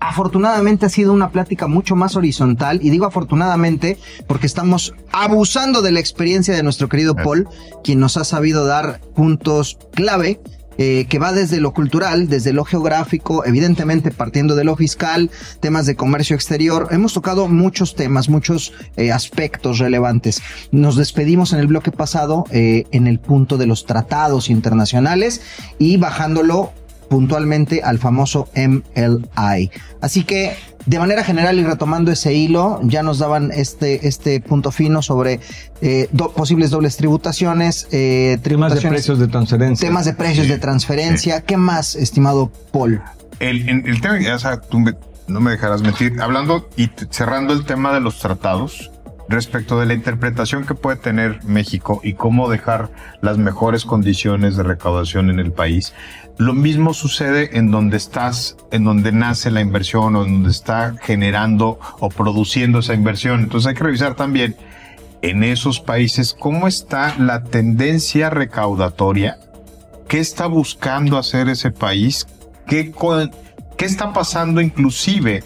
afortunadamente 0.00 0.86
ha 0.86 0.90
sido 0.90 1.12
una 1.12 1.30
plática 1.30 1.66
mucho 1.66 1.96
más 1.96 2.16
horizontal, 2.16 2.80
y 2.82 2.90
digo 2.90 3.06
afortunadamente 3.06 3.98
porque 4.26 4.46
estamos 4.46 4.94
abusando 5.12 5.82
de 5.82 5.92
la 5.92 6.00
experiencia 6.00 6.54
de 6.54 6.62
nuestro 6.62 6.88
querido 6.88 7.14
Paul, 7.16 7.48
quien 7.82 8.00
nos 8.00 8.16
ha 8.16 8.24
sabido 8.24 8.66
dar 8.66 9.00
puntos 9.14 9.78
clave. 9.94 10.40
Eh, 10.78 11.06
que 11.08 11.18
va 11.18 11.32
desde 11.32 11.60
lo 11.60 11.72
cultural, 11.72 12.28
desde 12.28 12.52
lo 12.52 12.64
geográfico, 12.64 13.44
evidentemente 13.44 14.10
partiendo 14.10 14.54
de 14.54 14.64
lo 14.64 14.76
fiscal, 14.76 15.30
temas 15.60 15.86
de 15.86 15.96
comercio 15.96 16.36
exterior. 16.36 16.88
Hemos 16.90 17.14
tocado 17.14 17.48
muchos 17.48 17.94
temas, 17.94 18.28
muchos 18.28 18.72
eh, 18.96 19.12
aspectos 19.12 19.78
relevantes. 19.78 20.42
Nos 20.72 20.96
despedimos 20.96 21.52
en 21.52 21.60
el 21.60 21.66
bloque 21.66 21.92
pasado 21.92 22.44
eh, 22.50 22.84
en 22.92 23.06
el 23.06 23.18
punto 23.18 23.56
de 23.58 23.66
los 23.66 23.86
tratados 23.86 24.50
internacionales 24.50 25.40
y 25.78 25.96
bajándolo 25.96 26.72
puntualmente 27.08 27.82
al 27.82 27.98
famoso 27.98 28.48
MLI. 28.54 29.70
Así 30.00 30.24
que 30.24 30.56
de 30.86 30.98
manera 30.98 31.24
general 31.24 31.58
y 31.58 31.64
retomando 31.64 32.10
ese 32.12 32.32
hilo, 32.32 32.80
ya 32.84 33.02
nos 33.02 33.18
daban 33.18 33.50
este, 33.52 34.06
este 34.06 34.40
punto 34.40 34.70
fino 34.70 35.02
sobre 35.02 35.40
eh, 35.80 36.08
do- 36.12 36.32
posibles 36.32 36.70
dobles 36.70 36.96
tributaciones, 36.96 37.88
eh, 37.90 38.38
Temas 38.42 38.74
de 38.74 38.88
precios 38.88 39.18
de 39.18 39.26
transferencia. 39.28 39.88
temas 39.88 40.04
de 40.04 40.14
precios 40.14 40.46
Sí, 40.46 40.52
de 40.52 40.58
transferencia. 40.58 41.40
¿Qué 41.42 41.56
más, 41.56 41.96
estimado 41.96 42.50
Paul? 42.72 43.02
El, 43.40 43.68
en- 43.68 43.86
el 43.86 44.00
tema, 44.00 44.16
o 44.34 44.38
sea, 44.38 44.60
tú 44.60 44.78
me- 44.78 44.94
no 45.26 45.40
me 45.40 45.50
dejarás 45.50 45.82
mentir, 45.82 46.20
hablando 46.20 46.68
y 46.76 46.88
cerrando 47.10 47.52
el 47.52 47.64
tema 47.64 47.92
de 47.92 48.00
los 48.00 48.18
tratados, 48.20 48.90
respecto 49.28 49.78
de 49.80 49.86
la 49.86 49.94
interpretación 49.94 50.66
que 50.66 50.74
puede 50.74 50.96
tener 50.96 51.42
México 51.44 52.00
y 52.02 52.14
cómo 52.14 52.48
dejar 52.48 52.90
las 53.20 53.38
mejores 53.38 53.84
condiciones 53.84 54.56
de 54.56 54.62
recaudación 54.62 55.30
en 55.30 55.38
el 55.38 55.52
país. 55.52 55.94
Lo 56.38 56.52
mismo 56.52 56.94
sucede 56.94 57.58
en 57.58 57.70
donde 57.70 57.96
estás, 57.96 58.56
en 58.70 58.84
donde 58.84 59.10
nace 59.12 59.50
la 59.50 59.60
inversión 59.60 60.16
o 60.16 60.24
en 60.24 60.34
donde 60.34 60.50
está 60.50 60.94
generando 61.02 61.78
o 61.98 62.08
produciendo 62.08 62.80
esa 62.80 62.94
inversión. 62.94 63.40
Entonces 63.40 63.68
hay 63.68 63.74
que 63.74 63.84
revisar 63.84 64.14
también 64.14 64.56
en 65.22 65.42
esos 65.42 65.80
países 65.80 66.36
cómo 66.38 66.68
está 66.68 67.16
la 67.18 67.42
tendencia 67.42 68.30
recaudatoria, 68.30 69.38
qué 70.08 70.18
está 70.18 70.46
buscando 70.46 71.18
hacer 71.18 71.48
ese 71.48 71.70
país, 71.70 72.28
qué, 72.68 72.92
qué 73.76 73.84
está 73.84 74.12
pasando 74.12 74.60
inclusive 74.60 75.42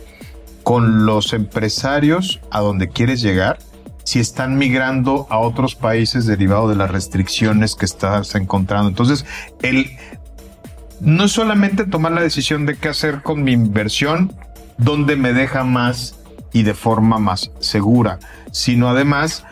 con 0.64 1.07
los 1.07 1.33
empresarios 1.33 2.41
a 2.51 2.61
donde 2.61 2.89
quieres 2.89 3.22
llegar 3.22 3.59
si 4.11 4.18
están 4.18 4.58
migrando 4.58 5.28
a 5.30 5.38
otros 5.38 5.76
países 5.76 6.26
derivado 6.26 6.68
de 6.68 6.74
las 6.74 6.90
restricciones 6.90 7.76
que 7.76 7.84
estás 7.84 8.34
encontrando. 8.34 8.88
Entonces, 8.88 9.24
el 9.62 9.96
no 11.00 11.26
es 11.26 11.30
solamente 11.30 11.84
tomar 11.86 12.11
la 12.11 12.20
decisión 12.20 12.66
de 12.66 12.76
qué 12.76 12.88
hacer 12.88 13.22
con 13.22 13.44
mi 13.44 13.52
inversión, 13.52 14.32
dónde 14.78 15.14
me 15.14 15.32
deja 15.32 15.62
más 15.62 16.16
y 16.52 16.64
de 16.64 16.74
forma 16.74 17.20
más 17.20 17.52
segura, 17.61 18.18
sino 18.50 18.88
además 18.88 19.44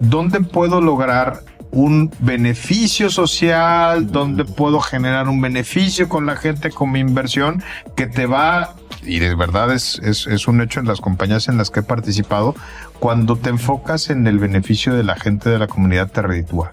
dónde 0.00 0.40
puedo 0.40 0.80
lograr 0.80 1.44
un 1.72 2.10
beneficio 2.18 3.10
social, 3.10 4.10
dónde 4.10 4.44
puedo 4.44 4.80
generar 4.80 5.28
un 5.28 5.40
beneficio 5.40 6.08
con 6.08 6.26
la 6.26 6.36
gente 6.36 6.70
con 6.70 6.90
mi 6.90 7.00
inversión 7.00 7.62
que 7.96 8.06
te 8.06 8.26
va, 8.26 8.74
y 9.02 9.18
de 9.18 9.34
verdad 9.34 9.72
es, 9.72 10.00
es, 10.02 10.26
es, 10.26 10.48
un 10.48 10.60
hecho 10.60 10.80
en 10.80 10.86
las 10.86 11.00
compañías 11.00 11.48
en 11.48 11.56
las 11.56 11.70
que 11.70 11.80
he 11.80 11.82
participado, 11.82 12.54
cuando 12.98 13.36
te 13.36 13.50
enfocas 13.50 14.10
en 14.10 14.26
el 14.26 14.38
beneficio 14.38 14.94
de 14.94 15.04
la 15.04 15.16
gente 15.16 15.48
de 15.48 15.58
la 15.58 15.68
comunidad 15.68 16.10
te 16.10 16.22
reditúa. 16.22 16.70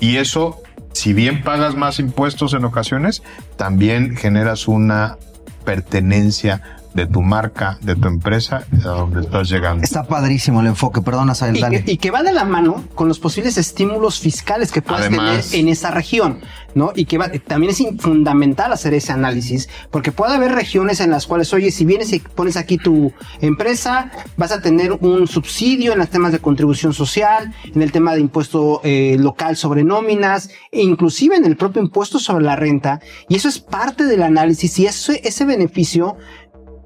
Y 0.00 0.16
eso, 0.16 0.60
si 0.92 1.12
bien 1.12 1.42
pagas 1.42 1.74
más 1.76 1.98
impuestos 1.98 2.54
en 2.54 2.64
ocasiones, 2.64 3.22
también 3.56 4.16
generas 4.16 4.68
una 4.68 5.16
pertenencia 5.64 6.77
de 6.94 7.06
tu 7.06 7.22
marca, 7.22 7.78
de 7.82 7.96
tu 7.96 8.08
empresa, 8.08 8.64
a 8.84 8.88
donde 8.88 9.20
estás 9.20 9.48
llegando. 9.48 9.84
Está 9.84 10.04
padrísimo 10.04 10.60
el 10.60 10.68
enfoque, 10.68 11.00
perdona, 11.02 11.34
Sael, 11.34 11.56
y, 11.56 11.60
dale. 11.60 11.84
Que, 11.84 11.92
y 11.92 11.96
que 11.96 12.10
va 12.10 12.22
de 12.22 12.32
la 12.32 12.44
mano 12.44 12.84
con 12.94 13.08
los 13.08 13.18
posibles 13.18 13.56
estímulos 13.58 14.18
fiscales 14.20 14.72
que 14.72 14.82
puedas 14.82 15.06
Además, 15.06 15.50
tener 15.50 15.60
en 15.60 15.68
esa 15.72 15.90
región, 15.90 16.40
¿no? 16.74 16.92
Y 16.94 17.04
que 17.04 17.18
va, 17.18 17.30
también 17.46 17.70
es 17.70 17.82
fundamental 18.00 18.72
hacer 18.72 18.94
ese 18.94 19.12
análisis, 19.12 19.68
porque 19.90 20.12
puede 20.12 20.34
haber 20.34 20.52
regiones 20.52 21.00
en 21.00 21.10
las 21.10 21.26
cuales, 21.26 21.52
oye, 21.52 21.70
si 21.70 21.84
vienes 21.84 22.12
y 22.12 22.20
pones 22.20 22.56
aquí 22.56 22.78
tu 22.78 23.12
empresa, 23.40 24.10
vas 24.36 24.52
a 24.52 24.60
tener 24.60 24.92
un 24.92 25.26
subsidio 25.28 25.92
en 25.92 25.98
los 25.98 26.08
temas 26.08 26.32
de 26.32 26.38
contribución 26.38 26.92
social, 26.92 27.52
en 27.74 27.82
el 27.82 27.92
tema 27.92 28.14
de 28.14 28.20
impuesto 28.20 28.80
eh, 28.84 29.16
local 29.18 29.56
sobre 29.56 29.84
nóminas, 29.84 30.50
e 30.72 30.82
inclusive 30.82 31.36
en 31.36 31.44
el 31.44 31.56
propio 31.56 31.82
impuesto 31.82 32.18
sobre 32.18 32.44
la 32.44 32.56
renta, 32.56 33.00
y 33.28 33.36
eso 33.36 33.48
es 33.48 33.58
parte 33.58 34.04
del 34.04 34.22
análisis 34.22 34.78
y 34.78 34.86
eso, 34.86 35.12
ese 35.12 35.44
beneficio 35.44 36.16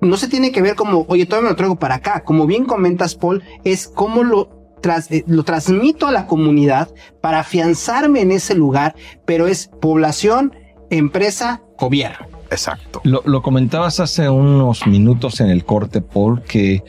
no 0.03 0.17
se 0.17 0.29
tiene 0.29 0.53
que 0.53 0.63
ver 0.63 0.75
como, 0.75 1.07
oye, 1.09 1.27
todavía 1.27 1.45
me 1.45 1.51
lo 1.51 1.57
traigo 1.57 1.77
para 1.77 1.97
acá. 1.97 2.25
Como 2.25 2.47
bien 2.47 2.65
comentas, 2.65 3.15
Paul, 3.15 3.43
es 3.65 3.89
cómo 3.89 4.25
lo, 4.25 4.77
tras, 4.81 5.11
eh, 5.11 5.25
lo 5.27 5.45
transmito 5.45 6.07
a 6.07 6.13
la 6.13 6.27
comunidad 6.27 6.89
para 7.21 7.41
afianzarme 7.41 8.21
en 8.21 8.33
ese 8.33 8.55
lugar, 8.55 8.95
pero 9.25 9.47
es 9.47 9.71
población, 9.81 10.55
empresa, 10.91 11.63
gobierno. 11.79 12.27
Exacto. 12.51 13.01
Lo, 13.05 13.23
lo 13.25 13.43
comentabas 13.43 14.01
hace 14.01 14.29
unos 14.29 14.87
minutos 14.87 15.41
en 15.41 15.49
el 15.49 15.65
corte, 15.65 16.03
Paul, 16.03 16.43
que 16.43 16.75
eh, 16.75 16.83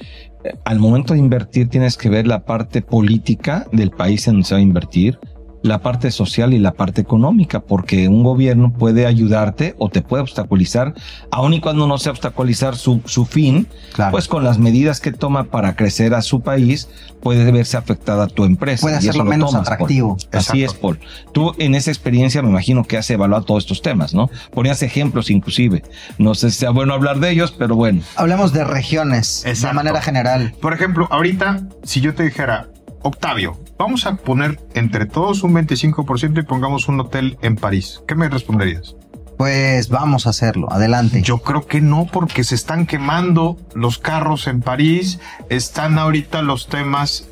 al 0.66 0.80
momento 0.80 1.14
de 1.14 1.20
invertir 1.20 1.70
tienes 1.70 1.95
que 1.97 2.09
ver 2.09 2.28
la 2.28 2.43
parte 2.43 2.82
política 2.82 3.66
del 3.72 3.91
país 3.91 4.28
en 4.28 4.34
donde 4.34 4.47
se 4.47 4.55
va 4.55 4.59
a 4.59 4.64
invertir, 4.64 5.20
la 5.64 5.80
parte 5.80 6.11
social 6.11 6.53
y 6.53 6.59
la 6.59 6.74
parte 6.74 7.01
económica, 7.01 7.61
porque 7.61 8.07
un 8.07 8.22
gobierno 8.22 8.72
puede 8.74 9.05
ayudarte 9.07 9.74
o 9.80 9.89
te 9.89 10.01
puede 10.01 10.22
obstaculizar, 10.22 10.93
aun 11.32 11.53
y 11.53 11.61
cuando 11.61 11.88
no 11.88 11.97
sea 11.97 12.11
obstaculizar 12.11 12.76
su, 12.76 13.01
su 13.05 13.26
fin, 13.26 13.68
Claro. 13.93 14.11
pues 14.11 14.28
con 14.28 14.43
las 14.43 14.59
medidas 14.59 14.99
que 14.99 15.11
toma 15.11 15.45
para 15.45 15.76
crecer 15.76 16.14
a 16.14 16.22
su 16.22 16.41
país, 16.41 16.89
puede 17.22 17.49
verse 17.51 17.78
afectada 17.78 18.28
tu 18.28 18.43
empresa. 18.43 18.82
Puede 18.82 18.97
hacerlo 18.97 19.24
lo 19.24 19.30
menos 19.30 19.51
tomas, 19.51 19.68
atractivo. 19.72 20.18
Así 20.34 20.64
es, 20.64 20.74
Paul. 20.74 20.99
Tú 21.32 21.53
en 21.57 21.76
esa 21.76 21.89
experiencia 21.91 22.41
me 22.41 22.49
imagino 22.49 22.84
que 22.84 22.97
has 22.97 23.09
evaluado 23.09 23.45
todos 23.45 23.64
estos 23.64 23.82
temas, 23.82 24.14
¿no? 24.14 24.30
Ponías 24.51 24.84
ejemplos 24.84 25.30
inclusive. 25.30 25.84
No 26.18 26.36
sé 26.36 26.51
si 26.51 26.57
sea 26.59 26.72
bueno 26.72 26.93
hablar 26.93 27.20
de 27.20 27.32
ellos, 27.32 27.53
pero 27.57 27.76
bueno. 27.78 28.01
Hablemos 28.18 28.51
de 28.51 28.66
regiones 28.66 29.43
de 29.43 29.51
Exacto. 29.51 29.76
manera 29.76 30.01
general. 30.01 30.53
Por 30.61 30.74
ejemplo, 30.74 31.07
ahorita, 31.09 31.61
si 31.84 32.01
yo 32.01 32.14
te 32.14 32.24
dijera, 32.24 32.68
Octavio, 33.04 33.60
vamos 33.78 34.06
a 34.06 34.16
poner 34.16 34.60
entre 34.74 35.06
todos 35.06 35.43
un 35.43 35.54
25% 35.54 36.39
y 36.39 36.43
pongamos 36.43 36.88
un 36.88 36.99
hotel 36.99 37.38
en 37.41 37.56
París, 37.56 38.01
¿qué 38.08 38.16
me 38.16 38.30
responderías? 38.30 38.95
Pues 39.38 39.89
vamos 39.89 40.26
a 40.26 40.30
hacerlo, 40.30 40.72
adelante. 40.72 41.22
Yo 41.22 41.39
creo 41.39 41.66
que 41.66 41.82
no, 41.82 42.08
porque 42.12 42.43
se 42.43 42.56
están 42.56 42.86
quemando 42.86 43.58
los 43.76 43.97
carros 43.97 44.47
en 44.47 44.62
París, 44.62 45.20
están 45.49 45.97
ahorita 45.97 46.41
los 46.41 46.68
temas 46.68 47.28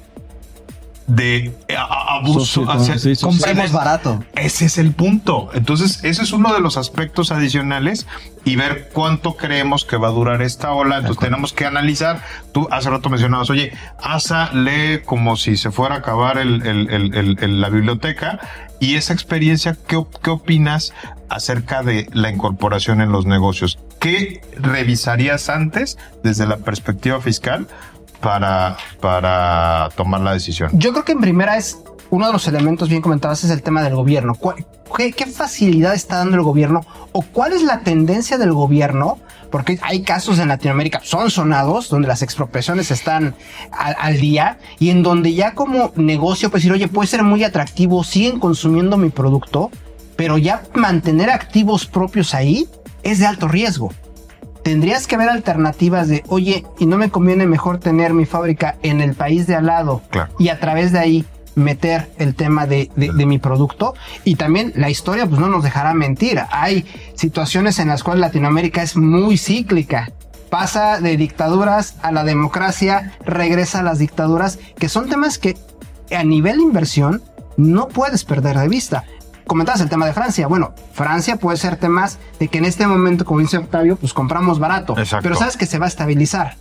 de 1.08 1.54
a- 1.78 2.18
abuso. 2.18 2.70
Hacia- 2.70 2.98
sí, 2.98 3.16
sí, 3.16 3.22
Compremos 3.26 3.72
barato. 3.72 4.24
Ese 4.36 4.66
es 4.66 4.78
el 4.78 4.92
punto. 4.94 5.50
Entonces, 5.54 6.04
ese 6.04 6.24
es 6.24 6.32
uno 6.32 6.54
de 6.54 6.62
los 6.62 6.78
aspectos 6.78 7.32
adicionales 7.32 8.08
y 8.46 8.56
ver 8.56 8.90
cuánto 8.94 9.36
creemos 9.36 9.84
que 9.86 9.98
va 9.98 10.08
a 10.08 10.12
durar 10.12 10.42
esta 10.42 10.72
ola. 10.72 10.98
Entonces, 10.98 11.20
tenemos 11.20 11.54
que 11.54 11.66
analizar. 11.66 12.24
Tú 12.54 12.68
hace 12.72 12.90
rato 12.90 13.10
mencionabas, 13.10 13.50
oye, 13.50 13.74
Asa 14.02 14.52
lee 14.54 15.02
como 15.06 15.36
si 15.38 15.58
se 15.58 15.72
fuera 15.72 15.96
a 15.96 15.98
acabar 16.00 16.38
el- 16.38 16.66
el- 16.66 16.90
el- 16.90 17.14
el- 17.16 17.38
el- 17.42 17.62
la 17.62 17.70
biblioteca. 17.70 18.40
Y 18.80 18.96
esa 18.96 19.14
experiencia, 19.14 19.78
¿qué, 19.88 20.04
qué 20.24 20.30
opinas 20.32 20.92
acerca 21.30 21.84
de 21.84 22.08
la 22.14 22.32
incorporación 22.32 23.00
en 23.02 23.12
los 23.12 23.26
negocios? 23.26 23.78
¿Qué 24.00 24.42
revisarías 24.58 25.50
antes 25.50 25.98
desde 26.24 26.48
la 26.48 26.58
perspectiva 26.58 27.22
fiscal 27.22 27.68
para, 28.22 28.78
para 29.00 29.90
tomar 29.96 30.22
la 30.22 30.34
decisión? 30.34 30.70
Yo 30.74 30.92
creo 30.92 31.04
que 31.06 31.12
en 31.14 31.22
primera 31.22 31.58
es 31.58 31.80
uno 32.10 32.28
de 32.28 32.34
los 32.34 32.48
elementos 32.48 32.90
bien 32.90 33.02
comentados 33.02 33.44
es 33.44 33.52
el 33.52 33.62
tema 33.64 33.82
del 33.84 33.96
gobierno. 33.96 34.36
¿Cuál- 34.36 34.66
¿Qué, 34.98 35.14
qué 35.14 35.26
facilidad 35.26 35.94
está 35.94 36.18
dando 36.18 36.36
el 36.36 36.44
gobierno 36.44 36.82
o 37.14 37.22
cuál 37.22 37.54
es 37.54 37.64
la 37.64 37.80
tendencia 37.80 38.38
del 38.38 38.52
gobierno? 38.52 39.18
Porque 39.50 39.80
hay 39.82 40.02
casos 40.04 40.38
en 40.40 40.50
Latinoamérica, 40.50 41.00
son 41.04 41.30
sonados, 41.32 41.90
donde 41.90 42.08
las 42.10 42.22
expropiaciones 42.22 42.92
están 42.92 43.36
al, 43.72 43.96
al 44.00 44.18
día 44.20 44.58
y 44.80 44.90
en 44.90 45.04
donde 45.04 45.34
ya 45.34 45.54
como 45.54 45.92
negocio, 45.96 46.50
pues 46.52 46.64
decir, 46.64 46.74
oye, 46.74 46.88
puede 46.90 47.08
ser 47.08 47.24
muy 47.24 47.44
atractivo, 47.46 48.04
siguen 48.04 48.40
consumiendo 48.40 48.98
mi 48.98 49.10
producto, 49.10 49.72
pero 50.18 50.38
ya 50.38 50.64
mantener 50.76 51.30
activos 51.30 51.86
propios 51.86 52.34
ahí 52.34 52.68
es 53.04 53.20
de 53.20 53.28
alto 53.28 53.48
riesgo 53.48 53.94
tendrías 54.64 55.08
que 55.08 55.18
ver 55.18 55.30
alternativas 55.30 56.08
de, 56.08 56.24
oye, 56.28 56.66
y 56.80 56.86
no 56.86 56.98
me 56.98 57.10
conviene 57.10 57.46
mejor 57.48 57.80
tener 57.80 58.14
mi 58.14 58.26
fábrica 58.26 58.78
en 58.84 59.02
el 59.02 59.16
país 59.16 59.48
de 59.48 59.56
al 59.56 59.66
lado 59.66 60.02
Claro. 60.10 60.34
y 60.40 60.50
a 60.50 60.60
través 60.60 60.92
de 60.92 61.00
ahí 61.00 61.26
meter 61.56 62.10
el 62.18 62.34
tema 62.36 62.66
de, 62.66 62.90
de- 62.96 63.12
de 63.12 63.26
mi 63.26 63.38
producto. 63.38 63.94
Y 64.24 64.36
también 64.36 64.72
la 64.76 64.90
historia 64.90 65.26
pues 65.26 65.40
no 65.40 65.50
nos 65.50 65.64
dejará 65.64 65.94
mentir. 65.94 66.40
Hay 66.52 66.86
situaciones 67.16 67.78
en 67.80 67.90
las 67.90 68.04
cuales 68.04 68.22
Latinoamérica 68.22 68.82
es 68.84 68.96
muy 68.96 69.38
cíclica. 69.38 70.10
Pasa 70.50 71.00
de 71.02 71.18
dictaduras 71.18 71.96
a 72.02 72.12
la 72.12 72.24
democracia, 72.24 73.14
regresa 73.26 73.80
a 73.80 73.84
las 73.84 74.00
dictaduras, 74.00 74.60
que 74.78 74.90
son 74.90 75.10
temas 75.10 75.38
que 75.38 75.58
a 76.16 76.24
nivel 76.24 76.60
inversión 76.60 77.22
no 77.58 77.88
puedes 77.88 78.24
perder 78.26 78.58
de 78.58 78.68
vista. 78.70 79.04
Comentabas 79.48 79.82
el 79.82 79.90
tema 79.90 80.06
de 80.06 80.14
Francia. 80.14 80.48
Bueno, 80.48 80.74
Francia 80.94 81.36
puede 81.38 81.58
ser 81.58 81.76
temas 81.78 82.20
de 82.40 82.48
que 82.48 82.58
en 82.60 82.66
este 82.66 82.88
momento, 82.88 83.26
como 83.26 83.40
dice 83.40 83.58
Octavio, 83.58 83.96
pues 83.98 84.14
compramos 84.14 84.60
barato. 84.60 84.98
Exacto. 84.98 85.24
Pero 85.24 85.36
sabes 85.36 85.58
que 85.58 85.66
se 85.66 85.78
va 85.80 85.86
a 85.86 85.90
estabilizar. 85.90 86.56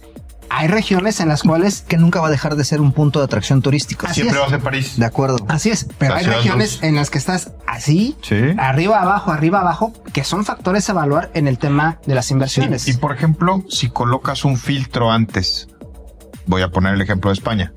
Hay 0.53 0.67
regiones 0.67 1.21
en 1.21 1.29
las 1.29 1.45
cuales 1.45 1.83
Que 1.87 1.97
nunca 1.97 2.21
va 2.21 2.27
a 2.27 2.31
dejar 2.31 2.57
de 2.57 2.65
ser 2.65 2.81
un 2.81 2.91
punto 2.91 3.21
de 3.21 3.27
atracción 3.27 3.63
turístico. 3.63 4.07
Así 4.07 4.23
Siempre 4.23 4.37
es. 4.39 4.43
va 4.43 4.47
a 4.49 4.51
ser 4.51 4.59
París. 4.61 4.99
De 4.99 5.07
acuerdo. 5.07 5.37
Así 5.47 5.71
es, 5.71 5.87
pero 5.99 6.15
hay 6.17 6.25
regiones 6.25 6.81
en 6.83 6.97
las 6.97 7.09
que 7.09 7.19
estás 7.19 7.53
así, 7.69 8.17
Sí. 8.23 8.37
arriba, 8.59 9.01
abajo, 9.01 9.31
arriba, 9.31 9.61
abajo, 9.61 9.93
que 10.13 10.25
son 10.25 10.45
factores 10.45 10.89
a 10.89 10.93
evaluar 10.93 11.31
en 11.35 11.47
el 11.47 11.59
tema 11.59 11.99
de 12.05 12.17
las 12.17 12.33
inversiones. 12.33 12.89
Y 12.89 12.95
por 12.95 13.15
ejemplo, 13.15 13.63
si 13.69 13.91
colocas 13.91 14.45
un 14.45 14.57
filtro 14.57 15.13
antes, 15.13 15.69
voy 16.47 16.63
a 16.63 16.69
poner 16.71 16.95
el 16.95 17.01
ejemplo 17.01 17.31
de 17.31 17.35
España. 17.35 17.73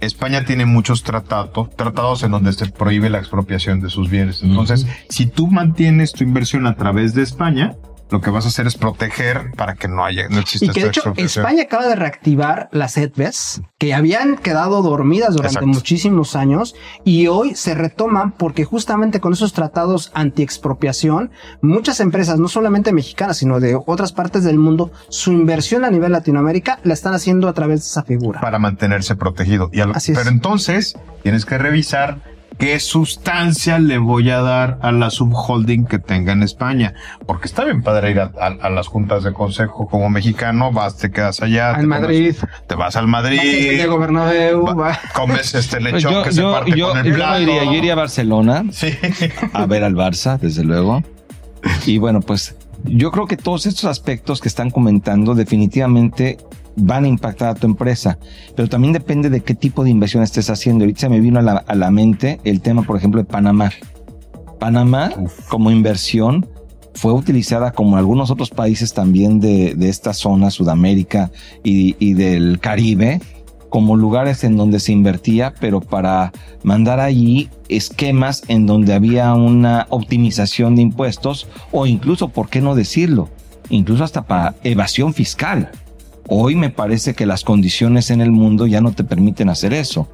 España 0.00 0.44
tiene 0.44 0.66
muchos 0.66 1.02
tratados, 1.02 1.70
tratados 1.76 2.22
en 2.22 2.30
donde 2.30 2.52
se 2.52 2.66
prohíbe 2.66 3.10
la 3.10 3.18
expropiación 3.18 3.80
de 3.80 3.90
sus 3.90 4.10
bienes. 4.10 4.42
Entonces, 4.42 4.86
si 5.08 5.26
tú 5.26 5.46
mantienes 5.48 6.12
tu 6.12 6.24
inversión 6.24 6.66
a 6.66 6.76
través 6.76 7.14
de 7.14 7.22
España, 7.22 7.76
lo 8.10 8.20
que 8.20 8.30
vas 8.30 8.44
a 8.44 8.48
hacer 8.48 8.66
es 8.68 8.76
proteger 8.76 9.50
para 9.56 9.74
que 9.74 9.88
no 9.88 10.04
haya, 10.04 10.28
no 10.28 10.38
exista 10.38 10.66
Y 10.66 10.68
que 10.70 10.82
de 10.82 10.88
hecho 10.88 11.12
España 11.16 11.64
acaba 11.64 11.86
de 11.88 11.96
reactivar 11.96 12.68
las 12.70 12.96
ETBES 12.96 13.62
que 13.78 13.94
habían 13.94 14.36
quedado 14.36 14.80
dormidas 14.82 15.30
durante 15.30 15.48
Exacto. 15.58 15.66
muchísimos 15.66 16.36
años 16.36 16.74
y 17.04 17.26
hoy 17.26 17.54
se 17.56 17.74
retoman 17.74 18.30
porque 18.32 18.64
justamente 18.64 19.20
con 19.20 19.32
esos 19.32 19.52
tratados 19.52 20.12
anti-expropiación, 20.14 21.30
muchas 21.62 22.00
empresas, 22.00 22.38
no 22.38 22.48
solamente 22.48 22.92
mexicanas, 22.92 23.38
sino 23.38 23.60
de 23.60 23.78
otras 23.86 24.12
partes 24.12 24.44
del 24.44 24.58
mundo, 24.58 24.92
su 25.08 25.32
inversión 25.32 25.84
a 25.84 25.90
nivel 25.90 26.12
Latinoamérica 26.12 26.78
la 26.84 26.94
están 26.94 27.14
haciendo 27.14 27.48
a 27.48 27.52
través 27.54 27.80
de 27.80 27.86
esa 27.86 28.02
figura. 28.04 28.40
para 28.40 28.58
mantenerse 28.58 29.16
protegido. 29.16 29.68
Y 29.72 29.80
al- 29.80 29.92
Así 29.94 30.12
es. 30.12 30.18
Pero 30.18 30.30
entonces 30.30 30.96
tienes 31.22 31.44
que 31.44 31.58
revisar 31.58 32.20
qué 32.58 32.80
sustancia 32.80 33.78
le 33.78 33.98
voy 33.98 34.30
a 34.30 34.40
dar 34.40 34.78
a 34.82 34.92
la 34.92 35.10
subholding 35.10 35.84
que 35.86 35.98
tenga 35.98 36.32
en 36.32 36.42
España. 36.42 36.94
Porque 37.26 37.46
está 37.46 37.64
bien 37.64 37.82
padre 37.82 38.10
ir 38.10 38.20
a, 38.20 38.32
a- 38.40 38.66
a 38.66 38.70
las 38.70 38.86
juntas 38.86 39.24
de 39.24 39.32
consejo 39.32 39.86
como 39.88 40.08
mexicano, 40.10 40.72
vas, 40.72 40.96
te 40.96 41.10
quedas 41.10 41.40
allá. 41.42 41.70
Al 41.74 41.82
te 41.82 41.86
Madrid. 41.86 42.34
comes- 42.36 42.66
te 42.66 42.74
vas 42.74 42.96
al 42.96 43.04
Vas 43.04 43.10
Madrid. 43.10 43.38
Santiago 43.40 43.98
Bernabéu, 43.98 44.64
va- 44.64 44.74
va- 44.74 45.00
comes 45.14 45.54
este 45.54 45.80
lechón 45.80 46.12
yo, 46.12 46.22
que 46.22 46.32
se 46.32 46.42
parte 46.42 46.72
yo- 46.76 46.88
con 46.88 46.98
el 46.98 47.04
yo 47.06 47.14
plato. 47.14 47.40
iría, 47.42 47.64
yo 47.64 47.72
iría 47.74 47.92
a 47.92 47.96
Barcelona 47.96 48.64
Sí. 48.72 48.88
a 49.52 49.66
ver 49.66 49.84
al 49.84 49.94
Barça, 49.94 50.38
desde 50.38 50.64
luego. 50.64 51.02
Y 51.84 51.98
bueno, 51.98 52.20
pues 52.20 52.54
yo 52.84 53.10
creo 53.10 53.26
que 53.26 53.36
todos 53.36 53.66
estos 53.66 53.84
aspectos 53.86 54.40
que 54.40 54.48
están 54.48 54.70
comentando 54.70 55.34
definitivamente 55.34 56.38
van 56.76 57.04
a 57.04 57.08
impactar 57.08 57.48
a 57.48 57.54
tu 57.54 57.66
empresa, 57.66 58.18
pero 58.54 58.68
también 58.68 58.92
depende 58.92 59.30
de 59.30 59.42
qué 59.42 59.54
tipo 59.54 59.82
de 59.82 59.90
inversión 59.90 60.22
estés 60.22 60.50
haciendo. 60.50 60.84
Ahorita 60.84 61.00
se 61.00 61.08
me 61.08 61.20
vino 61.20 61.38
a 61.38 61.42
la, 61.42 61.52
a 61.52 61.74
la 61.74 61.90
mente 61.90 62.40
el 62.44 62.60
tema, 62.60 62.82
por 62.82 62.96
ejemplo, 62.96 63.20
de 63.20 63.26
Panamá. 63.26 63.70
Panamá, 64.58 65.10
como 65.48 65.70
inversión, 65.70 66.46
fue 66.94 67.12
utilizada 67.12 67.72
como 67.72 67.96
algunos 67.96 68.30
otros 68.30 68.50
países 68.50 68.94
también 68.94 69.38
de, 69.38 69.74
de 69.74 69.88
esta 69.88 70.12
zona, 70.12 70.50
Sudamérica 70.50 71.30
y, 71.62 71.94
y 71.98 72.14
del 72.14 72.58
Caribe, 72.58 73.20
como 73.68 73.96
lugares 73.96 74.44
en 74.44 74.56
donde 74.56 74.80
se 74.80 74.92
invertía, 74.92 75.52
pero 75.60 75.80
para 75.80 76.32
mandar 76.62 77.00
allí 77.00 77.50
esquemas 77.68 78.42
en 78.48 78.66
donde 78.66 78.94
había 78.94 79.34
una 79.34 79.86
optimización 79.90 80.76
de 80.76 80.82
impuestos 80.82 81.48
o 81.72 81.86
incluso, 81.86 82.28
¿por 82.28 82.48
qué 82.48 82.60
no 82.60 82.74
decirlo? 82.74 83.28
Incluso 83.68 84.04
hasta 84.04 84.22
para 84.22 84.54
evasión 84.62 85.12
fiscal. 85.12 85.70
Hoy 86.28 86.56
me 86.56 86.70
parece 86.70 87.14
que 87.14 87.24
las 87.24 87.44
condiciones 87.44 88.10
en 88.10 88.20
el 88.20 88.32
mundo 88.32 88.66
ya 88.66 88.80
no 88.80 88.92
te 88.92 89.04
permiten 89.04 89.48
hacer 89.48 89.72
eso. 89.72 90.08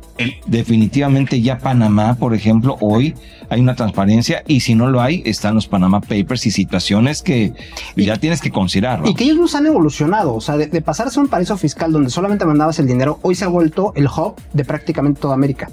Definitivamente 0.46 1.40
ya 1.40 1.58
Panamá, 1.58 2.16
por 2.16 2.34
ejemplo, 2.34 2.76
hoy 2.80 3.14
hay 3.48 3.60
una 3.60 3.74
transparencia 3.74 4.42
y 4.46 4.60
si 4.60 4.74
no 4.74 4.88
lo 4.90 5.00
hay, 5.00 5.22
están 5.24 5.54
los 5.54 5.66
Panama 5.68 6.00
Papers 6.00 6.46
y 6.46 6.50
situaciones 6.50 7.22
que 7.22 7.54
ya 7.96 8.18
tienes 8.18 8.40
que 8.40 8.50
considerar. 8.50 9.00
¿no? 9.00 9.08
Y 9.08 9.14
que 9.14 9.24
ellos 9.24 9.38
nos 9.38 9.54
han 9.54 9.66
evolucionado, 9.66 10.34
o 10.34 10.40
sea, 10.40 10.56
de, 10.56 10.66
de 10.66 10.82
pasarse 10.82 11.18
a 11.18 11.22
un 11.22 11.28
paraíso 11.28 11.56
fiscal 11.56 11.92
donde 11.92 12.10
solamente 12.10 12.44
mandabas 12.44 12.78
el 12.78 12.86
dinero, 12.86 13.18
hoy 13.22 13.34
se 13.34 13.44
ha 13.44 13.48
vuelto 13.48 13.92
el 13.96 14.06
hub 14.06 14.34
de 14.52 14.64
prácticamente 14.64 15.20
toda 15.20 15.34
América, 15.34 15.70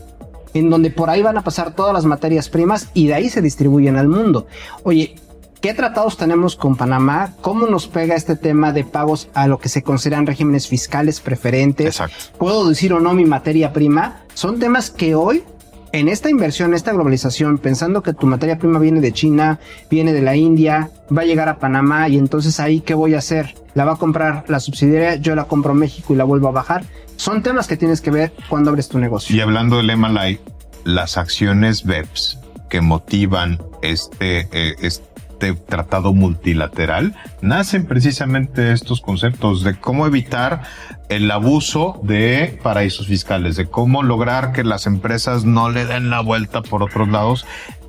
en 0.53 0.69
donde 0.69 0.89
por 0.89 1.09
ahí 1.09 1.21
van 1.21 1.37
a 1.37 1.43
pasar 1.43 1.75
todas 1.75 1.93
las 1.93 2.05
materias 2.05 2.47
primas 2.47 2.89
y 2.93 3.07
de 3.07 3.15
ahí 3.15 3.29
se 3.29 3.41
distribuyen 3.41 3.97
al 3.97 4.07
mundo. 4.07 4.47
Oye, 4.83 5.15
¿qué 5.61 5.73
tratados 5.73 6.17
tenemos 6.17 6.55
con 6.55 6.75
Panamá? 6.75 7.33
¿Cómo 7.41 7.67
nos 7.67 7.87
pega 7.87 8.15
este 8.15 8.35
tema 8.35 8.71
de 8.71 8.83
pagos 8.83 9.29
a 9.33 9.47
lo 9.47 9.59
que 9.59 9.69
se 9.69 9.83
consideran 9.83 10.25
regímenes 10.25 10.67
fiscales 10.67 11.19
preferentes? 11.19 11.87
Exacto. 11.87 12.37
¿Puedo 12.37 12.67
decir 12.67 12.93
o 12.93 12.99
no 12.99 13.13
mi 13.13 13.25
materia 13.25 13.73
prima? 13.73 14.21
Son 14.33 14.59
temas 14.59 14.89
que 14.89 15.15
hoy 15.15 15.43
en 15.91 16.07
esta 16.07 16.29
inversión, 16.29 16.73
esta 16.73 16.93
globalización, 16.93 17.57
pensando 17.57 18.03
que 18.03 18.13
tu 18.13 18.27
materia 18.27 18.59
prima 18.59 18.79
viene 18.79 19.01
de 19.01 19.11
China, 19.11 19.59
viene 19.89 20.13
de 20.13 20.21
la 20.21 20.35
India, 20.35 20.91
va 21.15 21.23
a 21.23 21.25
llegar 21.25 21.49
a 21.49 21.57
Panamá 21.57 22.07
y 22.09 22.17
entonces 22.17 22.59
ahí, 22.59 22.81
¿qué 22.81 22.93
voy 22.93 23.15
a 23.15 23.19
hacer? 23.19 23.55
¿La 23.73 23.85
va 23.85 23.93
a 23.93 23.95
comprar 23.95 24.45
la 24.47 24.59
subsidiaria? 24.59 25.15
¿Yo 25.15 25.35
la 25.35 25.45
compro 25.45 25.73
México 25.73 26.13
y 26.13 26.17
la 26.17 26.25
vuelvo 26.25 26.47
a 26.47 26.51
bajar? 26.51 26.83
Son 27.15 27.41
temas 27.41 27.67
que 27.67 27.75
tienes 27.75 28.01
que 28.01 28.11
ver 28.11 28.33
cuando 28.49 28.69
abres 28.69 28.87
tu 28.87 28.99
negocio. 28.99 29.35
Y 29.35 29.41
hablando 29.41 29.77
del 29.77 29.89
Emalai, 29.89 30.39
las 30.83 31.17
acciones 31.17 31.83
BEPS 31.83 32.39
que 32.69 32.81
motivan 32.81 33.59
este, 33.81 34.47
eh, 34.51 34.75
este 34.79 35.08
tratado 35.53 36.13
multilateral 36.13 37.15
nacen 37.41 37.85
precisamente 37.85 38.71
estos 38.71 39.01
conceptos 39.01 39.63
de 39.63 39.79
cómo 39.79 40.05
evitar 40.05 40.63
el 41.09 41.29
abuso 41.31 41.99
de 42.03 42.59
paraísos 42.61 43.07
fiscales, 43.07 43.55
de 43.55 43.65
cómo 43.65 44.03
lograr 44.03 44.51
que 44.51 44.63
las 44.63 44.85
empresas 44.85 45.45
no 45.45 45.69
le 45.69 45.85
den 45.85 46.09
la 46.09 46.21
vuelta 46.21 46.61
por 46.61 46.83
otros 46.83 47.07
lados. 47.09 47.45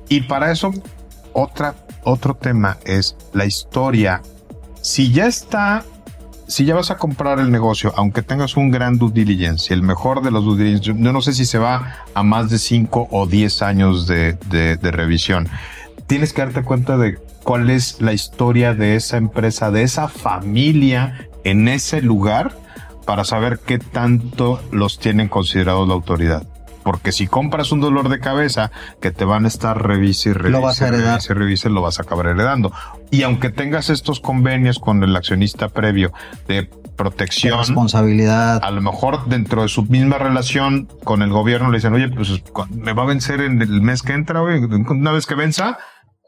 Y 0.09 0.21
para 0.21 0.51
eso, 0.51 0.71
otra, 1.33 1.75
otro 2.03 2.35
tema 2.35 2.77
es 2.85 3.15
la 3.33 3.45
historia. 3.45 4.21
Si 4.81 5.11
ya 5.11 5.27
está 5.27 5.83
si 6.51 6.65
ya 6.65 6.75
vas 6.75 6.91
a 6.91 6.97
comprar 6.97 7.39
el 7.39 7.49
negocio, 7.49 7.93
aunque 7.95 8.21
tengas 8.23 8.57
un 8.57 8.71
gran 8.71 8.97
due 8.97 9.11
diligence, 9.13 9.73
el 9.73 9.83
mejor 9.83 10.21
de 10.21 10.31
los 10.31 10.43
due 10.43 10.57
diligence, 10.57 11.01
yo 11.01 11.13
no 11.13 11.21
sé 11.21 11.31
si 11.31 11.45
se 11.45 11.57
va 11.57 12.03
a 12.13 12.23
más 12.23 12.49
de 12.49 12.59
5 12.59 13.07
o 13.09 13.25
10 13.25 13.61
años 13.61 14.05
de, 14.05 14.37
revisión, 14.81 15.47
tienes 16.11 16.33
que 16.33 16.41
darte 16.41 16.61
cuenta 16.63 16.97
de 16.97 17.17
cuál 17.43 17.69
es 17.69 18.01
la 18.01 18.11
historia 18.11 18.73
de 18.73 18.97
esa 18.97 19.15
empresa, 19.15 19.71
de 19.71 19.83
esa 19.83 20.09
familia 20.09 21.29
en 21.45 21.69
ese 21.69 22.01
lugar, 22.01 22.51
para 23.05 23.23
saber 23.23 23.59
qué 23.65 23.79
tanto 23.79 24.61
los 24.73 24.99
tienen 24.99 25.29
considerados 25.29 25.87
la 25.87 25.93
autoridad. 25.93 26.45
Porque 26.83 27.13
si 27.13 27.27
compras 27.27 27.71
un 27.71 27.79
dolor 27.79 28.09
de 28.09 28.19
cabeza 28.19 28.71
que 28.99 29.11
te 29.11 29.23
van 29.23 29.45
a 29.45 29.47
estar 29.47 29.81
revise 29.87 30.29
y 30.29 30.33
revise, 30.33 30.51
Lo 30.51 30.61
vas 30.61 30.81
a 30.81 30.89
heredar. 30.89 31.13
revise, 31.13 31.33
revise, 31.33 31.69
lo 31.69 31.81
vas 31.81 31.99
a 31.99 32.01
acabar 32.01 32.25
heredando. 32.25 32.73
Y 33.09 33.23
aunque 33.23 33.49
tengas 33.49 33.89
estos 33.89 34.19
convenios 34.19 34.79
con 34.79 35.01
el 35.03 35.15
accionista 35.15 35.69
previo 35.69 36.11
de 36.49 36.69
protección, 36.97 37.53
De 37.53 37.57
responsabilidad. 37.59 38.59
a 38.63 38.71
lo 38.71 38.81
mejor 38.81 39.25
dentro 39.27 39.61
de 39.61 39.69
su 39.69 39.83
misma 39.83 40.17
relación 40.17 40.89
con 41.05 41.21
el 41.21 41.29
gobierno 41.29 41.71
le 41.71 41.77
dicen, 41.77 41.93
oye, 41.93 42.09
pues 42.09 42.41
me 42.71 42.91
va 42.93 43.03
a 43.03 43.05
vencer 43.05 43.39
en 43.41 43.61
el 43.61 43.81
mes 43.81 44.01
que 44.01 44.13
entra, 44.13 44.41
güey, 44.41 44.61
una 44.63 45.11
vez 45.11 45.25
que 45.25 45.35
venza, 45.35 45.77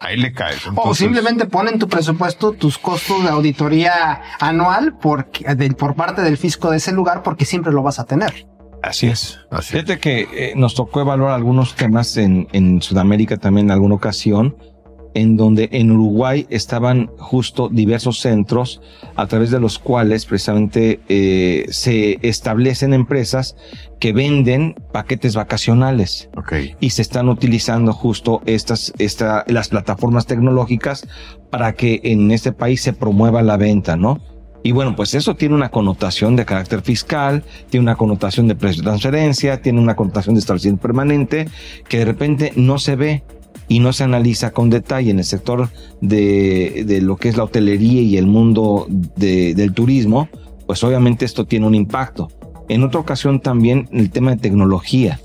ahí 0.04 0.18
le 0.18 0.34
caes. 0.34 0.62
o 0.76 0.93
simplemente 0.93 1.45
pon 1.45 1.68
en 1.68 1.80
tu 1.80 1.88
presupuesto 1.88 2.51
tus 2.51 2.78
costos 2.78 3.24
de 3.24 3.30
auditoría 3.30 4.22
anual 4.39 4.97
por, 4.97 5.32
de, 5.32 5.72
por 5.72 5.95
parte 5.95 6.22
del 6.22 6.38
fisco 6.38 6.70
de 6.70 6.78
ese 6.78 6.91
lugar 6.91 7.24
porque 7.24 7.45
siempre 7.45 7.72
lo 7.72 7.82
vas 7.82 7.99
a 7.99 8.06
tener. 8.06 8.45
Así 8.82 9.08
es. 9.08 9.39
Así 9.49 9.78
es. 9.78 9.84
Fíjate 9.84 9.99
que 9.99 10.28
eh, 10.34 10.54
nos 10.56 10.76
tocó 10.76 10.99
evaluar 10.99 11.32
algunos 11.32 11.76
temas 11.76 12.18
en, 12.18 12.49
en 12.51 12.82
Sudamérica 12.82 13.38
también 13.38 13.68
en 13.68 13.72
alguna 13.72 13.95
ocasión, 13.95 14.58
en 15.14 15.38
donde 15.38 15.70
en 15.72 15.91
Uruguay 15.91 16.47
estaban 16.49 17.07
justo 17.18 17.70
diversos 17.70 18.20
centros 18.20 18.82
a 19.16 19.28
través 19.28 19.51
de 19.51 19.59
los 19.59 19.80
cuales 19.80 20.26
precisamente 20.26 20.99
eh, 21.09 21.66
se 21.70 22.20
establecen 22.22 22.93
empresas 22.93 23.55
que 23.99 24.14
venden 24.14 24.76
paquetes 24.91 25.36
vacacionales 25.36 26.30
Okay. 26.36 26.76
y 26.80 26.89
se 26.89 27.01
están 27.01 27.30
utilizando 27.30 27.93
justo 27.93 28.41
estas, 28.45 28.93
esta, 28.97 29.45
las 29.47 29.70
plataformas 29.70 30.26
tecnológicas 30.26 31.07
para 31.49 31.74
que 31.74 32.01
en 32.03 32.32
este 32.32 32.51
país 32.51 32.82
se 32.82 32.93
promueva 32.93 33.41
la 33.41 33.57
venta, 33.57 33.95
¿no? 33.95 34.20
Y 34.64 34.72
bueno, 34.72 34.95
pues 34.95 35.14
eso 35.14 35.36
tiene 35.36 35.55
una 35.55 35.70
connotación 35.70 36.38
de 36.38 36.45
carácter 36.45 36.82
fiscal, 36.82 37.43
tiene 37.70 37.84
una 37.84 37.95
connotación 37.95 38.47
de 38.47 38.55
precio 38.55 38.82
de 38.82 38.88
transferencia, 38.88 39.61
tiene 39.61 39.82
una 39.82 39.95
connotación 39.95 40.36
de 40.36 40.39
establecimiento 40.39 40.82
permanente, 40.82 41.49
que 41.89 41.99
de 41.99 42.05
repente 42.05 42.53
no 42.55 42.80
se 42.80 42.95
ve 42.95 43.24
y 43.68 43.80
no 43.80 43.93
se 43.93 44.04
analiza 44.04 44.51
con 44.51 44.70
detalle 44.70 45.12
en 45.12 45.20
el 45.20 45.26
sector 45.26 45.70
de, 46.01 46.84
de 46.86 47.01
lo 47.01 47.18
que 47.18 47.30
es 47.30 47.38
la 47.38 47.43
hotelería 47.43 48.01
y 48.01 48.18
el 48.18 48.28
mundo 48.28 48.88
de, 48.89 49.56
del 49.56 49.74
turismo, 49.74 50.30
pues 50.66 50.84
obviamente 50.84 51.26
esto 51.26 51.45
tiene 51.45 51.68
un 51.68 51.76
impacto. 51.76 52.30
En 52.70 52.84
otra 52.84 52.99
ocasión 52.99 53.39
también 53.39 53.89
el 53.91 54.10
tema 54.10 54.32
de 54.32 54.38
tecnología. 54.38 55.20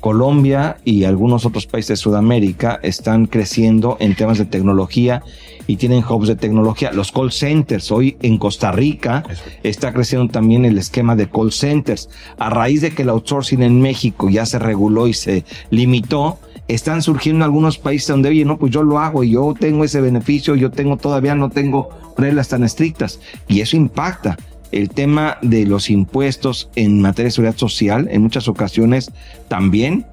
Colombia 0.00 0.76
y 0.84 1.04
algunos 1.04 1.46
otros 1.46 1.66
países 1.66 1.88
de 1.88 1.96
Sudamérica 1.96 2.78
están 2.82 3.24
creciendo 3.24 3.96
en 4.00 4.14
temas 4.14 4.36
de 4.36 4.44
tecnología 4.44 5.22
y 5.66 5.76
tienen 5.76 6.04
hubs 6.04 6.28
de 6.28 6.36
tecnología. 6.36 6.92
Los 6.92 7.10
call 7.10 7.32
centers, 7.32 7.90
hoy 7.90 8.18
en 8.20 8.36
Costa 8.36 8.70
Rica 8.70 9.24
está 9.62 9.94
creciendo 9.94 10.30
también 10.30 10.66
el 10.66 10.76
esquema 10.76 11.16
de 11.16 11.30
call 11.30 11.52
centers. 11.52 12.10
A 12.38 12.50
raíz 12.50 12.82
de 12.82 12.90
que 12.90 13.00
el 13.00 13.08
outsourcing 13.08 13.62
en 13.62 13.80
México 13.80 14.28
ya 14.28 14.44
se 14.44 14.58
reguló 14.58 15.08
y 15.08 15.14
se 15.14 15.44
limitó, 15.70 16.38
están 16.68 17.02
surgiendo 17.02 17.44
algunos 17.44 17.78
países 17.78 18.08
donde, 18.08 18.30
oye, 18.30 18.44
no, 18.44 18.58
pues 18.58 18.72
yo 18.72 18.82
lo 18.82 18.98
hago 18.98 19.24
y 19.24 19.30
yo 19.30 19.54
tengo 19.58 19.84
ese 19.84 20.00
beneficio, 20.00 20.54
yo 20.54 20.70
tengo 20.70 20.96
todavía 20.96 21.34
no 21.34 21.50
tengo 21.50 21.90
reglas 22.16 22.48
tan 22.48 22.64
estrictas 22.64 23.20
y 23.48 23.60
eso 23.60 23.76
impacta 23.76 24.36
el 24.72 24.88
tema 24.90 25.38
de 25.42 25.66
los 25.66 25.90
impuestos 25.90 26.70
en 26.74 27.00
materia 27.00 27.26
de 27.26 27.30
seguridad 27.32 27.56
social, 27.56 28.08
en 28.10 28.22
muchas 28.22 28.48
ocasiones 28.48 29.12
también 29.48 30.06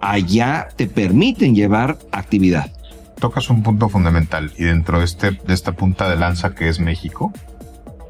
allá 0.00 0.68
te 0.76 0.86
permiten 0.86 1.54
llevar 1.54 1.98
actividad. 2.12 2.70
Tocas 3.18 3.48
un 3.48 3.62
punto 3.62 3.88
fundamental 3.88 4.52
y 4.58 4.64
dentro 4.64 4.98
de, 4.98 5.06
este, 5.06 5.30
de 5.30 5.54
esta 5.54 5.72
punta 5.72 6.08
de 6.08 6.16
lanza 6.16 6.54
que 6.54 6.68
es 6.68 6.78
México, 6.78 7.32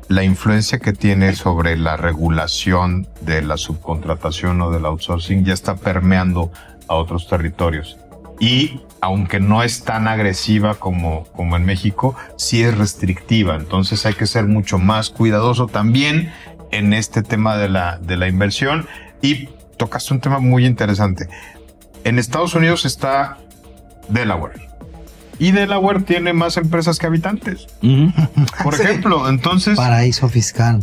la 0.08 0.24
influencia 0.24 0.78
que 0.78 0.92
tiene 0.92 1.34
sobre 1.34 1.76
la 1.76 1.96
regulación 1.96 3.06
de 3.22 3.42
la 3.42 3.56
subcontratación 3.56 4.60
o 4.60 4.70
del 4.70 4.84
outsourcing 4.84 5.44
ya 5.44 5.54
está 5.54 5.76
permeando 5.76 6.52
a 6.88 6.94
otros 6.94 7.28
territorios. 7.28 7.98
y 8.40 8.80
aunque 9.04 9.38
no 9.38 9.62
es 9.62 9.84
tan 9.84 10.08
agresiva 10.08 10.76
como, 10.76 11.24
como 11.36 11.56
en 11.56 11.66
México, 11.66 12.16
sí 12.36 12.62
es 12.62 12.76
restrictiva. 12.76 13.54
Entonces 13.54 14.06
hay 14.06 14.14
que 14.14 14.26
ser 14.26 14.46
mucho 14.46 14.78
más 14.78 15.10
cuidadoso 15.10 15.66
también 15.66 16.32
en 16.70 16.94
este 16.94 17.22
tema 17.22 17.58
de 17.58 17.68
la, 17.68 17.98
de 17.98 18.16
la 18.16 18.28
inversión. 18.28 18.86
Y 19.20 19.50
tocaste 19.76 20.14
un 20.14 20.20
tema 20.20 20.38
muy 20.38 20.64
interesante. 20.64 21.28
En 22.04 22.18
Estados 22.18 22.54
Unidos 22.54 22.86
está 22.86 23.36
Delaware. 24.08 24.70
Y 25.38 25.50
Delaware 25.50 26.00
tiene 26.00 26.32
más 26.32 26.56
empresas 26.56 26.98
que 26.98 27.06
habitantes. 27.06 27.66
Por 28.62 28.74
ejemplo, 28.80 29.28
entonces... 29.28 29.76
Paraíso 29.76 30.30
fiscal. 30.30 30.82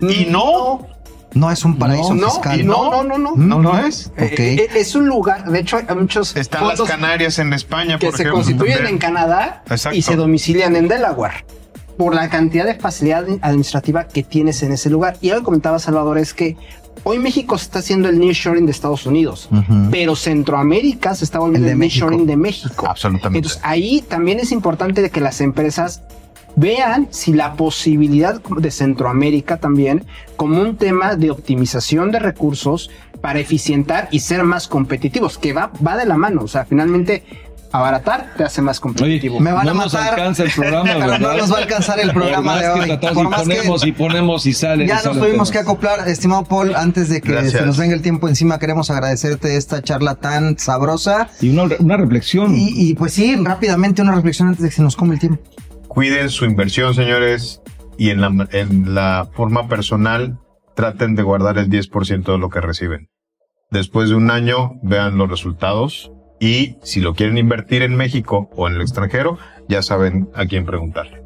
Y 0.00 0.26
no, 0.26 0.86
No 1.34 1.50
es 1.50 1.64
un 1.64 1.78
paraíso 1.78 2.14
no, 2.14 2.30
fiscal. 2.30 2.66
no, 2.66 2.90
no, 2.90 3.02
no, 3.04 3.18
no. 3.18 3.36
¿Mm? 3.36 3.48
no 3.48 3.58
lo 3.60 3.78
es. 3.78 4.10
Eh, 4.16 4.34
eh, 4.38 4.68
es 4.74 4.94
un 4.94 5.06
lugar, 5.08 5.50
de 5.50 5.60
hecho, 5.60 5.78
hay 5.78 5.96
muchos 5.96 6.36
Están 6.36 6.68
las 6.68 6.80
Canarias 6.82 7.38
en 7.38 7.52
España, 7.52 7.98
que 7.98 8.06
por 8.06 8.16
se 8.16 8.22
ejemplo. 8.22 8.36
constituyen 8.42 8.74
también. 8.76 8.94
en 8.94 8.98
Canadá 8.98 9.62
Exacto. 9.70 9.96
y 9.96 10.02
se 10.02 10.16
domicilian 10.16 10.76
en 10.76 10.88
Delaware 10.88 11.44
por 11.96 12.14
la 12.14 12.28
cantidad 12.28 12.64
de 12.66 12.74
facilidad 12.74 13.24
administrativa 13.42 14.08
que 14.08 14.22
tienes 14.22 14.62
en 14.62 14.72
ese 14.72 14.90
lugar. 14.90 15.16
Y 15.20 15.30
algo 15.30 15.40
que 15.42 15.44
comentaba 15.46 15.78
Salvador 15.78 16.18
es 16.18 16.34
que 16.34 16.56
hoy 17.04 17.18
México 17.18 17.54
está 17.56 17.80
haciendo 17.80 18.08
el 18.08 18.18
nearshoring 18.18 18.64
de 18.66 18.72
Estados 18.72 19.06
Unidos, 19.06 19.48
pero 19.90 20.16
Centroamérica 20.16 21.14
se 21.14 21.24
está 21.24 21.38
volviendo 21.38 21.66
El 21.66 21.72
el, 21.72 21.78
de 21.78 21.84
México. 21.84 22.06
nearshoring 22.06 22.26
de 22.26 22.36
México. 22.36 22.86
Absolutamente. 22.88 23.38
Entonces 23.38 23.60
ahí 23.62 24.02
también 24.06 24.40
es 24.40 24.52
importante 24.52 25.02
de 25.02 25.10
que 25.10 25.20
las 25.20 25.40
empresas 25.40 26.02
vean 26.56 27.08
si 27.10 27.32
la 27.32 27.54
posibilidad 27.54 28.40
de 28.42 28.70
Centroamérica 28.70 29.56
también 29.58 30.04
como 30.36 30.60
un 30.60 30.76
tema 30.76 31.16
de 31.16 31.30
optimización 31.30 32.10
de 32.10 32.18
recursos 32.18 32.90
para 33.20 33.38
eficientar 33.38 34.08
y 34.10 34.20
ser 34.20 34.42
más 34.42 34.66
competitivos, 34.68 35.38
que 35.38 35.52
va, 35.52 35.70
va 35.86 35.96
de 35.96 36.06
la 36.06 36.16
mano. 36.16 36.42
O 36.42 36.48
sea, 36.48 36.64
finalmente 36.64 37.22
abaratar 37.70 38.34
te 38.36 38.44
hace 38.44 38.60
más 38.60 38.80
competitivo. 38.80 39.40
Me 39.40 39.50
van 39.50 39.64
no 39.64 39.70
a 39.70 39.74
nos 39.74 39.94
alcanza 39.94 40.42
el 40.42 40.50
programa, 40.50 40.94
no 41.18 41.36
nos 41.38 41.50
va 41.50 41.56
a 41.56 41.60
alcanzar 41.62 42.00
el 42.00 42.10
programa 42.12 42.52
Por 42.52 42.60
de 42.60 42.68
hoy. 42.68 42.98
Por 43.14 43.24
y 43.24 43.28
más 43.28 43.42
que- 43.48 43.54
ponemos 43.54 43.86
y 43.86 43.92
ponemos 43.92 44.46
y 44.46 44.52
sale. 44.52 44.84
y 44.84 44.88
Ya 44.88 44.98
sale 44.98 45.14
nos 45.14 45.24
tuvimos 45.24 45.50
que 45.50 45.58
acoplar, 45.58 46.06
estimado 46.08 46.44
Paul, 46.44 46.74
antes 46.76 47.08
de 47.08 47.22
que 47.22 47.30
Gracias. 47.32 47.52
se 47.52 47.64
nos 47.64 47.78
venga 47.78 47.94
el 47.94 48.02
tiempo 48.02 48.28
encima, 48.28 48.58
queremos 48.58 48.90
agradecerte 48.90 49.56
esta 49.56 49.80
charla 49.82 50.16
tan 50.16 50.58
sabrosa. 50.58 51.28
Y 51.40 51.48
una, 51.56 51.74
una 51.78 51.96
reflexión. 51.96 52.54
Y, 52.54 52.72
y, 52.90 52.94
pues 52.94 53.14
sí, 53.14 53.36
rápidamente 53.36 54.02
una 54.02 54.14
reflexión 54.16 54.48
antes 54.48 54.62
de 54.64 54.68
que 54.68 54.74
se 54.76 54.82
nos 54.82 54.94
come 54.96 55.14
el 55.14 55.20
tiempo. 55.20 55.40
Cuiden 55.92 56.30
su 56.30 56.46
inversión, 56.46 56.94
señores, 56.94 57.60
y 57.98 58.08
en 58.08 58.22
la, 58.22 58.48
en 58.52 58.94
la 58.94 59.28
forma 59.34 59.68
personal 59.68 60.38
traten 60.74 61.14
de 61.16 61.22
guardar 61.22 61.58
el 61.58 61.68
10% 61.68 62.32
de 62.32 62.38
lo 62.38 62.48
que 62.48 62.62
reciben. 62.62 63.10
Después 63.70 64.08
de 64.08 64.14
un 64.14 64.30
año, 64.30 64.80
vean 64.82 65.18
los 65.18 65.28
resultados 65.28 66.10
y 66.40 66.76
si 66.82 67.02
lo 67.02 67.12
quieren 67.14 67.36
invertir 67.36 67.82
en 67.82 67.94
México 67.94 68.48
o 68.56 68.68
en 68.68 68.76
el 68.76 68.80
extranjero, 68.80 69.36
ya 69.68 69.82
saben 69.82 70.30
a 70.34 70.46
quién 70.46 70.64
preguntarle. 70.64 71.21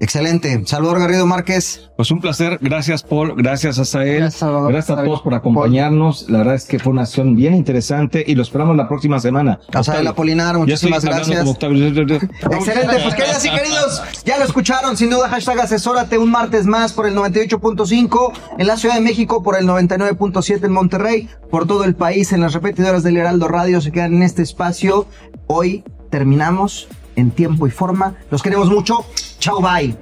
Excelente. 0.00 0.62
Salvador 0.66 1.00
Garrido 1.00 1.26
Márquez. 1.26 1.90
Pues 1.96 2.10
un 2.10 2.20
placer. 2.20 2.58
Gracias, 2.60 3.02
Paul. 3.02 3.34
Gracias, 3.36 3.78
Asael. 3.78 4.18
Gracias, 4.18 4.40
Salvador. 4.40 4.72
Gracias 4.72 4.98
a 4.98 5.04
todos 5.04 5.22
por 5.22 5.34
acompañarnos. 5.34 6.28
La 6.28 6.38
verdad 6.38 6.54
es 6.54 6.64
que 6.66 6.78
fue 6.78 6.92
una 6.92 7.02
acción 7.02 7.34
bien 7.34 7.54
interesante 7.54 8.24
y 8.26 8.34
lo 8.34 8.42
esperamos 8.42 8.76
la 8.76 8.88
próxima 8.88 9.18
semana. 9.20 9.60
Asael. 9.72 10.06
Apolinar, 10.06 10.56
muchísimas 10.56 11.04
gracias. 11.04 11.46
Excelente, 11.58 12.96
pues 13.02 13.14
queridas 13.14 13.44
y 13.44 13.50
queridos, 13.50 14.02
ya 14.24 14.38
lo 14.38 14.44
escucharon, 14.44 14.96
sin 14.96 15.10
duda, 15.10 15.28
hashtag 15.28 15.60
asesórate 15.60 16.18
un 16.18 16.30
martes 16.30 16.66
más 16.66 16.92
por 16.92 17.06
el 17.06 17.14
98.5 17.14 18.32
en 18.58 18.66
la 18.66 18.76
Ciudad 18.76 18.94
de 18.94 19.00
México, 19.00 19.42
por 19.42 19.56
el 19.58 19.66
99.7 19.66 20.64
en 20.64 20.72
Monterrey, 20.72 21.28
por 21.50 21.66
todo 21.66 21.84
el 21.84 21.94
país, 21.94 22.32
en 22.32 22.40
las 22.40 22.54
repetidoras 22.54 23.02
del 23.02 23.16
Heraldo 23.16 23.48
Radio, 23.48 23.80
se 23.80 23.92
quedan 23.92 24.14
en 24.14 24.22
este 24.22 24.42
espacio. 24.42 25.06
Hoy 25.46 25.84
terminamos 26.10 26.88
en 27.18 27.32
tiempo 27.32 27.66
y 27.66 27.70
forma. 27.70 28.14
Los 28.30 28.42
queremos 28.42 28.70
mucho. 28.70 29.04
Chao, 29.38 29.60
bye. 29.60 29.96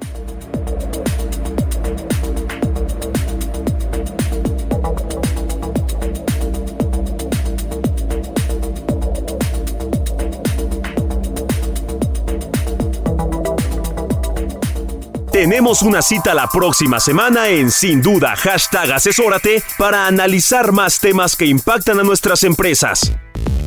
Tenemos 15.33 15.83
una 15.83 16.01
cita 16.01 16.33
la 16.33 16.47
próxima 16.49 16.99
semana 16.99 17.49
en 17.49 17.71
Sin 17.71 18.01
Duda 18.01 18.35
hashtag 18.37 18.93
Asesórate 18.93 19.63
para 19.77 20.07
analizar 20.07 20.73
más 20.73 20.99
temas 20.99 21.37
que 21.37 21.45
impactan 21.45 22.01
a 22.01 22.03
nuestras 22.03 22.43
empresas. 22.43 23.13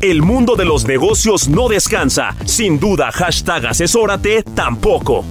El 0.02 0.22
mundo 0.22 0.56
de 0.56 0.64
los 0.64 0.88
negocios 0.88 1.50
no 1.50 1.68
descansa. 1.68 2.34
Sin 2.46 2.80
duda 2.80 3.12
hashtag 3.12 3.68
Asesórate 3.68 4.44
tampoco. 4.44 5.26